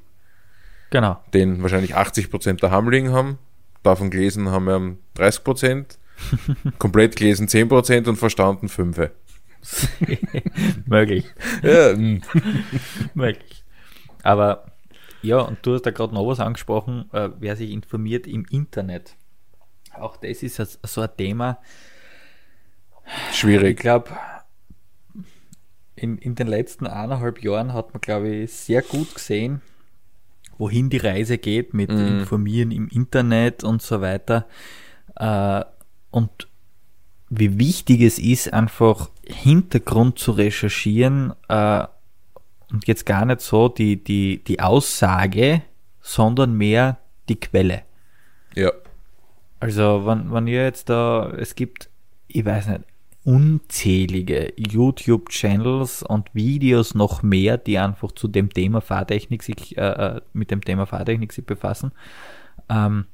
Genau. 0.91 1.21
den 1.33 1.63
wahrscheinlich 1.63 1.97
80% 1.97 2.61
der 2.61 2.71
Hamling 2.71 3.11
haben, 3.11 3.39
davon 3.83 4.11
gelesen 4.11 4.51
haben 4.51 4.65
wir 4.67 4.97
30%, 5.23 5.99
komplett 6.79 7.17
gelesen 7.17 7.47
10% 7.47 8.09
und 8.09 8.17
verstanden 8.17 8.67
5%. 8.67 9.11
Möglich. 10.87 11.27
Ja. 11.63 11.95
Möglich. 13.15 13.65
Aber 14.23 14.67
ja, 15.23 15.41
und 15.41 15.59
du 15.63 15.75
hast 15.75 15.83
da 15.83 15.91
gerade 15.91 16.15
noch 16.15 16.27
was 16.27 16.41
angesprochen, 16.41 17.11
äh, 17.13 17.31
wer 17.39 17.57
sich 17.57 17.71
informiert 17.71 18.27
im 18.27 18.47
Internet. 18.51 19.17
Auch 19.93 20.17
das 20.17 20.43
ist 20.43 20.57
so 20.83 21.01
ein 21.01 21.11
Thema. 21.17 21.59
Ich 23.31 23.39
schwierig. 23.39 23.79
glaube, 23.79 24.11
in, 25.97 26.17
in 26.19 26.35
den 26.35 26.47
letzten 26.47 26.87
eineinhalb 26.87 27.43
Jahren 27.43 27.73
hat 27.75 27.93
man, 27.93 28.01
glaube 28.01 28.29
ich, 28.29 28.53
sehr 28.53 28.83
gut 28.83 29.15
gesehen, 29.15 29.61
wohin 30.61 30.91
die 30.91 30.99
Reise 30.99 31.39
geht 31.39 31.75
mit 31.75 31.91
Informieren 31.91 32.71
im 32.71 32.87
Internet 32.89 33.65
und 33.65 33.81
so 33.83 34.01
weiter. 34.01 34.47
Äh, 35.17 35.65
und 36.11 36.49
wie 37.31 37.59
wichtig 37.59 38.03
es 38.03 38.19
ist, 38.19 38.53
einfach 38.53 39.09
Hintergrund 39.27 40.19
zu 40.19 40.33
recherchieren 40.33 41.33
äh, 41.49 41.85
und 42.71 42.87
jetzt 42.87 43.07
gar 43.07 43.25
nicht 43.25 43.41
so 43.41 43.69
die, 43.69 44.03
die, 44.03 44.45
die 44.45 44.61
Aussage, 44.61 45.63
sondern 46.01 46.53
mehr 46.53 46.99
die 47.29 47.41
Quelle. 47.41 47.83
Ja. 48.55 48.73
Also, 49.61 50.05
wenn, 50.07 50.33
wenn 50.33 50.47
ihr 50.47 50.65
jetzt 50.65 50.89
da, 50.89 51.31
es 51.39 51.55
gibt, 51.55 51.89
ich 52.29 52.45
weiß 52.45 52.69
nicht, 52.69 52.85
unzählige 53.25 54.53
YouTube-Channels 54.57 56.03
und 56.03 56.35
Videos 56.35 56.95
noch 56.95 57.23
mehr, 57.23 57.59
die 57.59 57.79
einfach 57.79 58.13
zu 58.13 58.29
dem 58.29 58.51
Thema 58.51 58.81
Fahrtechnik 58.81 59.43
sich, 59.43 59.77
äh, 59.77 60.17
äh, 60.17 60.21
mit 60.33 60.51
dem 60.51 60.63
Thema 60.65 60.87
Fahrtechnik 60.87 61.33
sich 61.33 61.45
befassen. 61.45 61.93
Ähm, 62.69 63.07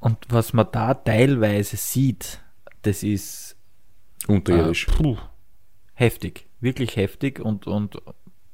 und 0.00 0.18
was 0.28 0.52
man 0.52 0.66
da 0.72 0.94
teilweise 0.94 1.76
sieht, 1.76 2.40
das 2.82 3.02
ist 3.02 3.56
Unterirdisch. 4.26 4.88
äh, 4.88 4.92
puh, 4.92 5.16
heftig, 5.94 6.46
wirklich 6.60 6.96
heftig 6.96 7.40
und, 7.40 7.66
und 7.66 8.00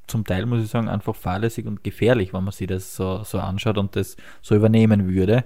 zum 0.06 0.24
Teil 0.24 0.46
muss 0.46 0.64
ich 0.64 0.70
sagen, 0.70 0.88
einfach 0.88 1.14
fahrlässig 1.14 1.66
und 1.66 1.84
gefährlich, 1.84 2.32
wenn 2.32 2.44
man 2.44 2.52
sich 2.52 2.66
das 2.66 2.96
so, 2.96 3.22
so 3.24 3.38
anschaut 3.38 3.78
und 3.78 3.94
das 3.96 4.16
so 4.40 4.54
übernehmen 4.54 5.08
würde. 5.08 5.44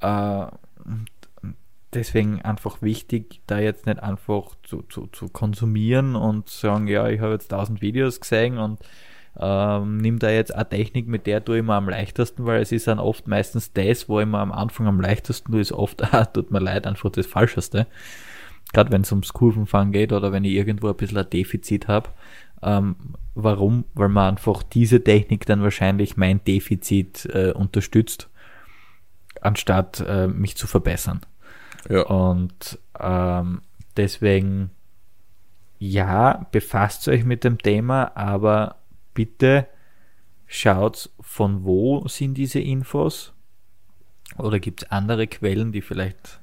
Äh, 0.00 0.46
deswegen 1.94 2.42
einfach 2.42 2.82
wichtig, 2.82 3.40
da 3.46 3.58
jetzt 3.58 3.86
nicht 3.86 4.02
einfach 4.02 4.54
zu, 4.62 4.82
zu, 4.82 5.08
zu 5.08 5.28
konsumieren 5.28 6.16
und 6.16 6.48
sagen, 6.48 6.88
ja, 6.88 7.08
ich 7.08 7.20
habe 7.20 7.32
jetzt 7.32 7.48
tausend 7.48 7.82
Videos 7.82 8.20
gesehen 8.20 8.58
und 8.58 8.80
ähm, 9.38 9.96
nimm 9.96 10.18
da 10.18 10.30
jetzt 10.30 10.54
eine 10.54 10.68
Technik, 10.68 11.08
mit 11.08 11.26
der 11.26 11.44
tue 11.44 11.58
ich 11.58 11.64
mir 11.64 11.74
am 11.74 11.88
leichtesten, 11.88 12.44
weil 12.44 12.60
es 12.60 12.72
ist 12.72 12.86
dann 12.86 12.98
oft 12.98 13.26
meistens 13.28 13.72
das, 13.72 14.08
wo 14.08 14.20
ich 14.20 14.26
mir 14.26 14.38
am 14.38 14.52
Anfang 14.52 14.86
am 14.86 15.00
leichtesten 15.00 15.52
tue, 15.52 15.60
ist 15.60 15.72
oft, 15.72 16.02
ah, 16.14 16.26
tut 16.26 16.50
mir 16.50 16.60
leid, 16.60 16.86
einfach 16.86 17.10
das 17.10 17.26
Falscheste. 17.26 17.86
Gerade 18.72 18.90
wenn 18.92 19.02
es 19.02 19.12
ums 19.12 19.32
Kurvenfahren 19.32 19.92
geht 19.92 20.12
oder 20.12 20.32
wenn 20.32 20.44
ich 20.44 20.52
irgendwo 20.52 20.88
ein 20.88 20.96
bisschen 20.96 21.18
ein 21.18 21.28
Defizit 21.28 21.88
habe. 21.88 22.10
Ähm, 22.62 22.96
warum? 23.34 23.84
Weil 23.94 24.08
man 24.08 24.30
einfach 24.30 24.62
diese 24.62 25.02
Technik 25.02 25.46
dann 25.46 25.62
wahrscheinlich 25.62 26.16
mein 26.16 26.42
Defizit 26.44 27.26
äh, 27.26 27.52
unterstützt, 27.52 28.30
anstatt 29.40 30.00
äh, 30.06 30.26
mich 30.26 30.56
zu 30.56 30.66
verbessern. 30.66 31.20
Ja. 31.88 32.02
Und 32.02 32.78
ähm, 32.98 33.62
deswegen, 33.96 34.70
ja, 35.78 36.46
befasst 36.52 37.08
euch 37.08 37.24
mit 37.24 37.44
dem 37.44 37.58
Thema, 37.58 38.16
aber 38.16 38.76
bitte 39.14 39.66
schaut, 40.46 41.10
von 41.20 41.64
wo 41.64 42.06
sind 42.08 42.34
diese 42.34 42.60
Infos? 42.60 43.32
Oder 44.38 44.60
gibt 44.60 44.82
es 44.82 44.90
andere 44.90 45.26
Quellen, 45.26 45.72
die 45.72 45.82
vielleicht 45.82 46.40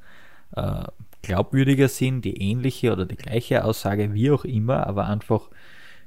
äh, 0.56 0.84
glaubwürdiger 1.22 1.88
sind, 1.88 2.24
die 2.24 2.42
ähnliche 2.42 2.92
oder 2.92 3.06
die 3.06 3.16
gleiche 3.16 3.64
Aussage, 3.64 4.14
wie 4.14 4.32
auch 4.32 4.46
immer, 4.46 4.88
aber 4.88 5.08
einfach, 5.08 5.50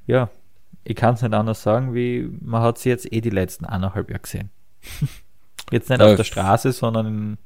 ja, 0.07 0.29
ich 0.83 0.95
kann 0.95 1.15
es 1.15 1.21
nicht 1.21 1.33
anders 1.33 1.63
sagen, 1.63 1.93
wie 1.93 2.29
man 2.41 2.61
hat 2.61 2.77
sie 2.77 2.89
jetzt 2.89 3.11
eh 3.11 3.21
die 3.21 3.29
letzten 3.29 3.65
eineinhalb 3.65 4.09
Jahre 4.09 4.21
gesehen. 4.21 4.49
jetzt 5.71 5.89
nicht 5.89 6.01
Ja, 6.01 6.07
auf 6.07 6.15
der 6.15 6.23
Straße, 6.23 6.71
sondern 6.71 7.07
in, 7.07 7.37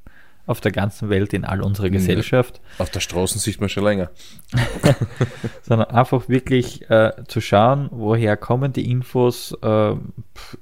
auf 0.47 0.61
der 0.61 0.71
ganzen 0.71 1.09
Welt, 1.09 1.33
in 1.33 1.45
all 1.45 1.61
unserer 1.61 1.89
Gesellschaft, 1.89 2.61
Auf 2.79 2.89
der 2.89 3.01
Straße 3.01 3.37
sieht 3.37 3.59
man 3.59 3.69
schon 3.69 3.83
länger. 3.83 4.09
sondern 5.61 5.89
einfach 5.89 6.29
wirklich 6.29 6.89
äh, 6.89 7.11
zu 7.27 7.41
schauen, 7.41 7.89
woher 7.91 8.37
kommen 8.37 8.71
die 8.73 8.89
Infos, 8.89 9.55
äh, 9.61 9.95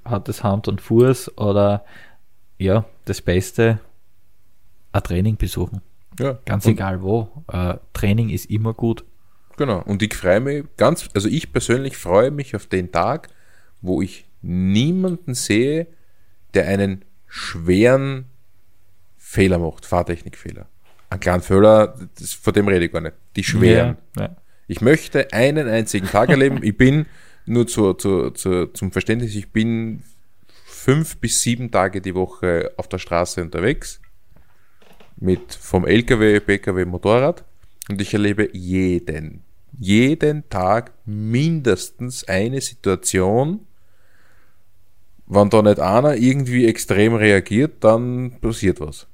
hat 0.03 0.27
es 0.27 0.43
Hand 0.43 0.67
und 0.67 0.81
Fuß 0.81 1.37
oder 1.37 1.85
ja, 2.57 2.85
das 3.05 3.21
Beste, 3.21 3.79
ein 4.91 5.03
Training 5.03 5.37
besuchen. 5.37 5.81
Ja. 6.19 6.39
Ganz 6.45 6.65
und, 6.65 6.73
egal 6.73 7.01
wo. 7.01 7.29
Äh, 7.51 7.75
Training 7.93 8.29
ist 8.29 8.49
immer 8.49 8.73
gut. 8.73 9.05
Genau. 9.57 9.81
Und 9.83 10.01
ich 10.01 10.15
freue 10.15 10.39
mich 10.39 10.65
ganz, 10.77 11.09
also 11.13 11.29
ich 11.29 11.53
persönlich 11.53 11.97
freue 11.97 12.31
mich 12.31 12.55
auf 12.55 12.65
den 12.65 12.91
Tag, 12.91 13.29
wo 13.81 14.01
ich 14.01 14.25
niemanden 14.41 15.35
sehe, 15.35 15.87
der 16.55 16.67
einen 16.67 17.05
schweren 17.27 18.25
Fehler 19.35 19.59
macht, 19.59 19.85
Fahrtechnikfehler. 19.85 20.67
Ein 21.09 21.19
kleinen 21.19 21.41
Fehler, 21.41 21.93
das, 22.17 22.33
von 22.33 22.53
dem 22.53 22.67
rede 22.69 22.85
ich 22.85 22.91
gar 22.91 23.01
nicht. 23.01 23.15
Die 23.35 23.43
schweren. 23.43 23.97
Ja, 24.15 24.23
ja. 24.23 24.35
Ich 24.67 24.79
möchte 24.79 25.33
einen 25.33 25.67
einzigen 25.67 26.07
Tag 26.07 26.29
erleben. 26.29 26.59
Ich 26.63 26.77
bin, 26.77 27.05
nur 27.45 27.67
zu, 27.67 27.93
zu, 27.93 28.31
zu, 28.31 28.67
zum 28.67 28.91
Verständnis, 28.91 29.35
ich 29.35 29.51
bin 29.51 30.03
fünf 30.65 31.17
bis 31.17 31.41
sieben 31.41 31.69
Tage 31.69 31.99
die 31.99 32.15
Woche 32.15 32.71
auf 32.77 32.87
der 32.87 32.97
Straße 32.97 33.41
unterwegs. 33.41 33.99
Mit 35.17 35.53
vom 35.53 35.85
LKW, 35.85 36.39
PKW, 36.39 36.85
Motorrad. 36.85 37.43
Und 37.89 38.01
ich 38.01 38.13
erlebe 38.13 38.49
jeden, 38.53 39.43
jeden 39.77 40.49
Tag 40.49 40.93
mindestens 41.05 42.23
eine 42.23 42.61
Situation, 42.61 43.67
wenn 45.27 45.49
da 45.49 45.61
nicht 45.61 45.79
einer 45.79 46.15
irgendwie 46.15 46.65
extrem 46.65 47.15
reagiert, 47.15 47.83
dann 47.83 48.39
passiert 48.39 48.79
was. 48.79 49.07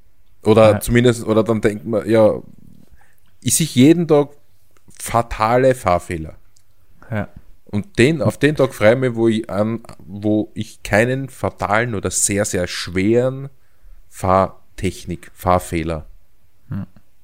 Oder 0.44 0.72
Ja. 0.74 0.80
zumindest, 0.80 1.26
oder 1.26 1.44
dann 1.44 1.62
denkt 1.62 1.86
man, 1.86 2.10
ja, 2.10 2.42
ich 3.42 3.56
sehe 3.56 3.68
jeden 3.68 4.08
Tag 4.08 4.30
fatale 5.00 5.76
Fahrfehler. 5.76 6.36
Ja. 7.10 7.28
Und 7.66 7.98
den, 8.00 8.22
auf 8.22 8.38
den 8.38 8.56
Tag 8.56 8.74
freue 8.74 8.94
ich 8.94 9.00
mich, 9.00 9.16
wo 9.16 9.28
ich, 9.28 9.50
an, 9.50 9.82
wo 10.00 10.52
ich 10.54 10.84
keinen 10.84 11.30
fatalen 11.30 11.96
oder 11.96 12.12
sehr, 12.12 12.44
sehr 12.46 12.68
schweren 12.68 13.50
Fahrtechnik, 14.10 15.32
Fahrfehler 15.34 16.06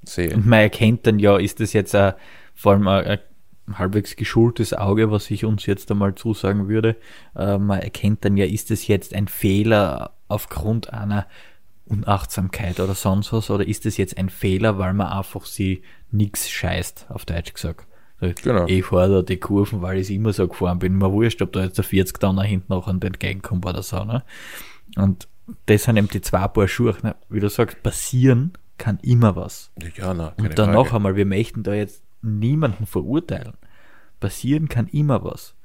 sehe. 0.04 0.34
Und 0.34 0.48
man 0.48 0.60
erkennt 0.60 1.06
dann 1.06 1.20
ja, 1.20 1.38
ist 1.38 1.60
das 1.60 1.74
jetzt 1.74 1.94
ein, 1.94 2.14
vor 2.56 2.72
allem 2.74 2.88
ein, 2.88 3.20
ein 3.68 3.78
halbwegs 3.78 4.16
geschultes 4.16 4.74
Auge, 4.74 5.12
was 5.12 5.30
ich 5.30 5.44
uns 5.44 5.66
jetzt 5.66 5.92
einmal 5.92 6.16
zusagen 6.16 6.70
würde. 6.70 6.96
Äh, 7.36 7.58
man 7.58 7.82
erkennt 7.82 8.24
dann 8.24 8.38
ja, 8.38 8.46
ist 8.46 8.72
das 8.72 8.88
jetzt 8.88 9.14
ein 9.14 9.28
Fehler 9.28 10.14
aufgrund 10.30 10.94
einer 10.94 11.28
Unachtsamkeit 11.88 12.80
oder 12.80 12.96
sonst 12.96 13.34
was, 13.34 13.50
oder 13.50 13.68
ist 13.68 13.86
das 13.86 13.98
jetzt 13.98 14.18
ein 14.18 14.30
Fehler, 14.30 14.78
weil 14.78 14.94
man 14.94 15.08
einfach 15.08 15.46
sie 15.46 15.84
nix 16.12 16.50
scheißt, 16.50 17.08
auf 17.10 17.26
Deutsch 17.26 17.54
gesagt. 17.54 17.88
Genau. 18.20 18.66
Ich 18.66 18.86
fahre 18.86 19.10
da 19.10 19.22
die 19.22 19.38
Kurven, 19.38 19.82
weil 19.82 20.00
ich 20.00 20.10
immer 20.10 20.34
so 20.34 20.48
gefahren 20.48 20.80
bin. 20.80 20.98
Mir 20.98 21.12
wurscht, 21.12 21.42
ob 21.42 21.54
da 21.54 21.64
jetzt 21.64 21.78
der 21.78 21.84
40 21.84 22.20
Tonner 22.20 22.44
hinten 22.44 22.74
noch 22.74 22.88
und 22.88 23.04
entgegenkommt 23.04 23.66
oder 23.66 23.84
so. 23.84 24.04
Ne? 24.04 24.24
Und 24.96 25.28
das 25.68 25.84
sind 25.84 25.98
eben 25.98 26.10
die 26.10 26.22
zwei 26.22 26.48
Paar 26.48 26.68
Schuhe. 26.68 26.96
Ne? 27.04 27.16
Wie 27.30 27.40
du 27.40 27.50
sagst, 27.50 27.84
passieren 27.84 28.54
kann 28.80 29.00
immer 29.02 29.36
was. 29.36 29.72
Ja, 29.96 30.14
na, 30.14 30.34
Und 30.38 30.58
dann 30.58 30.72
noch 30.72 30.94
einmal, 30.94 31.16
wir 31.16 31.26
möchten 31.26 31.64
da 31.64 31.74
jetzt 31.74 32.04
niemanden 32.22 32.88
verurteilen. 32.88 33.54
Passieren 34.20 34.68
kann 34.68 34.88
immer 34.88 35.24
was. 35.24 35.56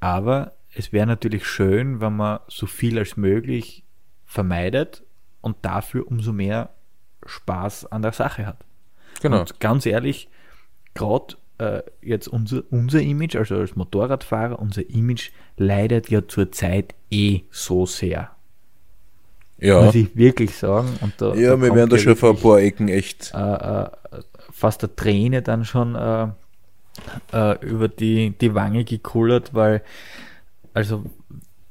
Aber 0.00 0.52
es 0.74 0.92
wäre 0.92 1.06
natürlich 1.06 1.46
schön, 1.46 2.00
wenn 2.00 2.16
man 2.16 2.40
so 2.48 2.66
viel 2.66 2.98
als 2.98 3.16
möglich 3.16 3.84
vermeidet 4.24 5.04
und 5.40 5.56
dafür 5.62 6.06
umso 6.06 6.32
mehr 6.32 6.70
Spaß 7.26 7.86
an 7.86 8.02
der 8.02 8.12
Sache 8.12 8.46
hat. 8.46 8.64
Genau. 9.20 9.40
Und 9.40 9.60
ganz 9.60 9.86
ehrlich, 9.86 10.28
gerade 10.94 11.36
äh, 11.58 11.82
jetzt 12.02 12.28
unser, 12.28 12.62
unser 12.70 13.00
Image, 13.00 13.36
also 13.36 13.56
als 13.56 13.76
Motorradfahrer, 13.76 14.58
unser 14.58 14.88
Image 14.88 15.30
leidet 15.56 16.08
ja 16.08 16.26
zurzeit 16.26 16.94
eh 17.10 17.42
so 17.50 17.86
sehr. 17.86 18.30
Ja, 19.58 19.82
Muss 19.82 19.94
ich 19.94 20.16
wirklich 20.16 20.54
sagen. 20.56 20.88
Und 21.02 21.14
da, 21.18 21.34
ja 21.34 21.50
da 21.50 21.60
wir 21.60 21.74
werden 21.74 21.90
da 21.90 21.98
schon 21.98 22.16
vor 22.16 22.30
ein 22.30 22.36
paar 22.36 22.60
Ecken 22.60 22.88
echt. 22.88 23.32
äh, 23.34 23.38
äh, 23.38 23.90
fast 24.50 24.82
der 24.82 24.96
Träne 24.96 25.42
dann 25.42 25.66
schon 25.66 25.94
äh, 25.94 26.28
äh, 27.32 27.66
über 27.66 27.88
die, 27.88 28.30
die 28.30 28.54
Wange 28.54 28.84
gekullert, 28.84 29.52
weil 29.52 29.82
also 30.72 31.04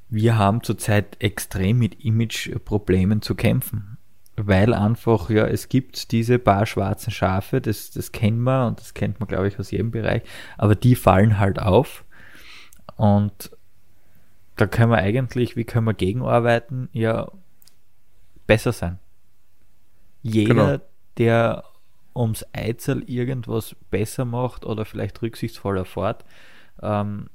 wir 0.10 0.38
haben 0.38 0.64
zurzeit 0.64 1.18
extrem 1.22 1.80
mit 1.80 2.03
Image-Problemen 2.03 3.22
zu 3.22 3.36
kämpfen. 3.36 3.97
Weil 4.36 4.74
einfach, 4.74 5.30
ja, 5.30 5.45
es 5.47 5.68
gibt 5.68 6.12
diese 6.14 6.39
paar 6.39 6.66
schwarzen 6.66 7.12
Schafe, 7.12 7.60
das, 7.60 7.91
das 7.91 8.14
kennen 8.14 8.41
wir 8.43 8.68
und 8.68 8.80
das 8.80 8.93
kennt 8.93 9.20
man, 9.20 9.28
glaube 9.28 9.49
ich, 9.49 9.60
aus 9.60 9.70
jedem 9.72 9.91
Bereich, 9.91 10.24
aber 10.57 10.76
die 10.76 10.95
fallen 10.95 11.39
halt 11.39 11.60
auf. 11.60 12.05
Und 12.95 13.51
da 14.55 14.66
können 14.66 14.91
wir 14.91 14.97
eigentlich, 14.99 15.57
wie 15.57 15.66
können 15.66 15.86
wir 15.88 15.93
gegenarbeiten? 15.93 16.88
Ja, 16.93 17.32
besser 18.47 18.72
sein. 18.72 18.99
Jeder, 20.22 20.53
Genau. 20.53 20.84
der 21.18 21.64
ums 22.16 22.45
Eizel 22.53 23.03
irgendwas 23.10 23.76
besser 23.89 24.24
macht 24.26 24.66
oder 24.66 24.86
vielleicht 24.86 25.22
rücksichtsvoller 25.22 25.86
fährt, 25.86 26.24
ähm, 26.82 27.30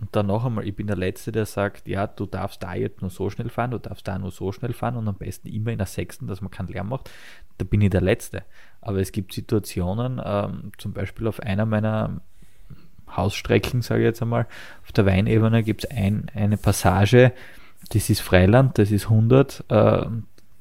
und 0.00 0.16
dann 0.16 0.26
noch 0.26 0.46
einmal, 0.46 0.66
ich 0.66 0.74
bin 0.74 0.86
der 0.86 0.96
Letzte, 0.96 1.30
der 1.30 1.44
sagt, 1.44 1.86
ja, 1.86 2.06
du 2.06 2.24
darfst 2.24 2.62
da 2.62 2.74
jetzt 2.74 3.02
nur 3.02 3.10
so 3.10 3.28
schnell 3.28 3.50
fahren, 3.50 3.72
du 3.72 3.78
darfst 3.78 4.08
da 4.08 4.18
nur 4.18 4.30
so 4.30 4.50
schnell 4.50 4.72
fahren 4.72 4.96
und 4.96 5.06
am 5.06 5.16
besten 5.16 5.48
immer 5.48 5.72
in 5.72 5.78
der 5.78 5.86
Sechsten, 5.86 6.26
dass 6.26 6.40
man 6.40 6.50
keinen 6.50 6.68
Lärm 6.68 6.88
macht. 6.88 7.10
Da 7.58 7.64
bin 7.64 7.82
ich 7.82 7.90
der 7.90 8.00
Letzte. 8.00 8.42
Aber 8.80 8.98
es 8.98 9.12
gibt 9.12 9.34
Situationen, 9.34 10.20
ähm, 10.24 10.72
zum 10.78 10.94
Beispiel 10.94 11.26
auf 11.26 11.40
einer 11.40 11.66
meiner 11.66 12.20
Hausstrecken, 13.14 13.82
sage 13.82 14.00
ich 14.00 14.06
jetzt 14.06 14.22
einmal, 14.22 14.46
auf 14.82 14.92
der 14.92 15.04
Weinebene 15.04 15.62
gibt 15.62 15.84
es 15.84 15.90
ein, 15.90 16.30
eine 16.34 16.56
Passage, 16.56 17.32
das 17.90 18.08
ist 18.08 18.20
Freiland, 18.20 18.78
das 18.78 18.90
ist 18.90 19.10
100, 19.10 19.64
äh, 19.68 20.06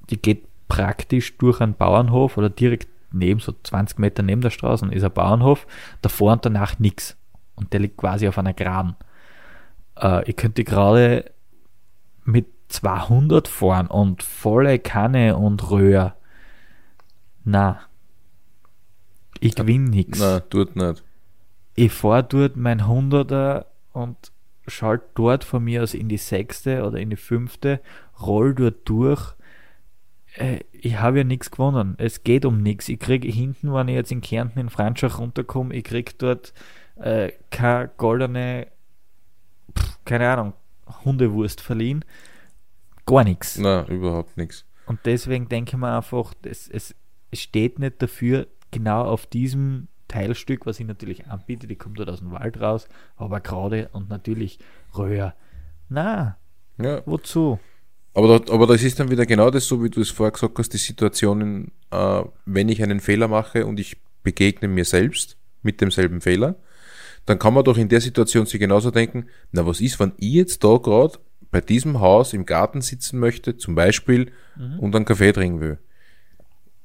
die 0.10 0.22
geht 0.22 0.44
praktisch 0.68 1.38
durch 1.38 1.62
einen 1.62 1.76
Bauernhof 1.76 2.38
oder 2.38 2.50
direkt 2.50 2.90
neben, 3.12 3.40
so 3.40 3.54
20 3.64 4.00
Meter 4.00 4.22
neben 4.22 4.42
der 4.42 4.50
Straße 4.50 4.86
ist 4.92 5.04
ein 5.04 5.12
Bauernhof, 5.12 5.66
davor 6.02 6.34
und 6.34 6.46
danach 6.46 6.78
nichts. 6.80 7.16
Und 7.56 7.74
der 7.74 7.80
liegt 7.80 7.98
quasi 7.98 8.28
auf 8.28 8.38
einer 8.38 8.54
Geraden. 8.54 8.96
Äh, 10.00 10.30
ich 10.30 10.36
könnte 10.36 10.64
gerade 10.64 11.32
mit 12.26 12.48
200 12.70 13.48
fahren 13.48 13.88
und 13.88 14.24
volle 14.24 14.80
Kanne 14.80 15.38
und 15.38 15.72
Röhr. 15.72 16.16
Na, 17.44 17.82
ich 19.40 19.56
gewinne 19.56 19.90
nichts 19.90 20.20
Na, 20.20 20.40
tut 20.42 20.76
nicht. 20.76 21.04
ich 21.76 21.92
fahre 21.92 22.24
dort 22.24 22.58
mein 22.58 22.82
100er 22.82 23.66
und 23.94 24.18
schalt 24.68 25.02
dort 25.16 25.44
von 25.44 25.64
mir 25.64 25.82
aus 25.84 25.94
in 25.94 26.10
die 26.10 26.18
sechste 26.18 26.86
oder 26.86 27.00
in 27.00 27.10
die 27.10 27.16
fünfte, 27.16 27.82
roll 28.22 28.54
dort 28.54 28.88
durch. 28.88 29.34
Äh, 30.36 30.60
Ich 30.72 30.98
habe 31.00 31.20
ja 31.20 31.24
nichts 31.24 31.52
gewonnen. 31.52 31.96
Es 31.98 32.24
geht 32.24 32.46
um 32.46 32.62
nichts. 32.62 32.88
Ich 32.90 33.00
kriege 33.00 33.28
hinten, 33.28 33.74
wenn 33.74 33.88
ich 33.88 33.96
jetzt 33.96 34.12
in 34.12 34.22
Kärnten 34.22 34.60
in 34.60 34.70
Franschach 34.70 35.20
runterkomme, 35.20 35.74
ich 35.74 35.84
kriege 35.84 36.14
dort 36.18 36.54
äh, 36.98 37.32
keine 37.50 37.90
goldene, 37.98 38.68
keine 40.10 40.28
Ahnung, 40.30 40.54
Hundewurst 41.06 41.62
verliehen. 41.62 42.04
Gar 43.06 43.24
nichts. 43.24 43.58
Na, 43.60 43.86
überhaupt 43.88 44.38
nichts. 44.38 44.66
Und 44.88 45.00
deswegen 45.06 45.48
denke 45.50 45.72
ich 45.74 45.78
mir 45.78 45.96
einfach, 45.96 46.34
es, 46.42 46.68
es 46.68 46.96
steht 47.32 47.78
nicht 47.78 48.02
dafür, 48.02 48.48
genau 48.72 49.04
auf 49.04 49.28
diesem 49.28 49.88
Teilstück, 50.08 50.66
was 50.66 50.80
ich 50.80 50.88
natürlich 50.88 51.28
anbiete, 51.28 51.68
die 51.68 51.76
kommt 51.76 52.00
dort 52.00 52.10
aus 52.10 52.20
dem 52.20 52.32
Wald 52.32 52.60
raus, 52.60 52.88
aber 53.16 53.40
gerade 53.40 53.90
und 53.94 54.10
natürlich 54.10 54.58
Röhr. 54.98 55.36
Na, 55.90 56.38
Ja. 56.82 57.04
wozu? 57.06 57.60
Aber, 58.16 58.40
da, 58.40 58.54
aber 58.54 58.66
das 58.66 58.82
ist 58.82 59.00
dann 59.00 59.12
wieder 59.12 59.28
genau 59.28 59.52
das, 59.52 59.68
so 59.68 59.84
wie 59.84 59.90
du 59.92 60.02
es 60.02 60.10
vorher 60.10 60.32
gesagt 60.32 60.58
hast, 60.58 60.74
die 60.74 60.78
Situationen, 60.78 61.72
äh, 61.92 62.24
wenn 62.46 62.68
ich 62.70 62.82
einen 62.82 63.00
Fehler 63.00 63.28
mache 63.28 63.68
und 63.68 63.80
ich 63.80 63.98
begegne 64.24 64.68
mir 64.68 64.86
selbst 64.86 65.38
mit 65.62 65.80
demselben 65.82 66.20
Fehler, 66.20 66.56
dann 67.30 67.38
kann 67.38 67.54
man 67.54 67.64
doch 67.64 67.78
in 67.78 67.90
der 67.90 68.02
Situation 68.02 68.48
sich 68.48 68.60
genauso 68.60 68.90
denken, 68.90 69.28
na 69.52 69.66
was 69.66 69.82
ist, 69.82 70.00
wenn 70.00 70.14
ich 70.18 70.34
jetzt 70.34 70.64
da 70.64 70.78
gerade 70.78 71.20
bei 71.52 71.62
diesem 71.62 72.00
Haus 72.00 72.34
im 72.34 72.46
Garten 72.46 72.82
sitzen 72.82 73.20
möchte, 73.20 73.56
zum 73.56 73.76
Beispiel, 73.76 74.32
und 74.80 74.96
einen 74.96 75.06
Kaffee 75.06 75.32
trinken 75.32 75.62
will. 75.62 75.78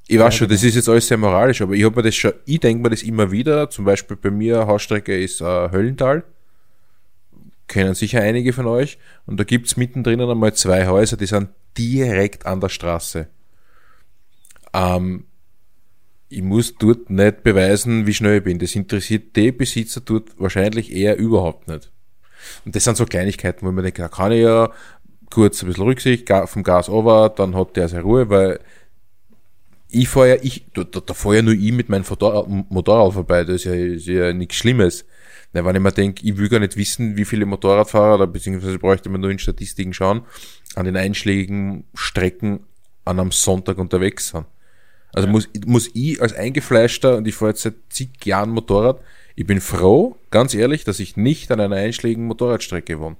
Ich 0.07 0.19
weiß 0.19 0.35
schon, 0.35 0.49
das 0.49 0.63
ist 0.63 0.75
jetzt 0.75 0.89
alles 0.89 1.09
sehr 1.09 1.17
moralisch, 1.17 1.63
aber 1.63 1.73
ich 1.73 1.83
habe 1.83 1.97
mir 1.97 2.03
das 2.03 2.15
schon, 2.15 2.35
ich 2.45 2.61
denke 2.61 2.83
mir 2.83 2.91
das 2.91 3.03
immer 3.03 3.31
wieder, 3.31 3.71
zum 3.71 3.87
Beispiel 3.87 4.19
bei 4.19 4.31
mir, 4.31 4.67
Hausstrecke 4.67 5.19
ist 5.19 5.41
äh, 5.41 5.45
Höllental, 5.45 6.25
kennen 7.67 7.95
sicher 7.95 8.21
einige 8.21 8.53
von 8.53 8.67
euch. 8.67 8.99
Und 9.25 9.41
da 9.41 9.45
gibt's 9.45 9.79
mittendrin 9.79 10.21
einmal 10.21 10.53
zwei 10.53 10.87
Häuser, 10.87 11.17
die 11.17 11.27
sind 11.27 11.49
direkt 11.79 12.45
an 12.45 12.61
der 12.61 12.69
Straße. 12.69 13.29
Ähm, 14.75 15.25
ich 16.35 16.43
muss 16.43 16.75
dort 16.77 17.11
nicht 17.11 17.43
beweisen, 17.43 18.07
wie 18.07 18.15
schnell 18.15 18.39
ich 18.39 18.45
bin. 18.45 18.59
Das 18.59 18.75
interessiert 18.75 19.37
die 19.37 19.53
Besitzer 19.53 20.01
dort 20.01 20.39
wahrscheinlich 20.39 20.93
eher 20.93 21.17
überhaupt 21.17 21.69
nicht. 21.69 21.91
Und 22.65 22.75
das 22.75 22.85
sind 22.85 22.97
so 22.97 23.07
Kleinigkeiten, 23.07 23.67
wo 23.67 23.73
man 23.73 23.85
denkt, 23.85 23.99
da 23.99 24.09
kann 24.09 24.33
ich 24.33 24.43
ja 24.43 24.71
kurz 25.31 25.63
ein 25.63 25.69
bisschen 25.69 25.85
Rücksicht 25.85 26.29
vom 26.47 26.63
Gas 26.63 26.89
over, 26.89 27.29
dann 27.31 27.55
hat 27.55 27.77
der 27.77 27.89
seine 27.89 28.03
Ruhe, 28.03 28.29
weil 28.29 28.61
ich 29.89 30.09
fahre 30.09 30.31
ja, 30.31 30.37
ich, 30.43 30.67
da, 30.75 30.85
da, 30.85 31.15
fahre 31.15 31.37
ja 31.37 31.43
nur 31.43 31.55
ich 31.55 31.73
mit 31.73 31.89
meinem 31.89 32.05
Motor- 32.09 32.47
Motorrad 32.69 33.13
vorbei, 33.13 33.45
das 33.45 33.57
ist 33.57 33.65
ja, 33.65 33.75
ist 33.75 34.07
ja 34.07 34.33
nichts 34.33 34.57
Schlimmes. 34.57 35.05
Na, 35.53 35.65
wenn 35.65 35.77
ich 35.77 35.83
mir 35.83 35.93
denke, 35.93 36.27
ich 36.27 36.37
will 36.37 36.49
gar 36.49 36.59
nicht 36.59 36.77
wissen, 36.77 37.17
wie 37.17 37.25
viele 37.25 37.47
Motorradfahrer, 37.47 38.17
oder 38.17 38.27
beziehungsweise 38.27 38.79
bräuchte 38.79 39.09
man 39.09 39.21
nur 39.21 39.31
in 39.31 39.39
Statistiken 39.39 39.95
schauen, 39.95 40.23
an 40.75 40.85
den 40.85 40.97
einschlägigen 40.97 41.85
Strecken 41.95 42.61
an 43.05 43.21
einem 43.21 43.31
Sonntag 43.31 43.79
unterwegs 43.79 44.29
sind. 44.29 44.47
Also 45.15 45.29
muss, 45.29 45.49
muss 45.67 45.91
ich 45.95 46.21
als 46.21 46.35
Eingefleischter, 46.35 47.17
und 47.17 47.29
ich 47.29 47.35
fahre 47.35 47.53
jetzt 47.53 47.63
seit 47.63 47.75
zig 47.89 48.25
Jahren 48.25 48.51
Motorrad, 48.51 49.01
ich 49.37 49.47
bin 49.47 49.61
froh, 49.61 50.17
ganz 50.31 50.55
ehrlich, 50.55 50.85
dass 50.85 51.01
ich 51.01 51.17
nicht 51.17 51.51
an 51.51 51.61
einer 51.61 51.77
einschlägigen 51.77 52.27
Motorradstrecke 52.27 53.01
wohne. 53.01 53.17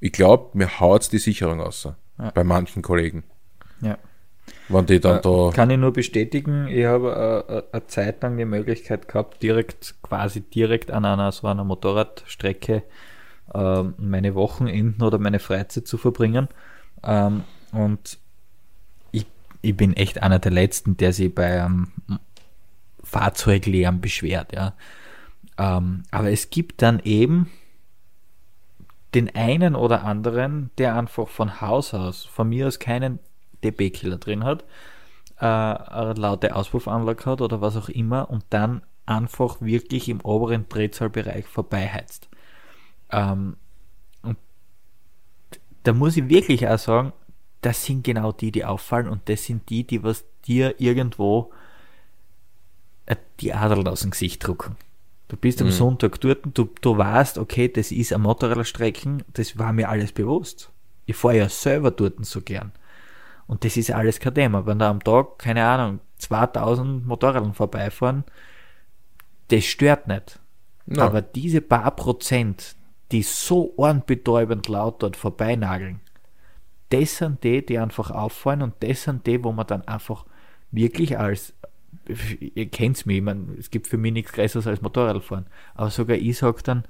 Ich 0.00 0.12
glaube, 0.12 0.56
mir 0.56 0.80
haut's 0.80 1.10
die 1.10 1.18
Sicherung 1.18 1.60
aus. 1.60 1.88
Ja. 2.18 2.30
Bei 2.30 2.44
manchen 2.44 2.82
Kollegen. 2.82 3.24
Ja. 3.80 3.98
Wenn 4.68 4.86
die 4.86 5.00
dann 5.00 5.20
da, 5.22 5.50
Kann 5.54 5.70
ich 5.70 5.78
nur 5.78 5.92
bestätigen, 5.92 6.68
ich 6.68 6.84
habe 6.84 7.44
äh, 7.48 7.58
äh, 7.58 7.62
eine 7.72 7.86
Zeit 7.86 8.22
lang 8.22 8.36
die 8.36 8.44
Möglichkeit 8.44 9.08
gehabt, 9.08 9.42
direkt, 9.42 9.94
quasi 10.02 10.40
direkt 10.40 10.90
an 10.90 11.04
einer 11.04 11.32
so 11.32 11.46
einer 11.46 11.64
Motorradstrecke 11.64 12.82
ähm, 13.52 13.94
meine 13.98 14.34
Wochenenden 14.34 15.02
oder 15.02 15.18
meine 15.18 15.40
Freizeit 15.40 15.86
zu 15.86 15.98
verbringen. 15.98 16.48
Ähm, 17.02 17.42
und 17.72 18.18
ich, 19.62 19.76
bin 19.76 19.94
echt 19.94 20.22
einer 20.22 20.38
der 20.38 20.52
Letzten, 20.52 20.96
der 20.96 21.12
sich 21.12 21.34
bei 21.34 21.62
einem 21.62 21.92
Fahrzeuglärm 23.02 24.00
beschwert, 24.00 24.52
ja. 24.54 24.74
Ähm, 25.58 26.04
aber 26.10 26.30
es 26.30 26.50
gibt 26.50 26.82
dann 26.82 27.00
eben 27.00 27.50
den 29.14 29.34
einen 29.34 29.74
oder 29.74 30.04
anderen, 30.04 30.70
der 30.78 30.96
einfach 30.96 31.28
von 31.28 31.60
Haus 31.60 31.94
aus, 31.94 32.24
von 32.24 32.48
mir 32.48 32.66
aus 32.66 32.78
keinen 32.78 33.18
dB-Killer 33.64 34.18
drin 34.18 34.44
hat, 34.44 34.64
äh, 35.38 35.46
eine 35.46 36.14
laute 36.14 36.54
Auspuffanlage 36.54 37.26
hat 37.26 37.40
oder 37.40 37.60
was 37.60 37.76
auch 37.76 37.88
immer 37.88 38.30
und 38.30 38.44
dann 38.50 38.82
einfach 39.06 39.60
wirklich 39.60 40.08
im 40.08 40.20
oberen 40.20 40.68
Drehzahlbereich 40.68 41.46
vorbeiheizt. 41.46 42.28
Ähm, 43.10 43.56
und 44.22 44.38
da 45.82 45.92
muss 45.92 46.16
ich 46.16 46.28
wirklich 46.28 46.68
auch 46.68 46.78
sagen, 46.78 47.12
das 47.60 47.84
sind 47.84 48.04
genau 48.04 48.32
die, 48.32 48.52
die 48.52 48.64
auffallen 48.64 49.08
und 49.08 49.28
das 49.28 49.44
sind 49.44 49.68
die, 49.68 49.86
die 49.86 50.02
was 50.02 50.24
dir 50.46 50.80
irgendwo 50.80 51.52
äh, 53.06 53.16
die 53.40 53.52
Adern 53.52 53.86
aus 53.88 54.00
dem 54.00 54.10
Gesicht 54.10 54.46
drucken. 54.46 54.76
Du 55.28 55.36
bist 55.36 55.60
am 55.60 55.68
Mhm. 55.68 55.72
Sonntag 55.72 56.20
dort, 56.20 56.40
du, 56.54 56.68
du 56.80 56.98
weißt, 56.98 57.38
okay, 57.38 57.68
das 57.68 57.92
ist 57.92 58.12
ein 58.12 58.22
Motorradstrecken, 58.22 59.22
das 59.32 59.58
war 59.58 59.72
mir 59.72 59.88
alles 59.88 60.12
bewusst. 60.12 60.70
Ich 61.06 61.16
fahre 61.16 61.36
ja 61.38 61.48
selber 61.48 61.90
dort 61.90 62.24
so 62.24 62.40
gern. 62.40 62.72
Und 63.46 63.64
das 63.64 63.76
ist 63.76 63.90
alles 63.90 64.20
kein 64.20 64.34
Thema. 64.34 64.66
Wenn 64.66 64.78
da 64.78 64.90
am 64.90 65.02
Tag, 65.02 65.38
keine 65.38 65.64
Ahnung, 65.64 66.00
2000 66.18 67.06
Motorräder 67.06 67.52
vorbeifahren, 67.52 68.24
das 69.48 69.64
stört 69.64 70.06
nicht. 70.08 70.38
Ja. 70.86 71.04
Aber 71.04 71.22
diese 71.22 71.60
paar 71.60 71.90
Prozent, 71.92 72.76
die 73.12 73.22
so 73.22 73.72
ohrenbetäubend 73.76 74.68
laut 74.68 75.02
dort 75.02 75.16
vorbeinageln, 75.16 76.00
das 76.90 77.16
sind 77.16 77.42
die, 77.42 77.64
die 77.64 77.78
einfach 77.78 78.10
auffallen 78.10 78.62
und 78.62 78.74
das 78.80 79.04
sind 79.04 79.26
die, 79.26 79.42
wo 79.42 79.52
man 79.52 79.66
dann 79.66 79.86
einfach 79.88 80.26
wirklich 80.70 81.18
als, 81.18 81.54
ihr 82.40 82.68
kennt's 82.68 83.06
mich, 83.06 83.18
ich 83.18 83.22
mein, 83.22 83.56
es 83.58 83.70
gibt 83.70 83.86
für 83.86 83.96
mich 83.96 84.12
nichts 84.12 84.32
Größeres 84.32 84.66
als 84.66 84.82
Motorradfahren, 84.82 85.46
aber 85.74 85.90
sogar 85.90 86.16
ich 86.16 86.38
sag 86.38 86.62
dann, 86.64 86.84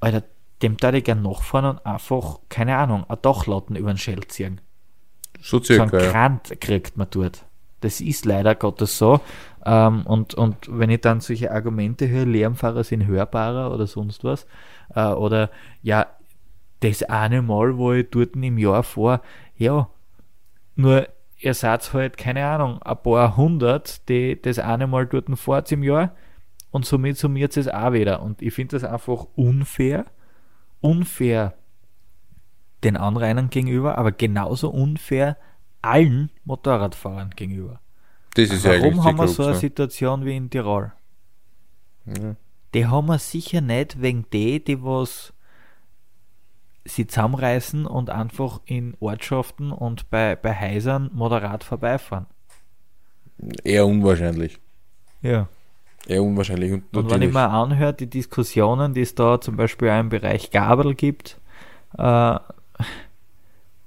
Alter, 0.00 0.22
dem 0.62 0.76
da 0.76 0.92
ich 0.92 1.04
gern 1.04 1.22
nachfahren 1.22 1.76
und 1.76 1.86
einfach, 1.86 2.38
keine 2.48 2.76
Ahnung, 2.76 3.04
ein 3.08 3.18
Dachlatten 3.20 3.76
über 3.76 3.92
den 3.92 3.98
Schell 3.98 4.26
ziehen. 4.28 4.60
so 5.40 5.58
So 5.58 5.58
einen 5.58 5.64
circa, 5.66 5.98
ja. 5.98 6.10
Krant 6.10 6.60
kriegt 6.60 6.96
man 6.96 7.08
dort. 7.10 7.44
Das 7.80 8.00
ist 8.00 8.24
leider 8.24 8.54
Gottes 8.54 8.96
so. 8.96 9.20
Ähm, 9.66 10.06
und, 10.06 10.34
und 10.34 10.56
wenn 10.70 10.90
ich 10.90 11.00
dann 11.00 11.20
solche 11.20 11.50
Argumente 11.50 12.08
höre, 12.08 12.24
Lärmfahrer 12.24 12.84
sind 12.84 13.06
hörbarer 13.06 13.74
oder 13.74 13.86
sonst 13.86 14.24
was, 14.24 14.46
äh, 14.94 15.06
oder 15.06 15.50
ja, 15.82 16.06
das 16.84 17.02
eine 17.02 17.42
Mal, 17.42 17.76
wo 17.76 17.92
ich 17.92 18.10
dort 18.10 18.36
im 18.36 18.58
Jahr 18.58 18.82
fahre, 18.82 19.20
ja, 19.56 19.88
nur 20.76 21.08
ihr 21.38 21.54
seid 21.54 21.92
halt, 21.92 22.16
keine 22.16 22.46
Ahnung, 22.46 22.80
ein 22.82 23.02
paar 23.02 23.36
hundert, 23.36 24.08
die 24.08 24.40
das 24.40 24.58
eine 24.58 24.86
Mal 24.86 25.06
dort 25.06 25.26
fahrt 25.38 25.70
im 25.72 25.82
Jahr 25.82 26.14
und 26.70 26.84
somit 26.84 27.16
summiert 27.18 27.56
es 27.56 27.68
auch 27.68 27.92
wieder. 27.92 28.22
Und 28.22 28.42
ich 28.42 28.54
finde 28.54 28.78
das 28.78 28.84
einfach 28.84 29.26
unfair, 29.34 30.06
unfair 30.80 31.54
den 32.82 32.96
Anrainern 32.96 33.50
gegenüber, 33.50 33.96
aber 33.98 34.12
genauso 34.12 34.70
unfair 34.70 35.36
allen 35.82 36.30
Motorradfahrern 36.44 37.30
gegenüber. 37.30 37.80
Das 38.34 38.50
ist 38.50 38.64
ja 38.64 38.72
Warum 38.72 38.84
eigentlich 38.84 39.04
haben 39.04 39.18
wir 39.18 39.28
so 39.28 39.44
eine 39.44 39.52
ne? 39.52 39.58
Situation 39.58 40.24
wie 40.24 40.36
in 40.36 40.50
Tirol? 40.50 40.92
Ja. 42.06 42.36
Die 42.74 42.86
haben 42.86 43.06
wir 43.06 43.18
sicher 43.18 43.60
nicht 43.60 44.02
wegen 44.02 44.26
die, 44.32 44.62
die 44.62 44.82
was 44.82 45.32
sie 46.84 47.06
zusammenreißen 47.06 47.86
und 47.86 48.10
einfach 48.10 48.60
in 48.66 48.94
Ortschaften 49.00 49.72
und 49.72 50.10
bei, 50.10 50.36
bei 50.36 50.54
Häusern 50.58 51.10
moderat 51.14 51.64
vorbeifahren. 51.64 52.26
Eher 53.64 53.86
unwahrscheinlich. 53.86 54.58
Ja. 55.22 55.48
Eher 56.06 56.22
unwahrscheinlich. 56.22 56.72
Und, 56.72 56.96
Und 56.96 57.10
wenn 57.10 57.22
ich 57.22 57.32
mir 57.32 57.48
anhört, 57.48 58.00
die 58.00 58.08
Diskussionen, 58.10 58.92
die 58.94 59.00
es 59.00 59.14
da 59.14 59.40
zum 59.40 59.56
Beispiel 59.56 59.88
auch 59.90 60.00
im 60.00 60.10
Bereich 60.10 60.50
Gabel 60.50 60.94
gibt, 60.94 61.38
äh, 61.96 62.02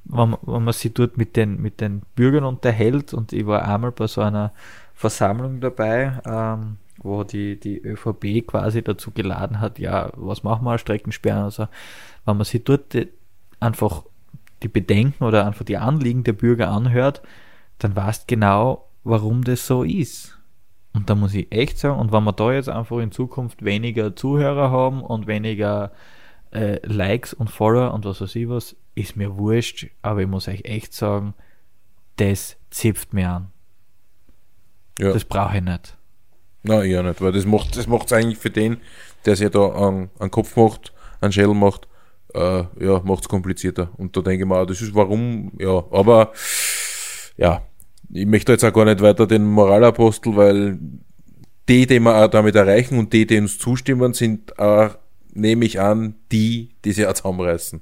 wenn, 0.09 0.29
man- 0.29 0.37
wenn 0.41 0.63
man 0.63 0.73
sich 0.73 0.93
dort 0.93 1.17
mit 1.17 1.35
den, 1.35 1.61
mit 1.61 1.81
den 1.81 2.01
Bürgern 2.15 2.43
unterhält 2.45 3.13
und 3.13 3.33
ich 3.33 3.45
war 3.45 3.67
einmal 3.67 3.91
bei 3.91 4.07
so 4.07 4.21
einer 4.21 4.51
Versammlung 4.93 5.59
dabei, 5.59 6.19
ähm, 6.25 6.77
wo 6.99 7.23
die, 7.23 7.59
die 7.59 7.79
ÖVP 7.79 8.47
quasi 8.47 8.83
dazu 8.83 9.11
geladen 9.11 9.59
hat, 9.59 9.79
ja, 9.79 10.11
was 10.15 10.43
machen 10.43 10.65
wir, 10.65 10.77
Streckensperren 10.77 11.43
oder 11.43 11.51
so. 11.51 11.67
Wenn 12.25 12.37
man 12.37 12.45
sich 12.45 12.63
dort 12.63 12.93
die, 12.93 13.07
einfach 13.59 14.03
die 14.63 14.67
Bedenken 14.67 15.23
oder 15.23 15.45
einfach 15.45 15.65
die 15.65 15.77
Anliegen 15.77 16.23
der 16.23 16.33
Bürger 16.33 16.69
anhört, 16.69 17.21
dann 17.79 17.95
weißt 17.95 18.27
genau, 18.27 18.87
warum 19.03 19.43
das 19.43 19.67
so 19.67 19.83
ist. 19.83 20.37
Und 20.93 21.09
da 21.09 21.15
muss 21.15 21.33
ich 21.35 21.51
echt 21.51 21.77
sagen, 21.77 21.99
und 21.99 22.11
wenn 22.11 22.23
wir 22.23 22.33
da 22.33 22.51
jetzt 22.51 22.69
einfach 22.69 22.97
in 22.97 23.11
Zukunft 23.11 23.63
weniger 23.63 24.15
Zuhörer 24.15 24.71
haben 24.71 25.03
und 25.03 25.27
weniger 25.27 25.91
äh, 26.51 26.79
Likes 26.85 27.33
und 27.33 27.51
Follower 27.51 27.93
und 27.93 28.05
was 28.05 28.21
weiß 28.21 28.35
ich 28.35 28.49
was, 28.49 28.75
ist 28.95 29.15
mir 29.15 29.37
wurscht, 29.37 29.87
aber 30.01 30.21
ich 30.21 30.27
muss 30.27 30.47
euch 30.47 30.65
echt 30.65 30.93
sagen, 30.93 31.35
das 32.15 32.57
zipft 32.71 33.13
mir 33.13 33.29
an. 33.29 33.51
ja. 34.99 35.13
Das 35.13 35.23
brauche 35.23 35.57
ich 35.57 35.63
nicht. 35.63 35.97
Nein, 36.67 36.89
ja 36.89 37.01
nicht, 37.03 37.21
weil 37.21 37.31
das 37.31 37.45
macht 37.45 37.77
das 37.77 37.87
macht's 37.87 38.11
eigentlich 38.11 38.37
für 38.37 38.49
den, 38.49 38.77
der 39.25 39.35
sich 39.35 39.49
da 39.49 39.87
einen, 39.87 40.09
einen 40.19 40.31
Kopf 40.31 40.55
macht, 40.55 40.93
einen 41.21 41.31
Schädel 41.31 41.53
macht, 41.53 41.87
äh, 42.33 42.63
ja, 42.79 43.01
macht's 43.03 43.29
komplizierter. 43.29 43.89
Und 43.97 44.15
da 44.17 44.21
denke 44.21 44.43
ich 44.43 44.47
mir, 44.49 44.57
auch, 44.57 44.65
das 44.65 44.81
ist 44.81 44.93
warum, 44.93 45.51
ja, 45.59 45.83
aber 45.91 46.33
ja, 47.37 47.61
ich 48.11 48.25
möchte 48.25 48.51
jetzt 48.51 48.63
auch 48.63 48.73
gar 48.73 48.85
nicht 48.85 49.01
weiter 49.01 49.27
den 49.27 49.45
Moralapostel, 49.45 50.35
weil 50.35 50.77
die, 51.69 51.85
die 51.85 51.99
wir 51.99 52.15
auch 52.15 52.29
damit 52.29 52.55
erreichen 52.55 52.97
und 52.97 53.13
die, 53.13 53.25
die 53.25 53.37
uns 53.39 53.57
zustimmen, 53.59 54.13
sind 54.13 54.57
auch, 54.59 54.97
nehme 55.33 55.65
ich 55.65 55.79
an, 55.79 56.15
die, 56.31 56.69
die 56.83 56.91
sich 56.91 57.05
auch 57.05 57.13
zusammenreißen. 57.13 57.81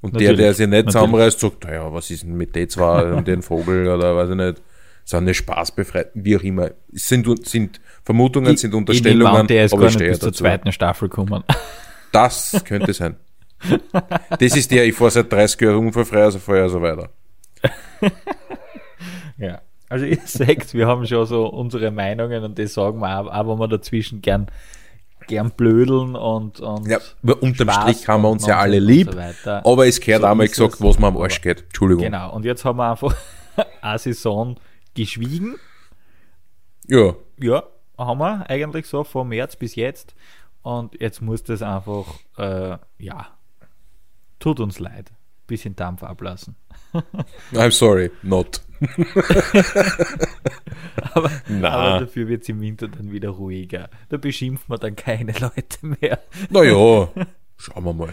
Und 0.00 0.14
der, 0.14 0.20
der 0.20 0.30
Natürlich, 0.32 0.56
sich 0.56 0.66
nicht 0.66 0.70
natürlich. 0.70 0.92
zusammenreißt, 0.92 1.40
sagt, 1.40 1.64
naja, 1.64 1.92
was 1.92 2.10
ist 2.10 2.24
denn 2.24 2.34
mit 2.36 2.56
den 2.56 2.68
zwei 2.68 3.12
und 3.12 3.28
den 3.28 3.42
Vogel 3.42 3.88
oder 3.88 4.16
weiß 4.16 4.30
ich 4.30 4.36
nicht, 4.36 4.62
sind 5.04 5.24
nicht 5.24 5.38
spaßbefreit, 5.38 6.10
wie 6.14 6.36
auch 6.36 6.42
immer. 6.42 6.70
Es 6.92 7.08
sind, 7.08 7.46
sind 7.46 7.80
Vermutungen, 8.04 8.56
sind 8.56 8.74
Unterstellungen, 8.74 9.46
der 9.46 9.64
ist 9.66 9.72
aber 9.72 9.82
gar 9.82 9.90
ich 9.90 9.98
nicht 9.98 10.08
bis 10.08 10.20
zur 10.20 10.32
zweiten 10.32 10.72
Staffel 10.72 11.08
gekommen. 11.08 11.44
Das 12.12 12.62
könnte 12.66 12.92
sein. 12.92 13.16
Das 14.38 14.54
ist 14.54 14.70
der, 14.70 14.84
ich 14.84 14.94
fahre 14.94 15.10
seit 15.10 15.32
30 15.32 15.58
Jahren 15.62 15.86
unfallfrei, 15.86 16.24
also 16.24 16.38
vorher 16.38 16.68
so 16.68 16.82
weiter. 16.82 17.08
ja. 19.38 19.62
Also 19.88 20.06
ihr 20.06 20.18
seht, 20.24 20.72
wir 20.72 20.86
haben 20.86 21.06
schon 21.06 21.26
so 21.26 21.46
unsere 21.46 21.90
Meinungen 21.90 22.42
und 22.44 22.58
das 22.58 22.74
sagen 22.74 23.00
wir 23.00 23.20
auch, 23.20 23.26
auch 23.26 23.48
wenn 23.52 23.58
wir 23.58 23.68
dazwischen 23.68 24.22
gern, 24.22 24.46
gern 25.26 25.50
blödeln 25.50 26.16
und, 26.16 26.60
und 26.60 26.88
Ja, 26.88 26.98
unterm 27.22 27.68
Spaß 27.68 27.82
Strich 27.82 28.08
haben 28.08 28.22
wir 28.22 28.30
uns 28.30 28.46
ja 28.46 28.58
alle 28.58 28.78
lieb, 28.78 29.10
so 29.44 29.50
aber 29.50 29.86
es 29.86 30.00
gehört 30.00 30.22
So 30.22 30.28
einmal 30.28 30.48
gesagt, 30.48 30.74
es. 30.74 30.82
was 30.82 30.98
mir 30.98 31.08
am 31.08 31.18
Arsch 31.18 31.42
geht. 31.42 31.64
Entschuldigung. 31.64 32.04
Genau, 32.04 32.34
und 32.34 32.46
jetzt 32.46 32.64
haben 32.64 32.78
wir 32.78 32.90
einfach 32.90 33.14
eine 33.82 33.98
Saison 33.98 34.56
geschwiegen. 34.94 35.56
Ja, 36.88 37.14
Ja, 37.38 37.64
haben 37.98 38.18
wir 38.18 38.48
eigentlich 38.50 38.86
so 38.86 39.04
von 39.04 39.28
März 39.28 39.56
bis 39.56 39.74
jetzt. 39.74 40.14
Und 40.62 41.00
jetzt 41.00 41.20
muss 41.20 41.42
das 41.42 41.62
einfach, 41.62 42.06
äh, 42.38 42.76
ja, 42.98 43.36
tut 44.38 44.60
uns 44.60 44.78
leid. 44.78 45.12
Bisschen 45.46 45.74
Dampf 45.76 46.02
ablassen. 46.02 46.56
I'm 47.52 47.70
sorry, 47.72 48.10
not. 48.22 48.62
Aber, 51.14 51.30
aber 51.62 52.00
dafür 52.00 52.26
wird 52.28 52.42
es 52.42 52.48
im 52.48 52.60
Winter 52.60 52.88
dann 52.88 53.12
wieder 53.12 53.30
ruhiger. 53.30 53.90
Da 54.08 54.16
beschimpft 54.16 54.68
man 54.68 54.80
dann 54.80 54.96
keine 54.96 55.32
Leute 55.38 55.86
mehr. 55.86 56.18
Naja, 56.50 57.08
schauen 57.56 57.84
wir 57.84 57.92
mal. 57.92 58.12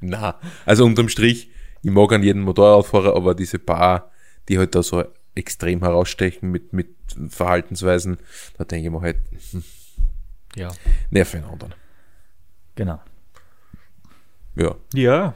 Na, 0.00 0.38
also 0.64 0.84
unterm 0.84 1.08
Strich, 1.08 1.50
ich 1.82 1.90
mag 1.90 2.12
an 2.12 2.22
jeden 2.22 2.42
Motorradfahrer, 2.42 3.14
aber 3.16 3.34
diese 3.34 3.58
paar, 3.58 4.10
die 4.48 4.58
halt 4.58 4.74
da 4.74 4.82
so 4.82 5.04
extrem 5.34 5.80
herausstechen 5.80 6.50
mit, 6.50 6.72
mit 6.72 6.88
Verhaltensweisen, 7.28 8.18
da 8.56 8.64
denke 8.64 8.86
ich 8.88 8.92
mir 8.92 9.00
halt, 9.00 9.16
Ja, 10.54 10.68
nerv 11.10 11.34
einen 11.34 11.44
anderen. 11.44 11.74
genau. 12.74 13.00
Ja. 14.56 14.76
Ja, 14.94 15.34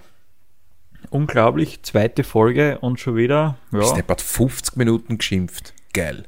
unglaublich. 1.11 1.83
Zweite 1.83 2.23
Folge 2.23 2.79
und 2.79 3.01
schon 3.01 3.17
wieder. 3.17 3.59
Ja, 3.73 3.97
hat 3.97 4.21
50 4.21 4.77
Minuten 4.77 5.19
geschimpft. 5.19 5.75
Geil. 5.93 6.27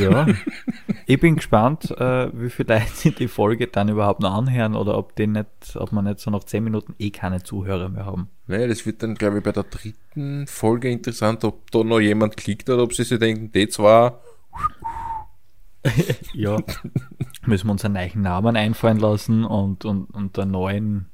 Ja, 0.00 0.26
ich 1.06 1.20
bin 1.20 1.36
gespannt, 1.36 1.90
äh, 1.90 2.30
wie 2.32 2.50
viele 2.50 2.74
Leute 2.78 3.12
die 3.12 3.28
Folge 3.28 3.66
dann 3.66 3.88
überhaupt 3.88 4.20
noch 4.20 4.32
anhören 4.34 4.74
oder 4.74 4.96
ob, 4.98 5.14
die 5.16 5.26
nicht, 5.26 5.46
ob 5.76 5.92
man 5.92 6.04
nicht 6.04 6.20
so 6.20 6.30
nach 6.30 6.44
10 6.44 6.64
Minuten 6.64 6.94
eh 6.98 7.10
keine 7.10 7.42
Zuhörer 7.42 7.88
mehr 7.88 8.06
haben. 8.06 8.28
Naja, 8.46 8.66
das 8.66 8.84
wird 8.86 9.02
dann, 9.02 9.14
glaube 9.14 9.38
ich, 9.38 9.44
bei 9.44 9.52
der 9.52 9.64
dritten 9.64 10.46
Folge 10.46 10.90
interessant, 10.90 11.44
ob 11.44 11.70
da 11.70 11.82
noch 11.84 12.00
jemand 12.00 12.36
klickt 12.36 12.68
oder 12.70 12.82
ob 12.82 12.94
sie 12.94 13.04
sich 13.04 13.18
denken, 13.18 13.52
die 13.52 13.68
zwei, 13.68 14.12
Ja, 16.32 16.56
müssen 17.46 17.66
wir 17.66 17.72
uns 17.72 17.84
einen 17.84 17.94
neuen 17.94 18.22
Namen 18.22 18.56
einfallen 18.56 18.98
lassen 18.98 19.44
und, 19.44 19.84
und, 19.84 20.06
und 20.10 20.38
einen 20.38 20.50
neuen 20.50 21.06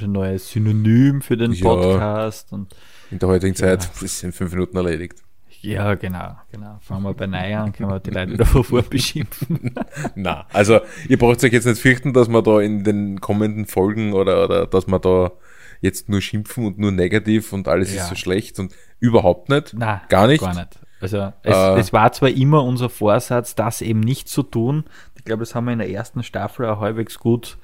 ein 0.00 0.12
neues 0.12 0.50
Synonym 0.50 1.22
für 1.22 1.36
den 1.36 1.50
Ja. 1.52 1.64
Podcast 1.64 2.52
und 2.52 2.72
In 3.10 3.18
der 3.18 3.28
heutigen 3.30 3.54
Ja. 3.54 3.78
Zeit 3.78 3.90
ist 4.00 4.22
in 4.22 4.30
fünf 4.30 4.52
Minuten 4.52 4.76
erledigt. 4.76 5.24
Ja, 5.60 5.94
genau, 5.94 6.36
genau. 6.52 6.78
Fangen 6.80 7.02
wir 7.02 7.14
bei 7.14 7.26
Neu 7.26 7.56
an, 7.56 7.72
können 7.72 7.90
wir 7.90 8.00
die 8.00 8.10
Leute 8.10 8.32
wieder 8.32 8.46
vor 8.46 8.82
beschimpfen. 8.82 9.74
Na, 10.14 10.46
also 10.52 10.80
ihr 11.08 11.18
braucht 11.18 11.42
euch 11.44 11.52
jetzt 11.52 11.66
nicht 11.66 11.80
fürchten, 11.80 12.12
dass 12.12 12.28
wir 12.28 12.42
da 12.42 12.60
in 12.60 12.84
den 12.84 13.20
kommenden 13.20 13.66
Folgen 13.66 14.12
oder, 14.12 14.44
oder 14.44 14.66
dass 14.66 14.86
wir 14.86 14.98
da 14.98 15.32
jetzt 15.80 16.08
nur 16.08 16.20
schimpfen 16.20 16.66
und 16.66 16.78
nur 16.78 16.92
negativ 16.92 17.52
und 17.52 17.68
alles 17.68 17.94
Ja. 17.94 18.02
ist 18.02 18.08
so 18.08 18.14
schlecht 18.14 18.58
und 18.58 18.74
überhaupt 19.00 19.48
nicht. 19.48 19.74
Nein, 19.74 20.00
Gar 20.08 20.26
nicht. 20.28 20.40
Gar 20.40 20.54
nicht. 20.54 20.78
Also 21.00 21.32
es, 21.42 21.56
Äh. 21.56 21.78
es 21.78 21.92
war 21.92 22.10
zwar 22.12 22.30
immer 22.30 22.64
unser 22.64 22.88
Vorsatz, 22.88 23.54
das 23.54 23.80
eben 23.82 24.00
nicht 24.00 24.28
zu 24.28 24.42
tun. 24.42 24.84
Ich 25.16 25.24
glaube, 25.24 25.40
das 25.40 25.54
haben 25.54 25.66
wir 25.66 25.72
in 25.72 25.78
der 25.78 25.90
ersten 25.90 26.22
Staffel 26.24 26.66
auch 26.66 26.80
halbwegs 26.80 27.18
gut, 27.20 27.58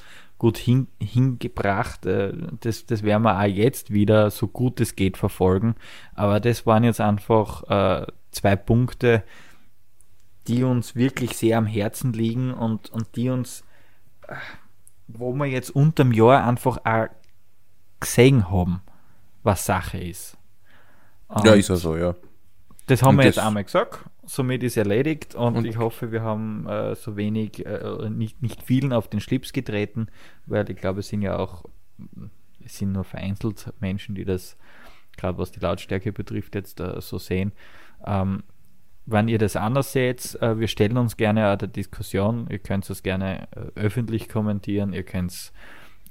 gut 0.45 0.59
hin, 0.59 0.89
hingebracht. 1.01 2.05
Äh, 2.05 2.35
Das, 2.61 2.85
das 2.85 3.03
werden 3.03 3.23
wir 3.23 3.41
auch 3.41 3.45
jetzt 3.45 3.91
wieder 3.91 4.31
so 4.31 4.47
gut 4.47 4.79
es 4.79 4.95
geht 4.95 5.17
verfolgen. 5.17 5.75
Aber 6.15 6.39
das 6.39 6.67
waren 6.67 6.85
jetzt 6.85 7.01
einfach 7.01 7.63
äh, 7.71 8.07
zwei 8.31 8.55
Punkte, 8.55 9.23
die 10.47 10.63
uns 10.63 10.97
wirklich 10.97 11.35
sehr 11.35 11.57
am 11.57 11.65
Herzen 11.65 12.13
liegen 12.13 12.53
und, 12.53 12.91
und 12.91 13.17
die 13.17 13.31
uns, 13.31 13.65
äh, 14.29 14.35
wo 15.07 15.33
wir 15.33 15.47
jetzt 15.47 15.71
unterm 15.71 16.13
Jahr 16.13 16.47
einfach 16.47 16.77
auch 16.85 17.07
gesehen 17.99 18.51
haben, 18.51 18.83
was 19.45 19.65
Sache 19.65 19.97
ist. 19.97 20.37
Ja, 21.31 21.37
Und 21.55 21.59
ist 21.59 21.71
ja 21.71 21.77
so, 21.77 21.97
ja. 21.97 22.15
das 22.85 23.03
haben 23.03 23.17
Und 23.17 23.21
wir 23.21 23.25
jetzt 23.25 23.39
einmal 23.39 23.65
gesagt. 23.65 24.05
Somit 24.27 24.63
ist 24.63 24.77
erledigt 24.77 25.35
und, 25.35 25.57
Und- 25.57 25.65
ich 25.67 25.77
hoffe, 25.79 26.11
wir 26.13 26.23
haben 26.23 26.67
äh, 26.67 26.95
so 26.95 27.17
wenig, 27.17 27.65
äh, 27.67 28.09
nicht, 28.11 28.41
nicht 28.43 28.63
vielen 28.63 28.93
auf 28.93 29.09
den 29.09 29.21
Schlips 29.21 29.53
getreten, 29.53 30.07
weil 30.47 30.69
ich 30.71 30.77
glaube, 30.77 31.01
es 31.01 31.09
sind 31.09 31.23
ja 31.23 31.37
auch, 31.39 31.65
es 32.65 32.79
sind 32.79 32.93
nur 32.93 33.05
vereinzelt 33.05 33.73
Menschen, 33.81 34.15
die 34.15 34.25
das, 34.25 34.57
gerade 35.17 35.37
was 35.39 35.53
die 35.53 35.61
Lautstärke 35.61 36.13
betrifft, 36.13 36.55
jetzt 36.55 36.81
äh, 36.81 37.01
so 37.01 37.19
sehen. 37.19 37.53
Ähm, 38.07 38.43
wenn 39.07 39.29
ihr 39.29 39.37
das 39.39 39.57
anders 39.57 39.93
seht, 39.93 40.35
äh, 40.41 40.59
wir 40.59 40.69
stellen 40.69 40.97
uns 40.97 41.19
gerne 41.19 41.47
an 41.49 41.59
der 41.59 41.69
Diskussion. 41.69 42.47
Ihr 42.49 42.59
könnt 42.59 42.89
es 42.89 43.03
gerne 43.03 43.47
äh, 43.55 43.79
öffentlich 43.79 44.31
kommentieren, 44.31 44.95
ihr 44.95 45.03
könnt 45.03 45.53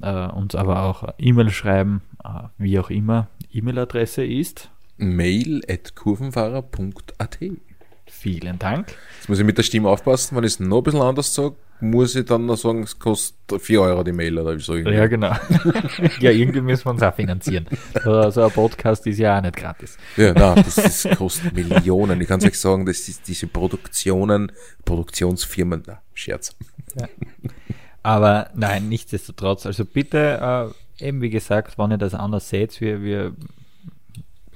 äh, 0.02 0.28
uns 0.28 0.54
aber 0.54 0.84
auch 0.84 1.04
äh, 1.04 1.14
E-Mail 1.18 1.50
schreiben, 1.50 2.04
äh, 2.24 2.44
wie 2.60 2.78
auch 2.78 2.92
immer. 2.92 3.30
E-Mail-Adresse 3.52 4.24
ist. 4.24 4.70
Mail 4.98 5.64
at 5.68 5.96
kurvenfahrer.at. 5.96 7.40
Vielen 8.20 8.60
Dank. 8.60 8.96
Jetzt 9.18 9.28
muss 9.28 9.40
ich 9.40 9.46
mit 9.46 9.58
der 9.58 9.64
Stimme 9.64 9.90
aufpassen, 9.90 10.38
wenn 10.38 10.44
ich 10.44 10.54
es 10.54 10.60
noch 10.60 10.78
ein 10.78 10.84
bisschen 10.84 11.02
anders 11.02 11.34
sage, 11.34 11.56
muss 11.82 12.16
ich 12.16 12.26
dann 12.26 12.46
noch 12.46 12.56
sagen, 12.56 12.84
es 12.84 12.98
kostet 12.98 13.62
4 13.62 13.82
Euro 13.82 14.04
die 14.04 14.14
Mail 14.14 14.38
oder 14.38 14.58
so. 14.60 14.76
Ja, 14.76 15.08
genau. 15.08 15.36
ja, 16.20 16.32
irgendwie 16.32 16.62
müssen 16.62 16.86
wir 16.86 16.92
uns 16.92 17.04
auch 17.04 17.14
finanzieren. 17.14 17.68
So, 18.04 18.14
ein 18.14 18.52
Podcast 18.52 19.06
ist 19.08 19.18
ja 19.18 19.38
auch 19.38 19.42
nicht 19.42 19.58
gratis. 19.58 19.98
Ja, 20.16 20.32
nein, 20.32 20.64
das, 20.64 20.76
das 20.76 21.18
kostet 21.18 21.54
Millionen. 21.54 22.22
Ich 22.22 22.28
kann 22.28 22.42
euch 22.42 22.58
sagen, 22.58 22.86
dass 22.86 23.04
die, 23.04 23.16
diese 23.28 23.48
Produktionen, 23.48 24.52
Produktionsfirmen, 24.86 25.84
na, 25.86 26.02
Scherz. 26.14 26.56
Aber 28.04 28.52
nein, 28.54 28.88
nichtsdestotrotz. 28.88 29.66
Also 29.66 29.84
bitte, 29.84 30.72
äh, 31.00 31.06
eben 31.06 31.22
wie 31.22 31.32
gesagt, 31.32 31.78
wenn 31.78 31.92
ihr 31.92 31.98
das 31.98 32.14
anders 32.14 32.48
seht, 32.48 32.80
wir, 32.80 33.02
wir 33.02 33.34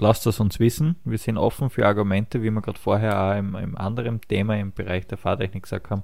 lasst 0.00 0.26
es 0.26 0.40
uns 0.40 0.58
wissen. 0.60 0.96
Wir 1.04 1.18
sind 1.18 1.38
offen 1.38 1.70
für 1.70 1.86
Argumente, 1.86 2.42
wie 2.42 2.50
wir 2.50 2.60
gerade 2.62 2.78
vorher 2.78 3.20
auch 3.20 3.36
im, 3.36 3.54
im 3.54 3.76
anderen 3.76 4.20
Thema 4.20 4.56
im 4.56 4.72
Bereich 4.72 5.06
der 5.06 5.18
Fahrtechnik 5.18 5.64
gesagt 5.64 5.90
haben. 5.90 6.02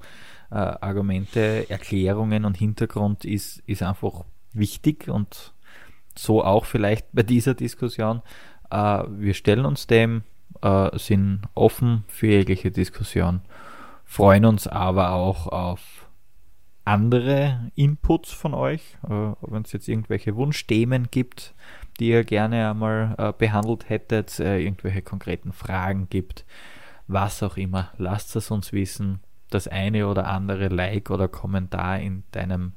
Äh, 0.51 0.57
Argumente, 0.57 1.69
Erklärungen 1.69 2.45
und 2.45 2.57
Hintergrund 2.57 3.25
ist, 3.25 3.63
ist 3.67 3.83
einfach 3.83 4.25
wichtig 4.53 5.09
und 5.09 5.53
so 6.17 6.45
auch 6.45 6.65
vielleicht 6.65 7.07
bei 7.13 7.23
dieser 7.23 7.55
Diskussion. 7.55 8.23
Äh, 8.71 9.05
wir 9.09 9.35
stellen 9.35 9.67
uns 9.67 9.87
dem, 9.87 10.23
äh, 10.63 10.97
sind 10.99 11.43
offen 11.55 12.05
für 12.09 12.27
jegliche 12.27 12.71
Diskussion, 12.71 13.41
freuen 14.05 14.45
uns 14.45 14.67
aber 14.67 15.11
auch 15.13 15.47
auf 15.49 16.09
andere 16.85 17.71
Inputs 17.75 18.31
von 18.33 18.55
euch, 18.55 18.99
äh, 19.05 19.33
wenn 19.41 19.63
es 19.63 19.73
jetzt 19.73 19.89
irgendwelche 19.89 20.37
Wunschthemen 20.37 21.09
gibt, 21.11 21.55
die 22.01 22.09
ihr 22.09 22.25
gerne 22.25 22.71
einmal 22.71 23.15
äh, 23.19 23.33
behandelt 23.33 23.89
hättet, 23.89 24.41
äh, 24.41 24.59
irgendwelche 24.59 25.03
konkreten 25.03 25.53
Fragen 25.53 26.09
gibt, 26.11 26.45
was 27.07 27.43
auch 27.43 27.57
immer, 27.57 27.93
lasst 27.97 28.35
es 28.37 28.51
uns 28.51 28.73
wissen. 28.73 29.21
Das 29.51 29.69
eine 29.69 30.09
oder 30.09 30.27
andere 30.27 30.69
Like 30.69 31.11
oder 31.11 31.29
Kommentar 31.29 32.01
in 32.01 32.25
deinem 32.33 32.73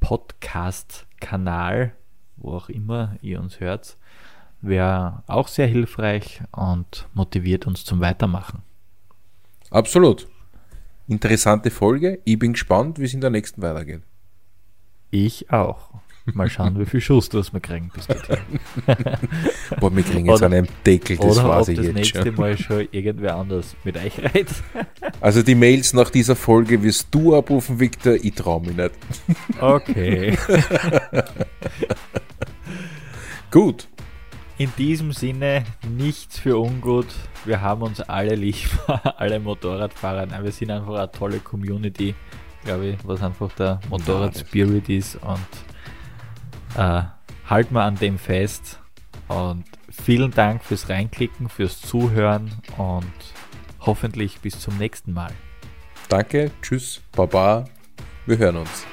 Podcast-Kanal, 0.00 1.92
wo 2.36 2.52
auch 2.54 2.68
immer 2.68 3.16
ihr 3.20 3.40
uns 3.40 3.60
hört, 3.60 3.98
wäre 4.62 5.22
auch 5.26 5.48
sehr 5.48 5.66
hilfreich 5.66 6.42
und 6.52 7.06
motiviert 7.14 7.66
uns 7.66 7.84
zum 7.84 8.00
Weitermachen. 8.00 8.62
Absolut. 9.70 10.26
Interessante 11.06 11.70
Folge. 11.70 12.20
Ich 12.24 12.38
bin 12.38 12.52
gespannt, 12.52 12.98
wie 12.98 13.04
es 13.04 13.14
in 13.14 13.20
der 13.20 13.30
nächsten 13.30 13.62
weitergeht. 13.62 14.02
Ich 15.10 15.50
auch. 15.50 15.90
Mal 16.34 16.48
schauen, 16.50 16.78
wie 16.78 16.86
viel 16.86 17.00
Schuss 17.00 17.28
das 17.28 17.52
wir 17.52 17.60
kriegen 17.60 17.90
bis 17.94 18.06
dorthin. 18.06 18.38
Boah, 19.78 19.94
wir 19.94 20.02
kriegen 20.02 20.26
jetzt 20.26 20.36
Oder- 20.42 20.46
einen 20.46 20.68
Deckel, 20.86 21.16
das 21.16 21.38
Oder 21.38 21.48
weiß 21.48 21.62
ob 21.62 21.68
ich 21.68 21.76
das 21.76 21.86
jetzt 21.86 21.94
nächste 21.94 22.22
schon. 22.26 22.34
Mal 22.36 22.58
schon 22.58 22.88
irgendwer 22.90 23.36
anders 23.36 23.76
mit 23.84 23.96
euch 23.96 24.18
redet. 24.18 24.48
Also 25.22 25.42
die 25.42 25.54
Mails 25.54 25.92
nach 25.92 26.08
dieser 26.08 26.34
Folge 26.34 26.82
wirst 26.82 27.08
du 27.10 27.36
abrufen, 27.36 27.78
Victor. 27.78 28.14
Ich 28.14 28.34
traue 28.34 28.62
mich 28.62 28.74
nicht. 28.74 28.92
Okay. 29.60 30.38
Gut. 33.50 33.88
In 34.58 34.72
diesem 34.76 35.12
Sinne 35.12 35.64
nichts 35.88 36.38
für 36.38 36.58
ungut. 36.58 37.06
Wir 37.44 37.60
haben 37.60 37.82
uns 37.82 38.00
alle 38.00 38.34
lieb, 38.34 38.68
alle 39.16 39.40
Motorradfahrer. 39.40 40.26
Nein, 40.26 40.44
wir 40.44 40.52
sind 40.52 40.70
einfach 40.70 40.94
eine 40.94 41.10
tolle 41.10 41.38
Community, 41.38 42.14
glaube 42.64 42.86
ich, 42.88 42.96
was 43.04 43.22
einfach 43.22 43.50
der 43.54 43.80
Motorrad-Spirit 43.88 44.88
ist. 44.90 45.16
Und 45.16 45.38
äh, 46.76 47.02
halten 47.48 47.74
wir 47.74 47.82
an 47.82 47.96
dem 47.96 48.18
fest. 48.18 48.80
Und 49.28 49.64
vielen 49.90 50.32
Dank 50.32 50.64
fürs 50.64 50.88
Reinklicken, 50.88 51.48
fürs 51.48 51.80
Zuhören 51.80 52.50
und 52.76 53.12
hoffentlich 53.80 54.40
bis 54.40 54.58
zum 54.58 54.76
nächsten 54.78 55.12
Mal. 55.12 55.32
Danke. 56.08 56.50
Tschüss. 56.62 57.00
Baba. 57.12 57.64
Wir 58.26 58.38
hören 58.38 58.56
uns. 58.56 58.86